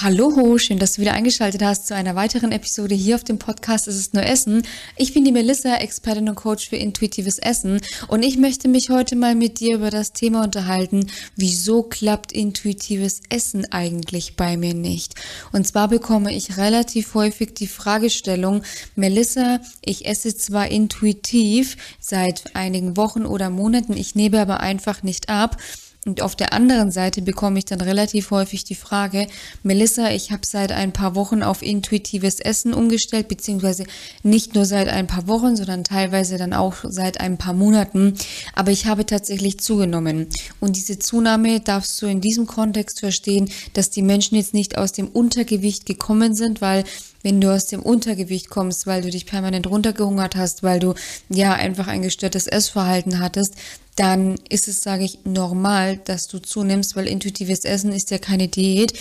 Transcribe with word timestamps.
Hallo, 0.00 0.58
schön, 0.58 0.78
dass 0.78 0.92
du 0.92 1.00
wieder 1.00 1.14
eingeschaltet 1.14 1.60
hast 1.60 1.88
zu 1.88 1.94
einer 1.96 2.14
weiteren 2.14 2.52
Episode 2.52 2.94
hier 2.94 3.16
auf 3.16 3.24
dem 3.24 3.40
Podcast 3.40 3.88
Es 3.88 3.96
ist 3.96 4.14
nur 4.14 4.22
Essen. 4.22 4.62
Ich 4.96 5.12
bin 5.12 5.24
die 5.24 5.32
Melissa, 5.32 5.74
Expertin 5.74 6.28
und 6.28 6.36
Coach 6.36 6.68
für 6.68 6.76
intuitives 6.76 7.40
Essen 7.40 7.80
und 8.06 8.22
ich 8.22 8.38
möchte 8.38 8.68
mich 8.68 8.90
heute 8.90 9.16
mal 9.16 9.34
mit 9.34 9.58
dir 9.58 9.74
über 9.74 9.90
das 9.90 10.12
Thema 10.12 10.44
unterhalten, 10.44 11.08
wieso 11.34 11.82
klappt 11.82 12.30
intuitives 12.30 13.22
Essen 13.28 13.66
eigentlich 13.72 14.36
bei 14.36 14.56
mir 14.56 14.72
nicht? 14.72 15.16
Und 15.50 15.66
zwar 15.66 15.88
bekomme 15.88 16.32
ich 16.32 16.58
relativ 16.58 17.14
häufig 17.14 17.54
die 17.54 17.66
Fragestellung, 17.66 18.62
Melissa, 18.94 19.58
ich 19.84 20.06
esse 20.06 20.32
zwar 20.36 20.68
intuitiv 20.68 21.76
seit 21.98 22.54
einigen 22.54 22.96
Wochen 22.96 23.26
oder 23.26 23.50
Monaten, 23.50 23.96
ich 23.96 24.14
nehme 24.14 24.40
aber 24.40 24.60
einfach 24.60 25.02
nicht 25.02 25.28
ab. 25.28 25.56
Und 26.06 26.22
auf 26.22 26.36
der 26.36 26.52
anderen 26.52 26.90
Seite 26.90 27.22
bekomme 27.22 27.58
ich 27.58 27.64
dann 27.64 27.80
relativ 27.80 28.30
häufig 28.30 28.64
die 28.64 28.76
Frage, 28.76 29.26
Melissa, 29.62 30.10
ich 30.10 30.30
habe 30.30 30.46
seit 30.46 30.70
ein 30.72 30.92
paar 30.92 31.14
Wochen 31.16 31.42
auf 31.42 31.60
intuitives 31.60 32.40
Essen 32.40 32.72
umgestellt, 32.72 33.28
beziehungsweise 33.28 33.84
nicht 34.22 34.54
nur 34.54 34.64
seit 34.64 34.88
ein 34.88 35.08
paar 35.08 35.26
Wochen, 35.26 35.56
sondern 35.56 35.84
teilweise 35.84 36.38
dann 36.38 36.54
auch 36.54 36.76
seit 36.84 37.20
ein 37.20 37.36
paar 37.36 37.52
Monaten. 37.52 38.14
Aber 38.54 38.70
ich 38.70 38.86
habe 38.86 39.06
tatsächlich 39.06 39.58
zugenommen. 39.58 40.28
Und 40.60 40.76
diese 40.76 40.98
Zunahme 40.98 41.60
darfst 41.60 42.00
du 42.00 42.06
in 42.06 42.20
diesem 42.20 42.46
Kontext 42.46 43.00
verstehen, 43.00 43.50
dass 43.74 43.90
die 43.90 44.02
Menschen 44.02 44.36
jetzt 44.36 44.54
nicht 44.54 44.78
aus 44.78 44.92
dem 44.92 45.08
Untergewicht 45.08 45.84
gekommen 45.84 46.34
sind, 46.34 46.60
weil 46.60 46.84
wenn 47.22 47.40
du 47.40 47.52
aus 47.52 47.66
dem 47.66 47.82
Untergewicht 47.82 48.48
kommst, 48.48 48.86
weil 48.86 49.02
du 49.02 49.10
dich 49.10 49.26
permanent 49.26 49.66
runtergehungert 49.66 50.36
hast, 50.36 50.62
weil 50.62 50.78
du 50.78 50.94
ja 51.28 51.52
einfach 51.52 51.88
ein 51.88 52.02
gestörtes 52.02 52.46
Essverhalten 52.46 53.18
hattest, 53.18 53.56
dann 53.98 54.36
ist 54.48 54.68
es, 54.68 54.80
sage 54.80 55.04
ich, 55.04 55.18
normal, 55.24 55.98
dass 56.04 56.28
du 56.28 56.38
zunimmst, 56.38 56.94
weil 56.94 57.08
intuitives 57.08 57.64
Essen 57.64 57.92
ist 57.92 58.10
ja 58.10 58.18
keine 58.18 58.48
Diät. 58.48 58.92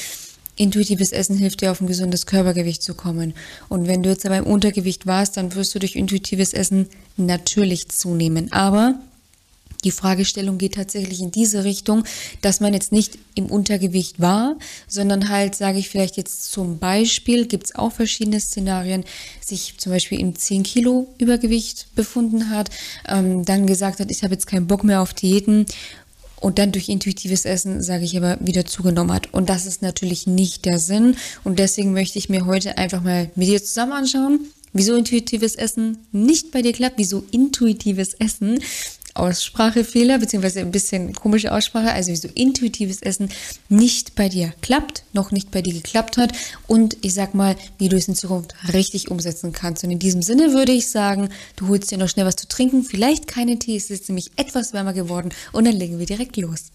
Intuitives 0.56 1.12
Essen 1.12 1.38
hilft 1.38 1.62
dir 1.62 1.72
auf 1.72 1.82
ein 1.82 1.88
gesundes 1.88 2.26
Körpergewicht 2.26 2.82
zu 2.82 2.96
kommen. 2.96 3.36
Und 3.70 3.88
wenn 3.88 4.02
du 4.02 4.10
jetzt 4.10 4.26
aber 4.26 4.38
im 4.38 4.48
Untergewicht 4.48 5.06
warst, 5.06 5.38
dann 5.38 5.54
wirst 5.54 5.76
du 5.76 5.80
durch 5.80 5.96
intuitives 5.96 6.54
Essen 6.54 6.88
natürlich 7.16 7.90
zunehmen. 7.90 8.52
Aber 8.52 8.96
die 9.88 9.92
Fragestellung 9.92 10.58
geht 10.58 10.76
tatsächlich 10.76 11.22
in 11.22 11.32
diese 11.32 11.64
Richtung, 11.64 12.04
dass 12.42 12.60
man 12.60 12.74
jetzt 12.74 12.92
nicht 12.92 13.18
im 13.36 13.46
Untergewicht 13.46 14.20
war, 14.20 14.58
sondern 14.86 15.30
halt, 15.30 15.56
sage 15.56 15.80
ich 15.80 15.88
vielleicht 15.88 16.18
jetzt 16.18 16.52
zum 16.52 16.78
Beispiel, 16.78 17.46
gibt 17.46 17.68
es 17.68 17.76
auch 17.76 17.94
verschiedene 17.94 18.42
Szenarien, 18.42 19.06
sich 19.40 19.76
zum 19.78 19.94
Beispiel 19.94 20.20
im 20.20 20.36
10 20.36 20.64
Kilo 20.64 21.08
Übergewicht 21.20 21.88
befunden 21.96 22.50
hat, 22.50 22.70
ähm, 23.08 23.46
dann 23.46 23.66
gesagt 23.66 24.02
hat, 24.02 24.12
ich 24.12 24.24
habe 24.24 24.34
jetzt 24.34 24.46
keinen 24.48 24.68
Bock 24.68 24.84
mehr 24.84 25.02
auf 25.02 25.14
Diäten 25.14 25.66
und 26.42 26.60
dann 26.60 26.74
durch 26.74 26.90
intuitives 26.90 27.46
Essen, 27.46 27.82
sage 27.82 28.04
ich 28.04 28.18
aber, 28.18 28.38
wieder 28.42 28.66
zugenommen 28.66 29.14
hat. 29.14 29.34
Und 29.34 29.48
das 29.48 29.66
ist 29.66 29.82
natürlich 29.82 30.28
nicht 30.28 30.66
der 30.66 30.80
Sinn. 30.80 31.16
Und 31.46 31.60
deswegen 31.60 31.94
möchte 31.94 32.20
ich 32.20 32.28
mir 32.28 32.46
heute 32.46 32.78
einfach 32.78 33.02
mal 33.02 33.32
mit 33.36 33.48
dir 33.48 33.64
zusammen 33.64 33.94
anschauen, 33.94 34.42
wieso 34.74 34.96
intuitives 34.96 35.56
Essen 35.56 35.98
nicht 36.12 36.52
bei 36.52 36.62
dir 36.62 36.74
klappt, 36.74 36.98
wieso 36.98 37.24
intuitives 37.32 38.14
Essen 38.16 38.60
Aussprachefehler, 39.20 40.20
beziehungsweise 40.20 40.60
ein 40.60 40.72
bisschen 40.72 41.14
komische 41.14 41.52
Aussprache, 41.52 41.92
also 41.92 42.12
wie 42.12 42.16
so 42.16 42.28
intuitives 42.34 43.02
Essen 43.02 43.30
nicht 43.70 44.16
bei 44.16 44.30
dir 44.30 44.54
klappt, 44.62 45.04
noch 45.14 45.32
nicht 45.32 45.52
bei 45.52 45.62
dir 45.62 45.74
geklappt 45.74 46.18
hat 46.18 46.32
und 46.68 46.98
ich 47.02 47.14
sag 47.14 47.34
mal, 47.34 47.56
wie 47.78 47.90
du 47.90 47.98
es 47.98 48.08
in 48.08 48.16
Zukunft 48.16 48.56
richtig 48.74 49.12
umsetzen 49.12 49.52
kannst. 49.52 49.84
Und 49.84 49.92
in 49.92 50.00
diesem 50.00 50.22
Sinne 50.22 50.54
würde 50.54 50.72
ich 50.72 50.88
sagen, 50.90 51.30
du 51.56 51.68
holst 51.68 51.92
dir 51.92 51.98
noch 51.98 52.10
schnell 52.10 52.26
was 52.26 52.36
zu 52.36 52.48
trinken, 52.48 52.84
vielleicht 52.84 53.28
keine 53.28 53.60
Tee, 53.60 53.76
es 53.76 53.90
ist 53.90 54.10
nämlich 54.10 54.32
etwas 54.36 54.74
wärmer 54.74 54.94
geworden 54.94 55.30
und 55.52 55.66
dann 55.66 55.76
legen 55.76 56.00
wir 56.00 56.06
direkt 56.06 56.38
los. 56.38 56.72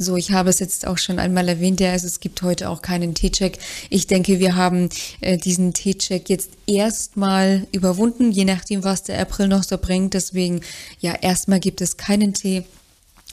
So, 0.00 0.16
ich 0.16 0.30
habe 0.30 0.48
es 0.48 0.60
jetzt 0.60 0.86
auch 0.86 0.96
schon 0.96 1.18
einmal 1.18 1.48
erwähnt, 1.48 1.80
ja, 1.80 1.90
also 1.90 2.06
es 2.06 2.20
gibt 2.20 2.42
heute 2.42 2.70
auch 2.70 2.82
keinen 2.82 3.14
T-Check. 3.14 3.58
Ich 3.90 4.06
denke, 4.06 4.38
wir 4.38 4.54
haben 4.54 4.90
äh, 5.20 5.36
diesen 5.36 5.74
T-Check 5.74 6.30
jetzt 6.30 6.50
erstmal 6.68 7.66
überwunden, 7.72 8.30
je 8.30 8.44
nachdem, 8.44 8.84
was 8.84 9.02
der 9.02 9.20
April 9.20 9.48
noch 9.48 9.64
so 9.64 9.76
bringt. 9.76 10.14
Deswegen, 10.14 10.60
ja, 11.00 11.14
erstmal 11.20 11.58
gibt 11.58 11.80
es 11.80 11.96
keinen 11.96 12.32
Tee. 12.32 12.62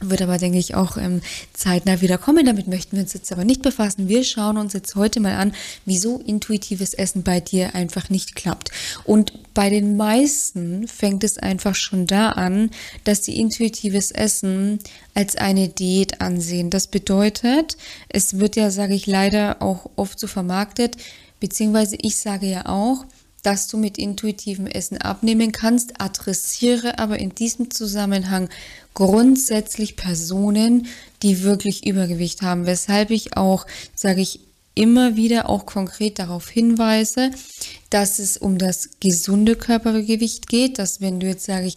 Wird 0.01 0.21
aber, 0.21 0.37
denke 0.37 0.57
ich, 0.57 0.75
auch 0.75 0.97
ähm, 0.97 1.21
zeitnah 1.53 2.01
wieder 2.01 2.17
kommen. 2.17 2.45
Damit 2.45 2.67
möchten 2.67 2.97
wir 2.97 3.03
uns 3.03 3.13
jetzt 3.13 3.31
aber 3.31 3.45
nicht 3.45 3.61
befassen. 3.61 4.09
Wir 4.09 4.25
schauen 4.25 4.57
uns 4.57 4.73
jetzt 4.73 4.95
heute 4.95 5.21
mal 5.21 5.35
an, 5.35 5.53
wieso 5.85 6.19
intuitives 6.19 6.93
Essen 6.93 7.23
bei 7.23 7.39
dir 7.39 7.75
einfach 7.75 8.09
nicht 8.09 8.35
klappt. 8.35 8.71
Und 9.05 9.53
bei 9.53 9.69
den 9.69 9.95
meisten 9.95 10.89
fängt 10.89 11.23
es 11.23 11.37
einfach 11.37 11.75
schon 11.75 12.07
da 12.07 12.31
an, 12.31 12.71
dass 13.05 13.23
sie 13.23 13.39
intuitives 13.39 14.11
Essen 14.11 14.79
als 15.13 15.37
eine 15.37 15.69
Diät 15.69 16.19
ansehen. 16.19 16.69
Das 16.69 16.87
bedeutet, 16.87 17.77
es 18.09 18.37
wird 18.37 18.57
ja, 18.57 18.71
sage 18.71 18.95
ich 18.95 19.07
leider, 19.07 19.61
auch 19.61 19.89
oft 19.95 20.19
so 20.19 20.27
vermarktet, 20.27 20.97
beziehungsweise 21.39 21.95
ich 22.01 22.17
sage 22.17 22.47
ja 22.47 22.65
auch, 22.65 23.05
dass 23.45 23.67
du 23.67 23.77
mit 23.77 23.99
intuitivem 23.99 24.65
Essen 24.65 24.97
abnehmen 24.97 25.51
kannst, 25.51 26.01
adressiere 26.01 26.97
aber 26.97 27.19
in 27.19 27.35
diesem 27.35 27.69
Zusammenhang 27.69 28.49
grundsätzlich 28.95 29.95
Personen, 29.95 30.87
die 31.21 31.43
wirklich 31.43 31.85
Übergewicht 31.85 32.41
haben, 32.41 32.65
weshalb 32.65 33.11
ich 33.11 33.37
auch, 33.37 33.67
sage 33.93 34.21
ich, 34.21 34.39
immer 34.73 35.15
wieder 35.15 35.47
auch 35.47 35.65
konkret 35.67 36.17
darauf 36.17 36.49
hinweise, 36.49 37.29
dass 37.91 38.17
es 38.17 38.35
um 38.35 38.57
das 38.57 38.89
gesunde 38.99 39.55
Körpergewicht 39.55 40.47
geht, 40.47 40.79
dass 40.79 40.99
wenn 40.99 41.19
du 41.19 41.27
jetzt, 41.27 41.45
sage 41.45 41.67
ich, 41.67 41.75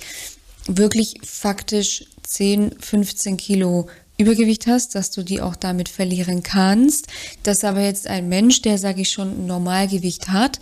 wirklich 0.67 1.21
faktisch 1.23 2.05
10, 2.25 2.77
15 2.81 3.37
Kilo 3.37 3.89
Übergewicht 4.17 4.67
hast, 4.67 4.97
dass 4.97 5.11
du 5.11 5.23
die 5.23 5.41
auch 5.41 5.55
damit 5.55 5.89
verlieren 5.89 6.43
kannst, 6.43 7.07
dass 7.45 7.63
aber 7.63 7.83
jetzt 7.83 8.09
ein 8.09 8.29
Mensch, 8.29 8.63
der, 8.63 8.77
sage 8.77 9.03
ich 9.03 9.11
schon, 9.11 9.47
Normalgewicht 9.47 10.29
hat, 10.29 10.59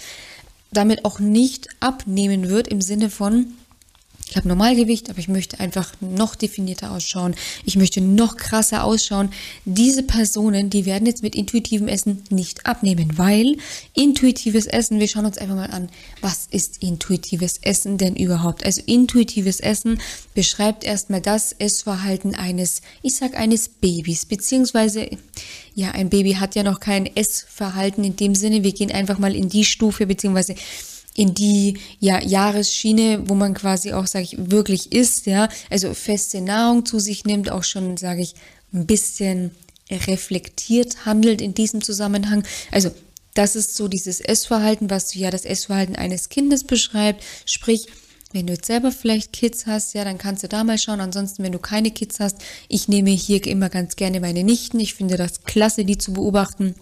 damit 0.72 1.04
auch 1.04 1.19
nicht 1.19 1.69
abnehmen 1.81 2.49
wird 2.49 2.69
im 2.69 2.81
Sinne 2.81 3.10
von, 3.10 3.54
ich 4.29 4.37
habe 4.37 4.49
Normalgewicht, 4.49 5.09
aber 5.09 5.21
ich 5.21 5.29
möchte 5.29 5.61
einfach 5.61 5.93
noch 6.01 6.35
definierter 6.35 6.91
ausschauen. 6.91 7.37
Ich 7.65 7.77
möchte 7.77 8.01
noch 8.01 8.37
krasser 8.37 8.83
ausschauen. 8.83 9.31
Diese 9.65 10.03
Personen, 10.03 10.69
die 10.69 10.85
werden 10.85 11.07
jetzt 11.07 11.23
mit 11.23 11.37
intuitivem 11.37 11.87
Essen 11.87 12.25
nicht 12.29 12.67
abnehmen, 12.67 13.17
weil 13.17 13.57
intuitives 13.95 14.67
Essen, 14.67 14.99
wir 14.99 15.07
schauen 15.07 15.27
uns 15.27 15.39
einfach 15.39 15.55
mal 15.55 15.71
an, 15.71 15.91
was 16.21 16.49
ist 16.51 16.83
intuitives 16.83 17.59
Essen 17.63 17.99
denn 17.99 18.17
überhaupt? 18.17 18.67
Also 18.67 18.83
intuitives 18.85 19.61
Essen 19.61 20.01
beschreibt 20.35 20.83
erstmal 20.83 21.21
das 21.21 21.53
Essverhalten 21.53 22.35
eines, 22.35 22.83
ich 23.03 23.15
sag 23.15 23.37
eines 23.37 23.69
Babys, 23.69 24.27
beziehungsweise 24.27 25.09
ja, 25.77 25.93
ein 25.93 26.11
Baby 26.11 26.33
hat 26.33 26.57
ja 26.57 26.65
noch 26.65 26.81
kein 26.81 27.07
Essverhalten 27.07 28.03
in 28.03 28.17
dem 28.17 28.35
Sinne. 28.35 28.65
Wir 28.65 28.73
gehen 28.73 28.91
einfach 28.91 29.19
mal 29.19 29.37
in 29.37 29.49
die 29.49 29.65
Stufe, 29.65 30.07
beziehungsweise 30.07 30.57
in 31.16 31.34
die 31.34 31.78
ja, 31.99 32.22
Jahresschiene, 32.22 33.28
wo 33.28 33.34
man 33.34 33.54
quasi 33.54 33.93
auch, 33.93 34.06
sage 34.06 34.25
ich, 34.25 34.37
wirklich 34.50 34.93
isst, 34.93 35.27
ja, 35.27 35.49
also 35.71 35.94
feste 35.94 36.41
Nahrung 36.41 36.84
zu 36.84 36.99
sich 36.99 37.25
nimmt, 37.25 37.50
auch 37.50 37.65
schon, 37.65 37.97
sage 37.97 38.21
ich, 38.21 38.34
ein 38.72 38.87
bisschen 38.87 39.53
reflektiert 39.91 41.06
handelt 41.06 41.41
in 41.41 41.54
diesem 41.54 41.81
Zusammenhang. 41.81 42.44
Also 42.71 42.91
das 43.34 43.56
ist 43.56 43.77
so 43.77 43.88
dieses 43.88 44.21
Essverhalten, 44.21 44.91
was 44.91 45.15
ja 45.15 45.31
das 45.31 45.44
Essverhalten 45.44 45.97
eines 45.97 46.28
Kindes 46.28 46.65
beschreibt, 46.65 47.25
sprich, 47.44 47.87
wenn 48.33 48.47
du 48.47 48.54
jetzt 48.54 48.66
selber 48.66 48.93
vielleicht 48.93 49.33
Kids 49.33 49.66
hast, 49.66 49.94
ja, 49.94 50.04
dann 50.04 50.19
kannst 50.19 50.43
du 50.43 50.48
da 50.48 50.65
mal 50.65 50.77
schauen. 50.77 51.00
Ansonsten, 51.00 51.43
wenn 51.43 51.53
du 51.53 51.59
keine 51.59 51.91
Kids 51.91 52.21
hast, 52.21 52.37
ich 52.69 52.88
nehme 52.88 53.10
hier 53.10 53.47
immer 53.47 53.71
ganz 53.71 53.97
gerne 53.97 54.21
meine 54.21 54.44
Nichten. 54.44 54.81
Ich 54.81 54.94
finde 54.94 55.16
das 55.16 55.44
klasse, 55.44 55.84
die 55.84 55.97
zu 55.97 56.12
beobachten 56.12 56.75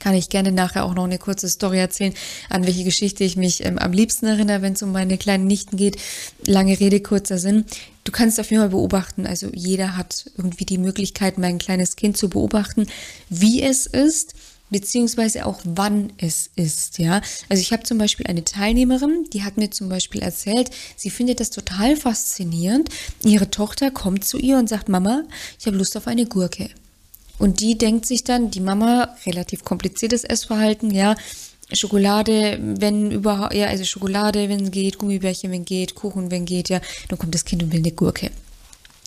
kann 0.00 0.14
ich 0.14 0.28
gerne 0.28 0.52
nachher 0.52 0.84
auch 0.84 0.94
noch 0.94 1.04
eine 1.04 1.18
kurze 1.18 1.48
Story 1.48 1.78
erzählen, 1.78 2.14
an 2.48 2.66
welche 2.66 2.84
Geschichte 2.84 3.24
ich 3.24 3.36
mich 3.36 3.64
ähm, 3.64 3.78
am 3.78 3.92
liebsten 3.92 4.26
erinnere, 4.26 4.62
wenn 4.62 4.74
es 4.74 4.82
um 4.82 4.92
meine 4.92 5.18
kleinen 5.18 5.46
Nichten 5.46 5.76
geht. 5.76 5.96
Lange 6.46 6.78
Rede, 6.78 7.00
kurzer 7.00 7.38
Sinn. 7.38 7.64
Du 8.04 8.12
kannst 8.12 8.38
auf 8.38 8.50
jeden 8.50 8.62
Fall 8.62 8.70
beobachten, 8.70 9.26
also 9.26 9.48
jeder 9.52 9.96
hat 9.96 10.30
irgendwie 10.36 10.64
die 10.64 10.78
Möglichkeit, 10.78 11.38
mein 11.38 11.58
kleines 11.58 11.96
Kind 11.96 12.16
zu 12.16 12.28
beobachten, 12.28 12.86
wie 13.28 13.62
es 13.62 13.86
ist, 13.86 14.34
beziehungsweise 14.70 15.46
auch 15.46 15.60
wann 15.64 16.12
es 16.18 16.50
ist, 16.56 16.98
ja. 16.98 17.20
Also 17.48 17.60
ich 17.60 17.72
habe 17.72 17.82
zum 17.84 17.98
Beispiel 17.98 18.26
eine 18.26 18.44
Teilnehmerin, 18.44 19.26
die 19.32 19.44
hat 19.44 19.56
mir 19.56 19.70
zum 19.70 19.88
Beispiel 19.88 20.22
erzählt, 20.22 20.70
sie 20.96 21.10
findet 21.10 21.40
das 21.40 21.50
total 21.50 21.96
faszinierend. 21.96 22.88
Ihre 23.24 23.50
Tochter 23.50 23.90
kommt 23.90 24.24
zu 24.24 24.38
ihr 24.38 24.58
und 24.58 24.68
sagt, 24.68 24.88
Mama, 24.88 25.24
ich 25.58 25.66
habe 25.66 25.76
Lust 25.76 25.96
auf 25.96 26.06
eine 26.06 26.26
Gurke. 26.26 26.70
Und 27.38 27.60
die 27.60 27.76
denkt 27.76 28.06
sich 28.06 28.24
dann, 28.24 28.50
die 28.50 28.60
Mama, 28.60 29.14
relativ 29.26 29.64
kompliziertes 29.64 30.24
Essverhalten, 30.24 30.90
ja, 30.90 31.14
Schokolade, 31.72 32.58
wenn 32.60 33.10
überhaupt, 33.10 33.54
ja, 33.54 33.66
also 33.66 33.84
Schokolade, 33.84 34.48
wenn 34.48 34.70
geht, 34.70 34.98
Gummibärchen, 34.98 35.50
wenn 35.50 35.64
geht, 35.64 35.94
Kuchen, 35.94 36.30
wenn 36.30 36.44
geht, 36.44 36.68
ja, 36.68 36.80
dann 37.08 37.18
kommt 37.18 37.34
das 37.34 37.44
Kind 37.44 37.62
und 37.62 37.72
will 37.72 37.80
eine 37.80 37.92
Gurke. 37.92 38.30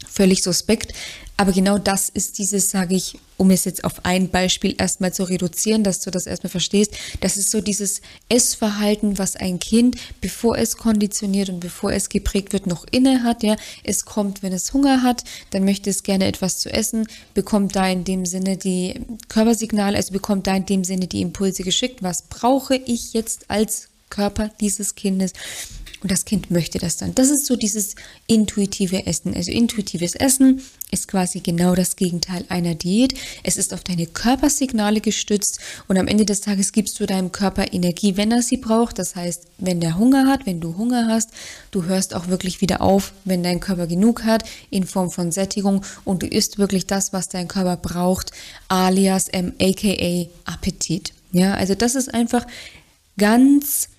Völlig 0.07 0.43
suspekt. 0.43 0.93
Aber 1.39 1.53
genau 1.53 1.77
das 1.77 2.09
ist 2.09 2.37
dieses, 2.37 2.69
sage 2.69 2.95
ich, 2.95 3.17
um 3.37 3.49
es 3.49 3.63
jetzt 3.63 3.85
auf 3.85 4.03
ein 4.03 4.27
Beispiel 4.27 4.75
erstmal 4.77 5.13
zu 5.13 5.23
reduzieren, 5.23 5.85
dass 5.85 6.01
du 6.01 6.11
das 6.11 6.27
erstmal 6.27 6.49
verstehst. 6.49 6.91
Das 7.21 7.37
ist 7.37 7.49
so 7.49 7.61
dieses 7.61 8.01
Essverhalten, 8.27 9.17
was 9.17 9.37
ein 9.37 9.57
Kind, 9.57 9.95
bevor 10.19 10.57
es 10.57 10.75
konditioniert 10.75 11.47
und 11.47 11.61
bevor 11.61 11.93
es 11.93 12.09
geprägt 12.09 12.51
wird, 12.51 12.67
noch 12.67 12.85
inne 12.91 13.23
hat. 13.23 13.41
Ja, 13.43 13.55
es 13.85 14.03
kommt, 14.03 14.43
wenn 14.43 14.51
es 14.51 14.73
Hunger 14.73 15.01
hat, 15.01 15.23
dann 15.51 15.63
möchte 15.63 15.89
es 15.89 16.03
gerne 16.03 16.25
etwas 16.25 16.59
zu 16.59 16.73
essen, 16.73 17.07
bekommt 17.33 17.73
da 17.73 17.87
in 17.87 18.03
dem 18.03 18.25
Sinne 18.25 18.57
die 18.57 18.99
Körpersignale, 19.29 19.95
also 19.95 20.11
bekommt 20.11 20.45
da 20.45 20.57
in 20.57 20.65
dem 20.65 20.83
Sinne 20.83 21.07
die 21.07 21.21
Impulse 21.21 21.63
geschickt. 21.63 22.03
Was 22.03 22.23
brauche 22.23 22.75
ich 22.75 23.13
jetzt 23.13 23.49
als 23.49 23.87
Körper 24.09 24.49
dieses 24.59 24.95
Kindes? 24.95 25.31
Und 26.01 26.11
das 26.11 26.23
Kind 26.23 26.49
möchte 26.49 26.79
das 26.79 26.97
dann. 26.97 27.13
Das 27.13 27.29
ist 27.29 27.45
so 27.45 27.57
dieses 27.57 27.95
intuitive 28.25 29.05
Essen. 29.05 29.33
Also 29.33 29.51
intuitives 29.51 30.15
Essen 30.15 30.61
ist 30.91 31.07
quasi 31.07 31.41
genau 31.41 31.75
das 31.75 31.97
Gegenteil 31.97 32.45
einer 32.47 32.73
Diät. 32.73 33.13
Es 33.43 33.57
ist 33.57 33.73
auf 33.73 33.83
deine 33.83 34.07
Körpersignale 34.07 35.01
gestützt 35.01 35.59
und 35.87 35.97
am 35.97 36.07
Ende 36.07 36.25
des 36.25 36.41
Tages 36.41 36.71
gibst 36.71 36.99
du 36.99 37.05
deinem 37.05 37.31
Körper 37.31 37.73
Energie, 37.73 38.15
wenn 38.15 38.31
er 38.31 38.41
sie 38.41 38.57
braucht. 38.57 38.97
Das 38.97 39.15
heißt, 39.15 39.47
wenn 39.57 39.81
der 39.81 39.97
Hunger 39.97 40.27
hat, 40.27 40.45
wenn 40.45 40.61
du 40.61 40.77
Hunger 40.77 41.07
hast, 41.07 41.31
du 41.71 41.83
hörst 41.83 42.15
auch 42.15 42.27
wirklich 42.27 42.61
wieder 42.61 42.81
auf, 42.81 43.13
wenn 43.25 43.43
dein 43.43 43.59
Körper 43.59 43.87
genug 43.87 44.23
hat 44.23 44.43
in 44.69 44.85
Form 44.85 45.11
von 45.11 45.31
Sättigung 45.31 45.83
und 46.05 46.23
du 46.23 46.27
isst 46.27 46.57
wirklich 46.57 46.87
das, 46.87 47.11
was 47.11 47.27
dein 47.27 47.49
Körper 47.49 47.75
braucht, 47.75 48.31
alias 48.69 49.27
ähm, 49.33 49.53
aka 49.61 50.29
Appetit. 50.45 51.13
Ja, 51.31 51.53
also 51.53 51.75
das 51.75 51.95
ist 51.95 52.13
einfach 52.13 52.47
ganz 53.17 53.89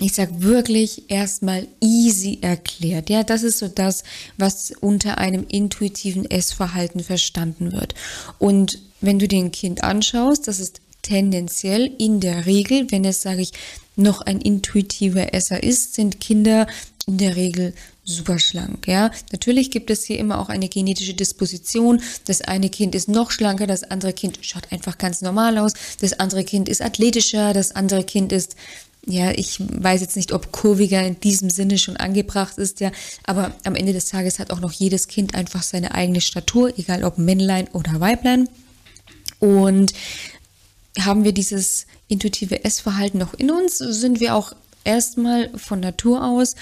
ich 0.00 0.14
sag 0.14 0.40
wirklich 0.40 1.10
erstmal 1.10 1.68
easy 1.80 2.38
erklärt. 2.40 3.10
Ja, 3.10 3.22
das 3.22 3.42
ist 3.42 3.58
so 3.58 3.68
das, 3.68 4.02
was 4.38 4.72
unter 4.80 5.18
einem 5.18 5.44
intuitiven 5.48 6.30
Essverhalten 6.30 7.00
verstanden 7.02 7.72
wird. 7.72 7.94
Und 8.38 8.78
wenn 9.00 9.18
du 9.18 9.28
den 9.28 9.52
Kind 9.52 9.82
anschaust, 9.82 10.48
das 10.48 10.60
ist 10.60 10.80
tendenziell 11.02 11.90
in 11.98 12.20
der 12.20 12.46
Regel, 12.46 12.90
wenn 12.90 13.04
es, 13.04 13.22
sage 13.22 13.42
ich, 13.42 13.52
noch 13.96 14.22
ein 14.22 14.40
intuitiver 14.40 15.34
Esser 15.34 15.62
ist, 15.62 15.94
sind 15.94 16.20
Kinder 16.20 16.66
in 17.06 17.18
der 17.18 17.36
Regel 17.36 17.74
super 18.04 18.38
schlank, 18.38 18.86
ja. 18.86 19.10
Natürlich 19.30 19.70
gibt 19.70 19.90
es 19.90 20.04
hier 20.04 20.18
immer 20.18 20.40
auch 20.40 20.48
eine 20.48 20.68
genetische 20.68 21.14
Disposition. 21.14 22.02
Das 22.24 22.40
eine 22.40 22.68
Kind 22.68 22.94
ist 22.94 23.08
noch 23.08 23.30
schlanker, 23.30 23.66
das 23.66 23.84
andere 23.84 24.12
Kind 24.12 24.38
schaut 24.42 24.72
einfach 24.72 24.98
ganz 24.98 25.22
normal 25.22 25.58
aus, 25.58 25.72
das 26.00 26.18
andere 26.18 26.44
Kind 26.44 26.68
ist 26.68 26.82
athletischer, 26.82 27.52
das 27.52 27.72
andere 27.74 28.04
Kind 28.04 28.32
ist 28.32 28.56
ja, 29.06 29.30
ich 29.30 29.58
weiß 29.60 30.02
jetzt 30.02 30.16
nicht, 30.16 30.32
ob 30.32 30.52
kurviger 30.52 31.04
in 31.04 31.18
diesem 31.20 31.50
Sinne 31.50 31.78
schon 31.78 31.96
angebracht 31.96 32.58
ist, 32.58 32.80
ja, 32.80 32.92
aber 33.24 33.52
am 33.64 33.74
Ende 33.74 33.92
des 33.92 34.06
Tages 34.06 34.38
hat 34.38 34.50
auch 34.50 34.60
noch 34.60 34.72
jedes 34.72 35.08
Kind 35.08 35.34
einfach 35.34 35.62
seine 35.62 35.94
eigene 35.94 36.20
Statur, 36.20 36.78
egal 36.78 37.04
ob 37.04 37.18
Männlein 37.18 37.68
oder 37.68 38.00
Weiblein. 38.00 38.48
Und 39.38 39.94
haben 40.98 41.24
wir 41.24 41.32
dieses 41.32 41.86
intuitive 42.08 42.64
Essverhalten 42.64 43.18
noch 43.18 43.34
in 43.34 43.50
uns, 43.50 43.78
sind 43.78 44.20
wir 44.20 44.34
auch 44.34 44.52
erstmal 44.84 45.50
von 45.56 45.80
Natur 45.80 46.24
aus 46.24 46.56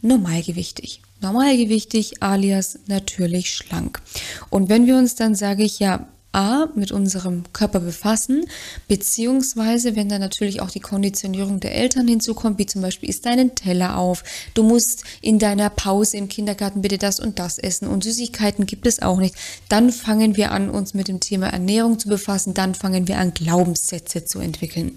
normalgewichtig. 0.00 1.02
Normalgewichtig 1.20 2.22
alias 2.22 2.78
natürlich 2.86 3.54
schlank. 3.54 4.00
Und 4.50 4.68
wenn 4.68 4.86
wir 4.86 4.96
uns 4.96 5.14
dann, 5.14 5.34
sage 5.34 5.62
ich 5.62 5.78
ja, 5.78 6.08
A, 6.32 6.66
mit 6.74 6.92
unserem 6.92 7.44
Körper 7.52 7.80
befassen, 7.80 8.46
beziehungsweise 8.88 9.96
wenn 9.96 10.08
dann 10.08 10.20
natürlich 10.20 10.62
auch 10.62 10.70
die 10.70 10.80
Konditionierung 10.80 11.60
der 11.60 11.74
Eltern 11.74 12.08
hinzukommt, 12.08 12.58
wie 12.58 12.66
zum 12.66 12.82
Beispiel 12.82 13.10
isst 13.10 13.26
deinen 13.26 13.54
Teller 13.54 13.98
auf, 13.98 14.24
du 14.54 14.62
musst 14.62 15.04
in 15.20 15.38
deiner 15.38 15.68
Pause 15.70 16.16
im 16.16 16.28
Kindergarten 16.28 16.82
bitte 16.82 16.98
das 16.98 17.20
und 17.20 17.38
das 17.38 17.58
essen 17.58 17.86
und 17.86 18.04
Süßigkeiten 18.04 18.66
gibt 18.66 18.86
es 18.86 19.02
auch 19.02 19.18
nicht, 19.18 19.34
dann 19.68 19.92
fangen 19.92 20.36
wir 20.36 20.52
an, 20.52 20.70
uns 20.70 20.94
mit 20.94 21.08
dem 21.08 21.20
Thema 21.20 21.48
Ernährung 21.48 21.98
zu 21.98 22.08
befassen, 22.08 22.54
dann 22.54 22.74
fangen 22.74 23.08
wir 23.08 23.18
an, 23.18 23.34
Glaubenssätze 23.34 24.24
zu 24.24 24.40
entwickeln. 24.40 24.96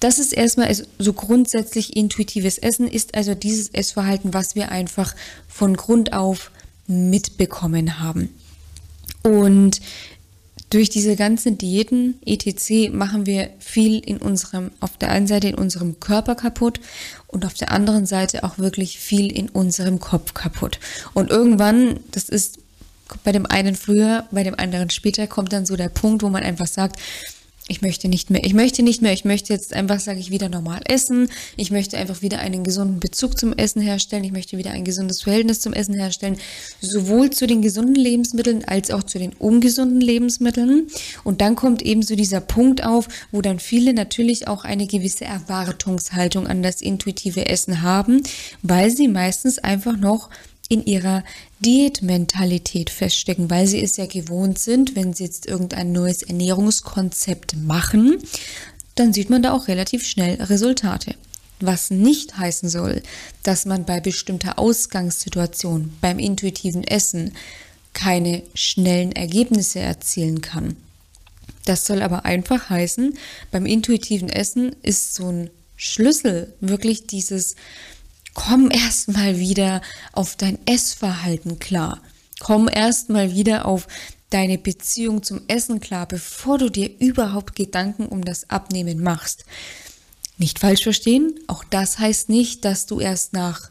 Das 0.00 0.18
ist 0.18 0.32
erstmal 0.32 0.68
also 0.68 0.84
so 0.98 1.12
grundsätzlich 1.12 1.94
intuitives 1.94 2.56
Essen, 2.56 2.88
ist 2.88 3.14
also 3.14 3.34
dieses 3.34 3.68
Essverhalten, 3.68 4.32
was 4.32 4.54
wir 4.54 4.72
einfach 4.72 5.14
von 5.46 5.76
Grund 5.76 6.14
auf 6.14 6.50
mitbekommen 6.86 8.00
haben. 8.00 8.34
Und 9.22 9.80
durch 10.70 10.88
diese 10.88 11.16
ganzen 11.16 11.58
Diäten, 11.58 12.20
etc., 12.24 12.92
machen 12.92 13.26
wir 13.26 13.50
viel 13.58 13.98
in 13.98 14.18
unserem, 14.18 14.70
auf 14.78 14.96
der 14.96 15.10
einen 15.10 15.26
Seite 15.26 15.48
in 15.48 15.56
unserem 15.56 15.98
Körper 15.98 16.36
kaputt 16.36 16.80
und 17.26 17.44
auf 17.44 17.54
der 17.54 17.72
anderen 17.72 18.06
Seite 18.06 18.44
auch 18.44 18.58
wirklich 18.58 18.98
viel 18.98 19.30
in 19.30 19.48
unserem 19.48 19.98
Kopf 19.98 20.32
kaputt. 20.32 20.78
Und 21.12 21.30
irgendwann, 21.30 22.00
das 22.12 22.28
ist 22.28 22.60
bei 23.24 23.32
dem 23.32 23.46
einen 23.46 23.74
früher, 23.74 24.26
bei 24.30 24.44
dem 24.44 24.54
anderen 24.58 24.90
später, 24.90 25.26
kommt 25.26 25.52
dann 25.52 25.66
so 25.66 25.76
der 25.76 25.88
Punkt, 25.88 26.22
wo 26.22 26.28
man 26.28 26.44
einfach 26.44 26.68
sagt, 26.68 27.00
ich 27.68 27.82
möchte 27.82 28.08
nicht 28.08 28.30
mehr, 28.30 28.44
ich 28.44 28.52
möchte 28.52 28.82
nicht 28.82 29.00
mehr, 29.00 29.12
ich 29.12 29.24
möchte 29.24 29.52
jetzt 29.52 29.74
einfach, 29.74 30.00
sage 30.00 30.18
ich, 30.18 30.30
wieder 30.30 30.48
normal 30.48 30.80
essen. 30.86 31.28
Ich 31.56 31.70
möchte 31.70 31.98
einfach 31.98 32.20
wieder 32.20 32.40
einen 32.40 32.64
gesunden 32.64 32.98
Bezug 32.98 33.38
zum 33.38 33.52
Essen 33.52 33.80
herstellen. 33.80 34.24
Ich 34.24 34.32
möchte 34.32 34.58
wieder 34.58 34.72
ein 34.72 34.84
gesundes 34.84 35.22
Verhältnis 35.22 35.60
zum 35.60 35.72
Essen 35.72 35.94
herstellen. 35.94 36.36
Sowohl 36.80 37.30
zu 37.30 37.46
den 37.46 37.62
gesunden 37.62 37.94
Lebensmitteln 37.94 38.64
als 38.64 38.90
auch 38.90 39.04
zu 39.04 39.20
den 39.20 39.34
ungesunden 39.34 40.00
Lebensmitteln. 40.00 40.88
Und 41.22 41.40
dann 41.40 41.54
kommt 41.54 41.82
eben 41.82 42.02
so 42.02 42.16
dieser 42.16 42.40
Punkt 42.40 42.84
auf, 42.84 43.08
wo 43.30 43.40
dann 43.40 43.60
viele 43.60 43.94
natürlich 43.94 44.48
auch 44.48 44.64
eine 44.64 44.88
gewisse 44.88 45.24
Erwartungshaltung 45.24 46.48
an 46.48 46.64
das 46.64 46.80
intuitive 46.80 47.46
Essen 47.46 47.82
haben, 47.82 48.22
weil 48.62 48.90
sie 48.90 49.06
meistens 49.06 49.58
einfach 49.58 49.96
noch 49.96 50.30
in 50.68 50.84
ihrer 50.84 51.24
Diätmentalität 51.60 52.90
feststecken, 52.90 53.50
weil 53.50 53.66
sie 53.66 53.82
es 53.82 53.96
ja 53.96 54.06
gewohnt 54.06 54.58
sind, 54.58 54.96
wenn 54.96 55.12
sie 55.12 55.24
jetzt 55.24 55.46
irgendein 55.46 55.92
neues 55.92 56.22
Ernährungskonzept 56.22 57.56
machen, 57.56 58.18
dann 58.94 59.12
sieht 59.12 59.30
man 59.30 59.42
da 59.42 59.52
auch 59.52 59.68
relativ 59.68 60.06
schnell 60.06 60.42
Resultate. 60.42 61.14
Was 61.60 61.90
nicht 61.90 62.38
heißen 62.38 62.70
soll, 62.70 63.02
dass 63.42 63.66
man 63.66 63.84
bei 63.84 64.00
bestimmter 64.00 64.58
Ausgangssituation, 64.58 65.92
beim 66.00 66.18
intuitiven 66.18 66.84
Essen, 66.84 67.32
keine 67.92 68.42
schnellen 68.54 69.12
Ergebnisse 69.12 69.80
erzielen 69.80 70.40
kann. 70.40 70.76
Das 71.66 71.86
soll 71.86 72.00
aber 72.02 72.24
einfach 72.24 72.70
heißen, 72.70 73.18
beim 73.50 73.66
intuitiven 73.66 74.30
Essen 74.30 74.74
ist 74.82 75.14
so 75.14 75.30
ein 75.30 75.50
Schlüssel 75.76 76.52
wirklich 76.60 77.06
dieses 77.06 77.56
komm 78.34 78.70
erstmal 78.70 79.38
wieder 79.38 79.82
auf 80.12 80.36
dein 80.36 80.58
Essverhalten 80.66 81.58
klar. 81.58 82.00
Komm 82.38 82.68
erstmal 82.68 83.34
wieder 83.34 83.66
auf 83.66 83.86
deine 84.30 84.58
Beziehung 84.58 85.22
zum 85.22 85.42
Essen 85.48 85.80
klar, 85.80 86.06
bevor 86.06 86.56
du 86.58 86.70
dir 86.70 86.90
überhaupt 87.00 87.56
Gedanken 87.56 88.06
um 88.06 88.24
das 88.24 88.48
Abnehmen 88.48 89.02
machst. 89.02 89.44
Nicht 90.38 90.58
falsch 90.58 90.84
verstehen, 90.84 91.34
auch 91.48 91.64
das 91.68 91.98
heißt 91.98 92.28
nicht, 92.30 92.64
dass 92.64 92.86
du 92.86 93.00
erst 93.00 93.34
nach, 93.34 93.70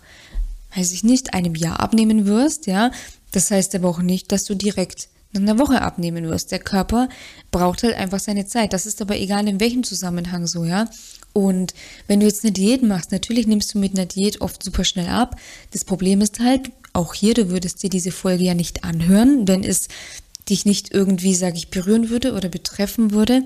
weiß 0.75 0.91
ich 0.91 1.03
nicht, 1.03 1.33
einem 1.33 1.55
Jahr 1.55 1.79
abnehmen 1.79 2.25
wirst, 2.27 2.67
ja. 2.67 2.91
Das 3.31 3.49
heißt 3.49 3.73
aber 3.75 3.89
auch 3.89 3.99
nicht, 3.99 4.31
dass 4.31 4.43
du 4.43 4.55
direkt 4.55 5.07
nach 5.31 5.41
einer 5.41 5.59
Woche 5.59 5.81
abnehmen 5.81 6.25
wirst. 6.25 6.51
Der 6.51 6.59
Körper 6.59 7.09
braucht 7.51 7.83
halt 7.83 7.95
einfach 7.95 8.19
seine 8.19 8.45
Zeit. 8.45 8.73
Das 8.73 8.85
ist 8.85 9.01
aber 9.01 9.17
egal 9.17 9.47
in 9.47 9.59
welchem 9.59 9.83
Zusammenhang 9.83 10.47
so, 10.47 10.65
ja. 10.65 10.89
Und 11.33 11.73
wenn 12.07 12.19
du 12.19 12.25
jetzt 12.25 12.43
eine 12.43 12.51
Diät 12.51 12.83
machst, 12.83 13.11
natürlich 13.11 13.47
nimmst 13.47 13.73
du 13.73 13.79
mit 13.79 13.93
einer 13.93 14.05
Diät 14.05 14.41
oft 14.41 14.63
super 14.63 14.83
schnell 14.83 15.07
ab. 15.07 15.39
Das 15.71 15.85
Problem 15.85 16.21
ist 16.21 16.39
halt, 16.39 16.71
auch 16.93 17.13
hier, 17.13 17.33
du 17.33 17.49
würdest 17.49 17.83
dir 17.83 17.89
diese 17.89 18.11
Folge 18.11 18.43
ja 18.43 18.53
nicht 18.53 18.83
anhören, 18.83 19.47
wenn 19.47 19.63
es 19.63 19.87
dich 20.49 20.65
nicht 20.65 20.91
irgendwie, 20.93 21.35
sage 21.35 21.57
ich, 21.57 21.69
berühren 21.69 22.09
würde 22.09 22.33
oder 22.33 22.49
betreffen 22.49 23.11
würde. 23.11 23.43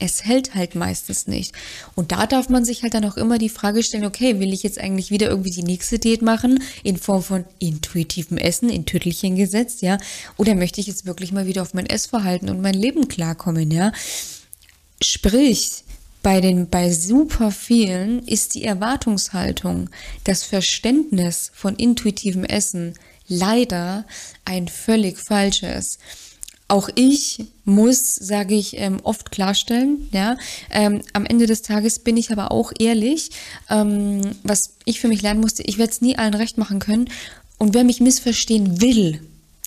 Es 0.00 0.24
hält 0.24 0.56
halt 0.56 0.74
meistens 0.74 1.28
nicht. 1.28 1.54
Und 1.94 2.10
da 2.10 2.26
darf 2.26 2.48
man 2.48 2.64
sich 2.64 2.82
halt 2.82 2.94
dann 2.94 3.04
auch 3.04 3.16
immer 3.16 3.38
die 3.38 3.48
Frage 3.48 3.84
stellen, 3.84 4.04
okay, 4.04 4.40
will 4.40 4.52
ich 4.52 4.64
jetzt 4.64 4.80
eigentlich 4.80 5.12
wieder 5.12 5.28
irgendwie 5.28 5.52
die 5.52 5.62
nächste 5.62 6.00
Diät 6.00 6.22
machen 6.22 6.60
in 6.82 6.96
Form 6.96 7.22
von 7.22 7.44
intuitivem 7.60 8.36
Essen, 8.36 8.68
in 8.68 8.84
Tüttelchen 8.84 9.36
gesetzt, 9.36 9.80
ja? 9.82 9.98
Oder 10.36 10.56
möchte 10.56 10.80
ich 10.80 10.88
jetzt 10.88 11.06
wirklich 11.06 11.30
mal 11.30 11.46
wieder 11.46 11.62
auf 11.62 11.72
mein 11.72 11.86
Essverhalten 11.86 12.48
und 12.48 12.60
mein 12.60 12.74
Leben 12.74 13.06
klarkommen, 13.06 13.70
ja? 13.70 13.92
Sprich, 15.00 15.84
bei 16.22 16.40
den, 16.40 16.68
bei 16.68 16.92
super 16.92 17.50
vielen 17.50 18.20
ist 18.26 18.54
die 18.54 18.64
Erwartungshaltung, 18.64 19.90
das 20.24 20.44
Verständnis 20.44 21.50
von 21.54 21.76
intuitivem 21.76 22.44
Essen 22.44 22.94
leider 23.26 24.04
ein 24.44 24.68
völlig 24.68 25.18
falsches. 25.18 25.98
Auch 26.68 26.88
ich 26.94 27.44
muss, 27.64 28.14
sage 28.14 28.54
ich, 28.54 28.78
ähm, 28.78 29.00
oft 29.02 29.30
klarstellen, 29.30 30.08
ja, 30.12 30.36
ähm, 30.70 31.02
am 31.12 31.26
Ende 31.26 31.46
des 31.46 31.62
Tages 31.62 31.98
bin 31.98 32.16
ich 32.16 32.30
aber 32.30 32.50
auch 32.50 32.72
ehrlich, 32.78 33.30
ähm, 33.68 34.22
was 34.42 34.74
ich 34.84 35.00
für 35.00 35.08
mich 35.08 35.22
lernen 35.22 35.40
musste, 35.40 35.62
ich 35.64 35.78
werde 35.78 35.92
es 35.92 36.00
nie 36.00 36.16
allen 36.16 36.34
recht 36.34 36.56
machen 36.56 36.78
können. 36.78 37.10
Und 37.58 37.74
wer 37.74 37.84
mich 37.84 38.00
missverstehen 38.00 38.80
will, 38.80 39.20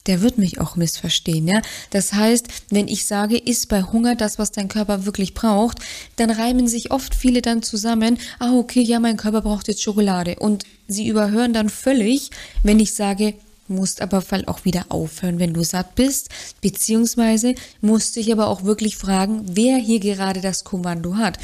der 0.08 0.22
wird 0.22 0.38
mich 0.38 0.60
auch 0.60 0.76
missverstehen, 0.76 1.48
ja. 1.48 1.62
Das 1.90 2.14
heißt, 2.14 2.48
wenn 2.70 2.88
ich 2.88 3.06
sage, 3.06 3.38
isst 3.38 3.70
bei 3.70 3.82
Hunger 3.82 4.16
das, 4.16 4.38
was 4.40 4.52
dein 4.52 4.68
Körper 4.68 5.06
wirklich 5.06 5.34
braucht, 5.34 5.80
dann 6.16 6.30
reimen 6.30 6.68
sich 6.68 6.92
oft 6.92 7.16
viele 7.16 7.42
dann 7.42 7.64
zusammen, 7.64 8.18
ah, 8.40 8.54
okay, 8.54 8.82
ja, 8.82 9.00
mein 9.00 9.18
Körper 9.18 9.42
braucht 9.42 9.68
jetzt 9.68 9.82
Schokolade. 9.82 10.38
Und 10.40 10.66
sie 10.88 11.08
überhören 11.08 11.54
dann 11.54 11.70
völlig, 11.70 12.30
wenn 12.64 12.80
ich 12.80 12.94
sage, 12.94 13.34
musst 13.68 14.02
aber 14.02 14.24
auch 14.46 14.66
wieder 14.66 14.86
aufhören, 14.90 15.40
wenn 15.40 15.54
du 15.54 15.64
satt 15.64 15.96
bist, 15.96 16.30
beziehungsweise 16.62 17.56
musst 17.82 18.16
dich 18.16 18.32
aber 18.32 18.48
auch 18.48 18.64
wirklich 18.64 18.98
fragen, 18.98 19.44
wer 19.50 19.78
hier 19.78 20.00
gerade 20.00 20.42
das 20.42 20.64
Kommando 20.64 21.16
hat. 21.16 21.38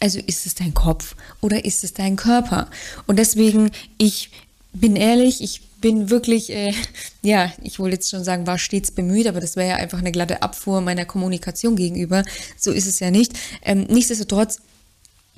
Also 0.00 0.18
ist 0.18 0.46
es 0.46 0.54
dein 0.54 0.72
Kopf 0.72 1.14
oder 1.42 1.64
ist 1.64 1.84
es 1.84 1.92
dein 1.92 2.16
Körper? 2.16 2.70
Und 3.06 3.18
deswegen, 3.18 3.70
ich 3.98 4.30
bin 4.72 4.96
ehrlich, 4.96 5.42
ich 5.42 5.60
bin 5.80 6.10
wirklich, 6.10 6.50
äh, 6.50 6.72
ja, 7.22 7.52
ich 7.62 7.78
wollte 7.78 7.96
jetzt 7.96 8.10
schon 8.10 8.24
sagen, 8.24 8.46
war 8.46 8.58
stets 8.58 8.90
bemüht, 8.90 9.26
aber 9.26 9.40
das 9.40 9.56
wäre 9.56 9.70
ja 9.70 9.76
einfach 9.76 9.98
eine 9.98 10.12
glatte 10.12 10.42
Abfuhr 10.42 10.80
meiner 10.80 11.04
Kommunikation 11.04 11.76
gegenüber. 11.76 12.24
So 12.56 12.72
ist 12.72 12.86
es 12.86 13.00
ja 13.00 13.10
nicht. 13.10 13.32
Ähm, 13.62 13.86
nichtsdestotrotz, 13.88 14.60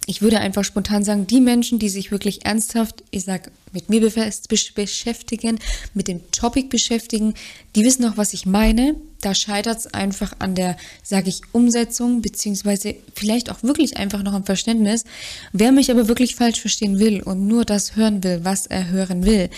ich 0.06 0.20
würde 0.20 0.40
einfach 0.40 0.64
spontan 0.64 1.04
sagen, 1.04 1.26
die 1.26 1.40
Menschen, 1.40 1.78
die 1.78 1.88
sich 1.88 2.10
wirklich 2.10 2.44
ernsthaft, 2.44 3.04
ich 3.10 3.24
sag, 3.24 3.52
mit 3.72 3.88
mir 3.88 4.00
beschäftigen, 4.00 5.58
mit 5.94 6.08
dem 6.08 6.30
Topic 6.32 6.68
beschäftigen, 6.68 7.34
die 7.76 7.84
wissen 7.84 8.04
auch, 8.04 8.16
was 8.16 8.34
ich 8.34 8.44
meine. 8.44 8.96
Da 9.20 9.34
scheitert 9.34 9.78
es 9.78 9.86
einfach 9.94 10.34
an 10.40 10.56
der, 10.56 10.76
sage 11.04 11.28
ich, 11.28 11.42
Umsetzung, 11.52 12.20
beziehungsweise 12.20 12.96
vielleicht 13.14 13.50
auch 13.50 13.62
wirklich 13.62 13.96
einfach 13.96 14.22
noch 14.24 14.32
am 14.32 14.44
Verständnis. 14.44 15.04
Wer 15.52 15.70
mich 15.70 15.90
aber 15.90 16.08
wirklich 16.08 16.34
falsch 16.34 16.60
verstehen 16.60 16.98
will 16.98 17.22
und 17.22 17.46
nur 17.46 17.64
das 17.64 17.94
hören 17.94 18.24
will, 18.24 18.40
was 18.42 18.66
er 18.66 18.90
hören 18.90 19.24
will, 19.24 19.48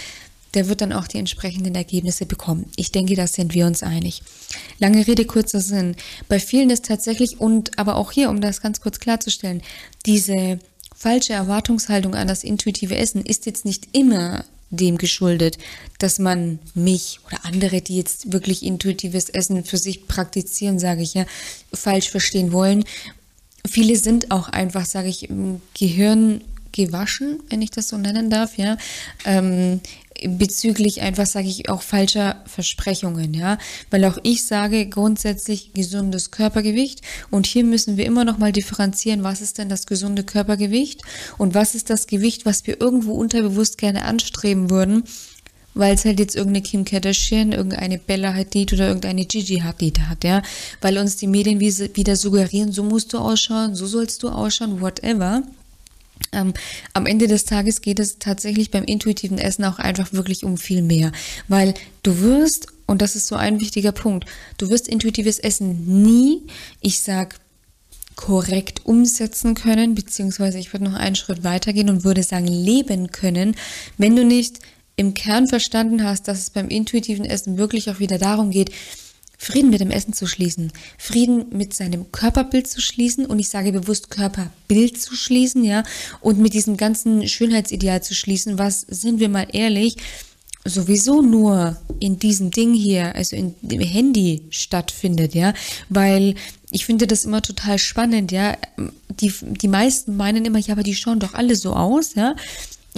der 0.55 0.69
wird 0.69 0.81
dann 0.81 0.93
auch 0.93 1.07
die 1.07 1.19
entsprechenden 1.19 1.75
Ergebnisse 1.75 2.27
bekommen. 2.27 2.67
Ich 2.77 2.93
denke, 2.93 3.15
da 3.17 3.27
sind 3.27 3.55
wir 3.55 3.67
uns 3.67 3.83
einig. 3.83 4.23
Lange 4.79 5.07
Rede, 5.07 5.25
kurzer 5.25 5.61
Sinn. 5.61 5.97
Bei 6.29 6.39
vielen 6.39 6.71
ist 6.71 6.85
tatsächlich, 6.85 7.41
und 7.41 7.79
aber 7.79 7.97
auch 7.97 8.13
hier, 8.13 8.31
um 8.31 8.41
das 8.41 8.61
ganz 8.61 8.81
kurz 8.81 9.01
klarzustellen, 9.01 9.63
diese 10.07 10.59
falsche 10.95 11.33
Erwartungshaltung 11.33 12.15
an 12.15 12.29
das 12.29 12.45
intuitive 12.45 12.97
Essen 12.97 13.25
ist 13.25 13.47
jetzt 13.47 13.65
nicht 13.65 13.89
immer 13.93 14.45
dem 14.71 14.99
geschuldet, 14.99 15.59
dass 15.99 16.19
man 16.19 16.59
mich 16.75 17.21
oder 17.27 17.45
andere, 17.45 17.81
die 17.81 17.97
jetzt 17.97 18.33
wirklich 18.33 18.63
intuitives 18.63 19.29
Essen 19.29 19.65
für 19.65 19.77
sich 19.77 20.09
praktizieren, 20.09 20.79
sage 20.79 21.03
ich 21.03 21.15
ja, 21.15 21.27
falsch 21.73 22.11
verstehen 22.11 22.53
wollen. 22.53 22.85
Viele 23.67 23.97
sind 23.97 24.31
auch 24.31 24.49
einfach, 24.49 24.87
sage 24.87 25.09
ich, 25.09 25.29
im 25.29 25.61
Gehirn 25.79 26.43
gewaschen, 26.73 27.41
wenn 27.49 27.63
ich 27.63 27.71
das 27.71 27.89
so 27.89 27.97
nennen 27.97 28.31
darf, 28.31 28.59
ja. 28.59 28.77
Ähm, 29.25 29.81
bezüglich 30.23 31.01
einfach, 31.01 31.27
sage 31.27 31.49
ich, 31.49 31.69
auch 31.69 31.83
falscher 31.83 32.43
Versprechungen, 32.47 33.35
ja, 33.35 33.59
weil 33.91 34.05
auch 34.05 34.19
ich 34.23 34.45
sage 34.45 34.87
grundsätzlich 34.87 35.73
gesundes 35.73 36.31
Körpergewicht. 36.31 37.01
Und 37.31 37.47
hier 37.47 37.65
müssen 37.65 37.97
wir 37.97 38.07
immer 38.07 38.25
noch 38.25 38.39
mal 38.39 38.53
differenzieren, 38.53 39.25
was 39.25 39.41
ist 39.41 39.59
denn 39.59 39.69
das 39.69 39.87
gesunde 39.87 40.25
Körpergewicht 40.25 41.03
und 41.39 41.55
was 41.55 41.75
ist 41.75 41.91
das 41.91 42.07
Gewicht, 42.07 42.47
was 42.47 42.67
wir 42.67 42.81
irgendwo 42.81 43.15
unterbewusst 43.15 43.79
gerne 43.79 44.05
anstreben 44.05 44.71
würden, 44.71 45.05
weil 45.75 45.95
es 45.95 46.05
halt 46.05 46.21
jetzt 46.21 46.37
irgendeine 46.37 46.63
Kim 46.63 46.85
Kardashian, 46.85 47.53
irgendeine 47.53 47.99
Bella 47.99 48.33
Hadid 48.33 48.73
oder 48.73 48.87
irgendeine 48.87 49.27
Gigi 49.27 49.59
Hadid 49.59 49.99
hat, 50.01 50.25
ja, 50.25 50.43
weil 50.81 50.99
uns 50.99 51.17
die 51.17 51.27
Medien 51.27 51.61
wieder 51.61 52.17
suggerieren, 52.17 52.73
so 52.73 52.85
musst 52.85 53.13
du 53.13 53.19
ausschauen, 53.19 53.75
so 53.75 53.87
sollst 53.87 54.23
du 54.23 54.29
ausschauen, 54.29 54.81
whatever. 54.81 55.43
Ähm, 56.33 56.55
am 56.93 57.07
Ende 57.07 57.27
des 57.27 57.45
Tages 57.45 57.81
geht 57.81 57.99
es 57.99 58.19
tatsächlich 58.19 58.71
beim 58.71 58.85
intuitiven 58.85 59.39
Essen 59.39 59.65
auch 59.65 59.79
einfach 59.79 60.13
wirklich 60.13 60.45
um 60.45 60.57
viel 60.57 60.83
mehr, 60.83 61.13
weil 61.49 61.75
du 62.03 62.21
wirst, 62.21 62.69
und 62.87 63.03
das 63.03 63.17
ist 63.17 63.27
so 63.27 63.37
ein 63.37 63.61
wichtiger 63.61 63.93
Punkt, 63.93 64.27
du 64.59 64.71
wirst 64.71 64.89
intuitives 64.89 65.39
Essen 65.39 66.03
nie, 66.03 66.43
ich 66.81 67.01
sag, 67.01 67.39
korrekt 68.17 68.87
umsetzen 68.87 69.55
können, 69.55 69.95
beziehungsweise 69.95 70.59
ich 70.59 70.73
würde 70.73 70.85
noch 70.85 70.95
einen 70.95 71.17
Schritt 71.17 71.43
weitergehen 71.43 71.91
und 71.91 72.05
würde 72.05 72.23
sagen, 72.23 72.47
leben 72.47 73.11
können, 73.11 73.57
wenn 73.99 74.15
du 74.15 74.25
nicht 74.25 74.61
im 74.97 75.15
Kern 75.15 75.49
verstanden 75.49 76.05
hast, 76.05 76.29
dass 76.29 76.39
es 76.39 76.51
beim 76.51 76.69
intuitiven 76.69 77.25
Essen 77.25 77.59
wirklich 77.59 77.91
auch 77.91 77.99
wieder 77.99 78.19
darum 78.19 78.51
geht, 78.51 78.71
Frieden 79.45 79.71
mit 79.71 79.81
dem 79.81 79.91
Essen 79.91 80.13
zu 80.13 80.27
schließen, 80.27 80.73
Frieden 80.99 81.47
mit 81.51 81.75
seinem 81.75 82.11
Körperbild 82.13 82.67
zu 82.67 82.81
schließen 82.81 83.27
und 83.27 83.39
ich 83.39 83.49
sage 83.49 83.73
bewusst 83.73 84.11
Körperbild 84.11 85.01
zu 85.01 85.15
schließen, 85.15 85.65
ja, 85.65 85.83
und 86.21 86.39
mit 86.39 86.55
diesem 86.55 86.77
ganzen 86.77 87.29
Schönheitsideal 87.29 88.03
zu 88.03 88.15
schließen, 88.15 88.59
was, 88.59 88.81
sind 88.83 89.21
wir 89.21 89.29
mal 89.29 89.47
ehrlich, 89.53 89.97
sowieso 90.65 91.21
nur 91.21 91.77
in 92.01 92.19
diesem 92.19 92.51
Ding 92.51 92.73
hier, 92.73 93.15
also 93.15 93.37
in 93.37 93.55
dem 93.61 93.81
Handy 93.81 94.43
stattfindet, 94.49 95.35
ja, 95.35 95.53
weil 95.91 96.35
ich 96.71 96.87
finde 96.87 97.07
das 97.07 97.25
immer 97.25 97.43
total 97.43 97.79
spannend, 97.79 98.33
ja. 98.33 98.57
Die, 99.21 99.33
die 99.43 99.69
meisten 99.69 100.17
meinen 100.17 100.45
immer, 100.45 100.59
ja, 100.59 100.73
aber 100.73 100.83
die 100.83 100.95
schauen 100.95 101.21
doch 101.21 101.35
alle 101.35 101.55
so 101.55 101.75
aus, 101.75 102.15
ja. 102.15 102.35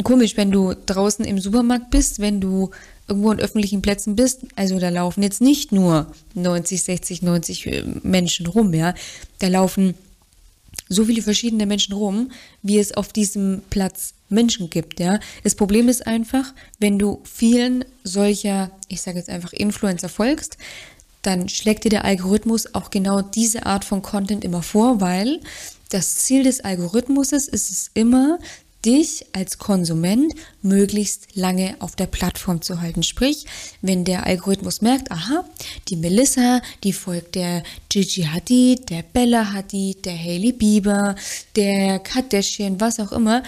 Komisch, 0.03 0.37
wenn 0.37 0.51
du 0.51 0.75
draußen 0.75 1.25
im 1.25 1.41
Supermarkt 1.41 1.91
bist, 1.91 2.21
wenn 2.21 2.41
du 2.41 2.71
irgendwo 3.09 3.31
an 3.31 3.41
öffentlichen 3.41 3.83
Plätzen 3.83 4.17
bist, 4.17 4.43
also 4.57 4.79
da 4.79 4.89
laufen 4.89 5.23
jetzt 5.23 5.41
nicht 5.41 5.73
nur 5.73 6.13
90, 6.35 6.83
60, 6.83 7.23
90 7.23 7.85
Menschen 8.03 8.47
rum, 8.47 8.75
ja, 8.75 8.95
da 9.39 9.49
laufen 9.49 9.95
so 10.89 11.05
viele 11.05 11.23
verschiedene 11.23 11.67
Menschen 11.67 11.95
rum, 11.95 12.31
wie 12.63 12.79
es 12.79 12.93
auf 12.93 13.13
diesem 13.13 13.63
Platz 13.71 14.15
Menschen 14.29 14.71
gibt, 14.71 15.01
ja. 15.01 15.21
Das 15.45 15.55
Problem 15.55 15.89
ist 15.89 16.07
einfach, 16.07 16.53
wenn 16.79 16.99
du 16.99 17.21
vielen 17.25 17.85
solcher, 18.05 18.71
ich 18.89 19.01
sage 19.03 19.19
jetzt 19.19 19.31
einfach 19.31 19.53
Influencer 19.53 20.09
folgst, 20.09 20.59
dann 21.23 21.49
schlägt 21.49 21.85
dir 21.85 21.91
der 21.91 22.05
Algorithmus 22.05 22.75
auch 22.75 22.91
genau 22.91 23.21
diese 23.21 23.67
Art 23.67 23.85
von 23.85 24.03
Content 24.03 24.45
immer 24.45 24.63
vor, 24.63 25.01
weil 25.01 25.41
das 25.91 26.17
Ziel 26.17 26.45
des 26.45 26.61
Algorithmus 26.61 27.33
ist 27.33 27.53
es 27.53 27.91
immer, 27.95 28.39
dich 28.87 29.27
als 29.33 29.59
Konsument 29.59 30.33
möglichst 30.63 31.35
lange 31.35 31.75
auf 31.81 31.97
der 31.97 32.07
Plattform 32.07 32.63
zu 32.63 32.81
halten. 32.81 33.03
Sprich, 33.03 33.45
wenn 33.83 34.05
der 34.05 34.25
Algorithmus 34.25 34.81
merkt, 34.81 35.11
aha, 35.11 35.45
die 35.89 35.97
Melissa, 35.97 36.63
die 36.85 36.93
folgt 36.93 37.35
der 37.35 37.65
Gigi 37.89 38.23
Hadid, 38.23 38.89
der 38.91 39.03
Bella 39.03 39.53
Hadid, 39.53 40.05
der 40.05 40.17
Hailey 40.17 40.53
Bieber, 40.53 41.17
der 41.57 41.99
Kardashian, 41.99 42.81
was 42.81 43.01
auch 43.01 43.13
immer, 43.13 43.43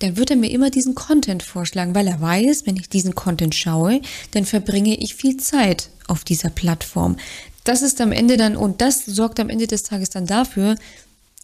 dann 0.00 0.16
wird 0.16 0.30
er 0.30 0.36
mir 0.36 0.50
immer 0.50 0.70
diesen 0.70 0.96
Content 0.96 1.44
vorschlagen, 1.44 1.94
weil 1.94 2.08
er 2.08 2.20
weiß, 2.20 2.66
wenn 2.66 2.76
ich 2.76 2.88
diesen 2.88 3.14
Content 3.14 3.54
schaue, 3.54 4.00
dann 4.32 4.44
verbringe 4.44 4.96
ich 4.96 5.14
viel 5.14 5.36
Zeit 5.36 5.90
auf 6.08 6.24
dieser 6.24 6.50
Plattform. 6.50 7.16
Das 7.62 7.82
ist 7.82 8.00
am 8.00 8.10
Ende 8.10 8.36
dann, 8.36 8.56
und 8.56 8.80
das 8.80 9.06
sorgt 9.06 9.38
am 9.38 9.48
Ende 9.48 9.68
des 9.68 9.84
Tages 9.84 10.10
dann 10.10 10.26
dafür, 10.26 10.74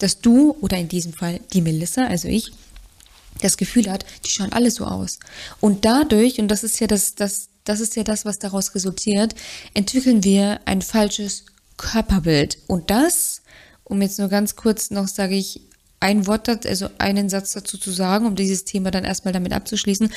dass 0.01 0.21
du 0.21 0.57
oder 0.61 0.77
in 0.77 0.89
diesem 0.89 1.13
Fall 1.13 1.41
die 1.53 1.61
Melissa, 1.61 2.07
also 2.07 2.27
ich, 2.27 2.51
das 3.41 3.57
Gefühl 3.57 3.91
hat, 3.91 4.05
die 4.25 4.31
schauen 4.31 4.53
alle 4.53 4.71
so 4.71 4.85
aus. 4.85 5.19
Und 5.61 5.85
dadurch, 5.85 6.39
und 6.39 6.49
das 6.49 6.65
ist 6.65 6.81
ja 6.81 6.87
das, 6.87 7.15
das, 7.15 7.49
das 7.65 7.81
ist 7.81 7.97
ja 7.97 8.05
das, 8.05 8.25
was 8.25 8.39
daraus 8.39 8.75
resultiert, 8.75 9.35
entwickeln 9.75 10.25
wir 10.25 10.61
ein 10.65 10.83
falsches 10.83 11.45
Körperbild. 11.77 12.59
Und 12.67 12.91
das, 12.91 13.43
um 13.85 14.03
jetzt 14.03 14.19
nur 14.19 14.29
ganz 14.29 14.57
kurz 14.57 14.91
noch, 14.91 15.09
sage 15.09 15.37
ich, 15.37 15.61
ein 16.01 16.27
Wort, 16.27 16.49
also 16.67 16.89
einen 16.99 17.29
Satz 17.29 17.53
dazu 17.53 17.77
zu 17.77 17.91
sagen, 17.91 18.27
um 18.27 18.37
dieses 18.37 18.65
Thema 18.65 18.91
dann 18.91 19.05
erstmal 19.05 19.33
damit 19.33 19.53
abzuschließen. 19.53 20.13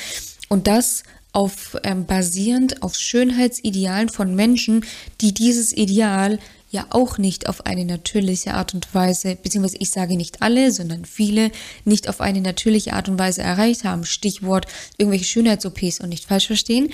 Und 0.48 0.66
das 0.66 1.02
auf 1.32 1.78
ähm, 1.82 2.04
basierend 2.06 2.82
auf 2.82 2.94
Schönheitsidealen 2.94 4.08
von 4.08 4.34
Menschen, 4.34 4.84
die 5.20 5.32
dieses 5.32 5.72
Ideal 5.72 6.38
ja 6.72 6.86
auch 6.90 7.18
nicht 7.18 7.48
auf 7.48 7.66
eine 7.66 7.84
natürliche 7.84 8.54
Art 8.54 8.74
und 8.74 8.92
Weise, 8.94 9.36
beziehungsweise 9.36 9.76
ich 9.78 9.90
sage 9.90 10.16
nicht 10.16 10.42
alle, 10.42 10.72
sondern 10.72 11.04
viele, 11.04 11.52
nicht 11.84 12.08
auf 12.08 12.20
eine 12.20 12.40
natürliche 12.40 12.94
Art 12.94 13.08
und 13.08 13.18
Weise 13.18 13.42
erreicht 13.42 13.84
haben. 13.84 14.04
Stichwort 14.04 14.66
irgendwelche 14.96 15.26
Schönheits-OPs 15.26 16.00
und 16.00 16.08
nicht 16.08 16.24
falsch 16.24 16.46
verstehen. 16.46 16.90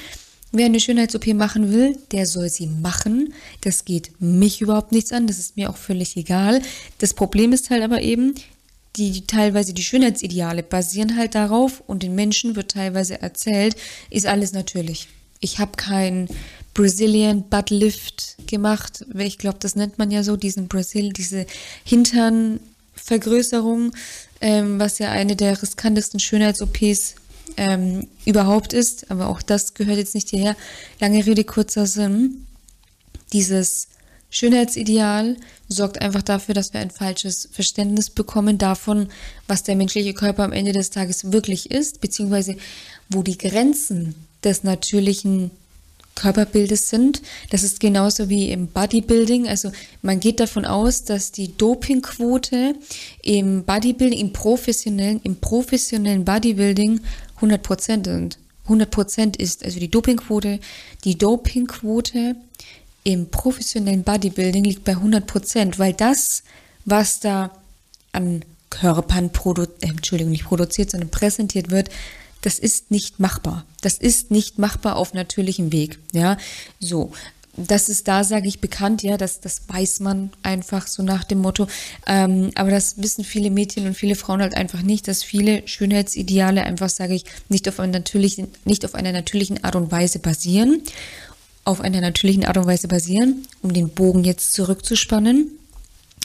Wer 0.51 0.67
eine 0.67 0.81
Schönheits-OP 0.81 1.29
machen 1.29 1.73
will, 1.73 1.97
der 2.11 2.27
soll 2.27 2.49
sie 2.49 2.67
machen. 2.67 3.33
Das 3.61 3.85
geht 3.85 4.21
mich 4.21 4.61
überhaupt 4.61 4.93
nichts 4.93 5.13
an, 5.13 5.27
das 5.27 5.39
ist 5.39 5.57
mir 5.57 5.71
auch 5.71 5.77
völlig 5.77 6.17
egal. 6.17 6.61
Das 6.99 7.15
Problem 7.15 7.53
ist 7.53 7.71
halt 7.71 7.83
aber 7.83 8.03
eben, 8.03 8.35
die, 8.97 9.13
die 9.13 9.27
teilweise 9.27 9.75
die 9.75 9.83
Schönheitsideale 9.83 10.65
basieren 10.65 11.17
halt 11.17 11.37
darauf 11.37 11.83
und 11.87 12.03
den 12.03 12.17
Menschen 12.17 12.57
wird 12.57 12.73
teilweise 12.73 13.23
erzählt, 13.23 13.77
ist 14.11 14.27
alles 14.27 14.53
natürlich. 14.53 15.07
Ich 15.41 15.61
habe 15.61 15.73
kein 15.77 16.29
Brazilian 16.79 17.43
Butt 17.43 17.69
Lift 17.71 18.37
gemacht. 18.47 19.05
Ich 19.19 19.39
glaube, 19.39 19.59
das 19.59 19.75
nennt 19.75 19.99
man 19.99 20.13
ja 20.13 20.23
so, 20.23 20.37
diesen 20.37 20.69
Brasil, 20.69 21.13
diese 21.13 21.45
Hinternvergrößerung, 21.83 23.91
ähm, 24.41 24.79
was 24.79 25.01
ja 25.01 25.11
eine 25.11 25.35
der 25.35 25.61
riskantesten 25.61 26.21
Schönheits-OPs 26.21 27.17
ähm, 27.57 28.07
überhaupt 28.25 28.75
ist. 28.75 29.11
Aber 29.11 29.27
auch 29.27 29.43
das 29.43 29.75
gehört 29.75 29.99
jetzt 29.99 30.15
nicht 30.15 30.31
hierher. 30.31 30.55
Lange 31.01 31.27
Rede, 31.27 31.43
kurzer 31.43 31.85
Sinn. 31.85 32.47
Dieses 33.33 33.89
Schönheitsideal 34.31 35.37
sorgt 35.67 36.01
einfach 36.01 36.23
dafür, 36.23 36.55
dass 36.55 36.75
wir 36.75 36.79
ein 36.79 36.93
falsches 36.93 37.49
Verständnis 37.51 38.09
bekommen 38.09 38.57
davon, 38.57 39.09
was 39.49 39.65
der 39.65 39.75
menschliche 39.75 40.15
Körper 40.15 40.45
am 40.45 40.53
Ende 40.53 40.71
des 40.71 40.91
Tages 40.91 41.33
wirklich 41.33 41.73
ist, 41.73 42.01
beziehungsweise 42.01 42.55
wo 43.11 43.25
die 43.25 43.37
Grenzen 43.37 44.15
des 44.45 44.63
natürlichen 44.63 45.51
Körperbildes 46.19 46.89
sind. 46.89 47.23
Das 47.51 47.63
ist 47.63 47.79
genauso 47.79 48.29
wie 48.29 48.51
im 48.51 48.67
Bodybuilding. 48.67 49.49
Also 49.49 49.71
man 50.03 50.19
geht 50.19 50.41
davon 50.41 50.65
aus, 50.65 51.05
dass 51.05 51.31
die 51.31 51.57
Dopingquote 51.57 52.75
im 53.23 53.65
Bodybuilding, 53.65 54.19
im 54.19 54.33
professionellen, 54.33 55.21
im 55.23 55.37
professionellen 55.37 56.25
Bodybuilding 56.25 57.01
100 57.37 57.63
Prozent 57.63 58.07
sind. 58.07 58.39
100% 58.69 59.39
ist, 59.39 59.65
also 59.65 59.79
die 59.79 59.91
Dopingquote, 59.91 60.59
die 61.05 61.17
Dopingquote 61.17 62.35
im 63.05 63.31
professionellen 63.31 64.03
Bodybuilding 64.03 64.65
liegt 64.65 64.85
bei 64.85 64.95
100%, 64.95 65.79
weil 65.79 65.93
das, 65.95 66.43
was 66.85 67.21
da 67.21 67.53
an 68.13 68.45
Körpern 68.71 69.31
produ 69.31 69.63
äh, 69.63 69.67
Entschuldigung, 69.89 70.33
nicht 70.33 70.45
produziert, 70.45 70.91
sondern 70.91 71.11
präsentiert 71.11 71.71
wird, 71.71 71.91
das 72.43 72.59
ist 72.59 72.91
nicht 72.91 73.21
machbar. 73.21 73.65
Das 73.81 73.99
ist 73.99 74.31
nicht 74.31 74.59
machbar 74.59 74.97
auf 74.97 75.15
natürlichem 75.15 75.73
Weg. 75.73 75.99
Ja, 76.13 76.37
so 76.81 77.13
das 77.67 77.89
ist 77.89 78.07
da, 78.07 78.23
sage 78.23 78.47
ich, 78.47 78.61
bekannt, 78.61 79.03
ja, 79.03 79.17
das, 79.17 79.41
das 79.41 79.63
weiß 79.67 80.01
man 80.01 80.31
einfach 80.43 80.87
so 80.87 81.03
nach 81.03 81.25
dem 81.25 81.41
Motto. 81.41 81.67
Ähm, 82.07 82.51
aber 82.55 82.71
das 82.71 83.03
wissen 83.03 83.25
viele 83.25 83.51
Mädchen 83.51 83.87
und 83.87 83.95
viele 83.95 84.15
Frauen 84.15 84.41
halt 84.41 84.55
einfach 84.57 84.83
nicht, 84.83 85.09
dass 85.09 85.25
viele 85.25 85.67
Schönheitsideale 85.67 86.63
einfach, 86.63 86.89
sage 86.89 87.15
ich, 87.15 87.25
nicht 87.49 87.69
auf, 87.69 87.81
einer 87.81 87.93
natürlichen, 87.93 88.49
nicht 88.65 88.85
auf 88.85 88.95
einer 88.95 89.13
natürlichen 89.13 89.65
Art 89.65 89.75
und 89.75 89.91
Weise 89.91 90.21
basieren, 90.21 90.83
auf 91.65 91.81
einer 91.81 92.01
natürlichen 92.01 92.45
Art 92.45 92.57
und 92.57 92.67
Weise 92.67 92.87
basieren, 92.87 93.47
um 93.63 93.73
den 93.73 93.89
Bogen 93.89 94.25
jetzt 94.25 94.53
zurückzuspannen. 94.53 95.51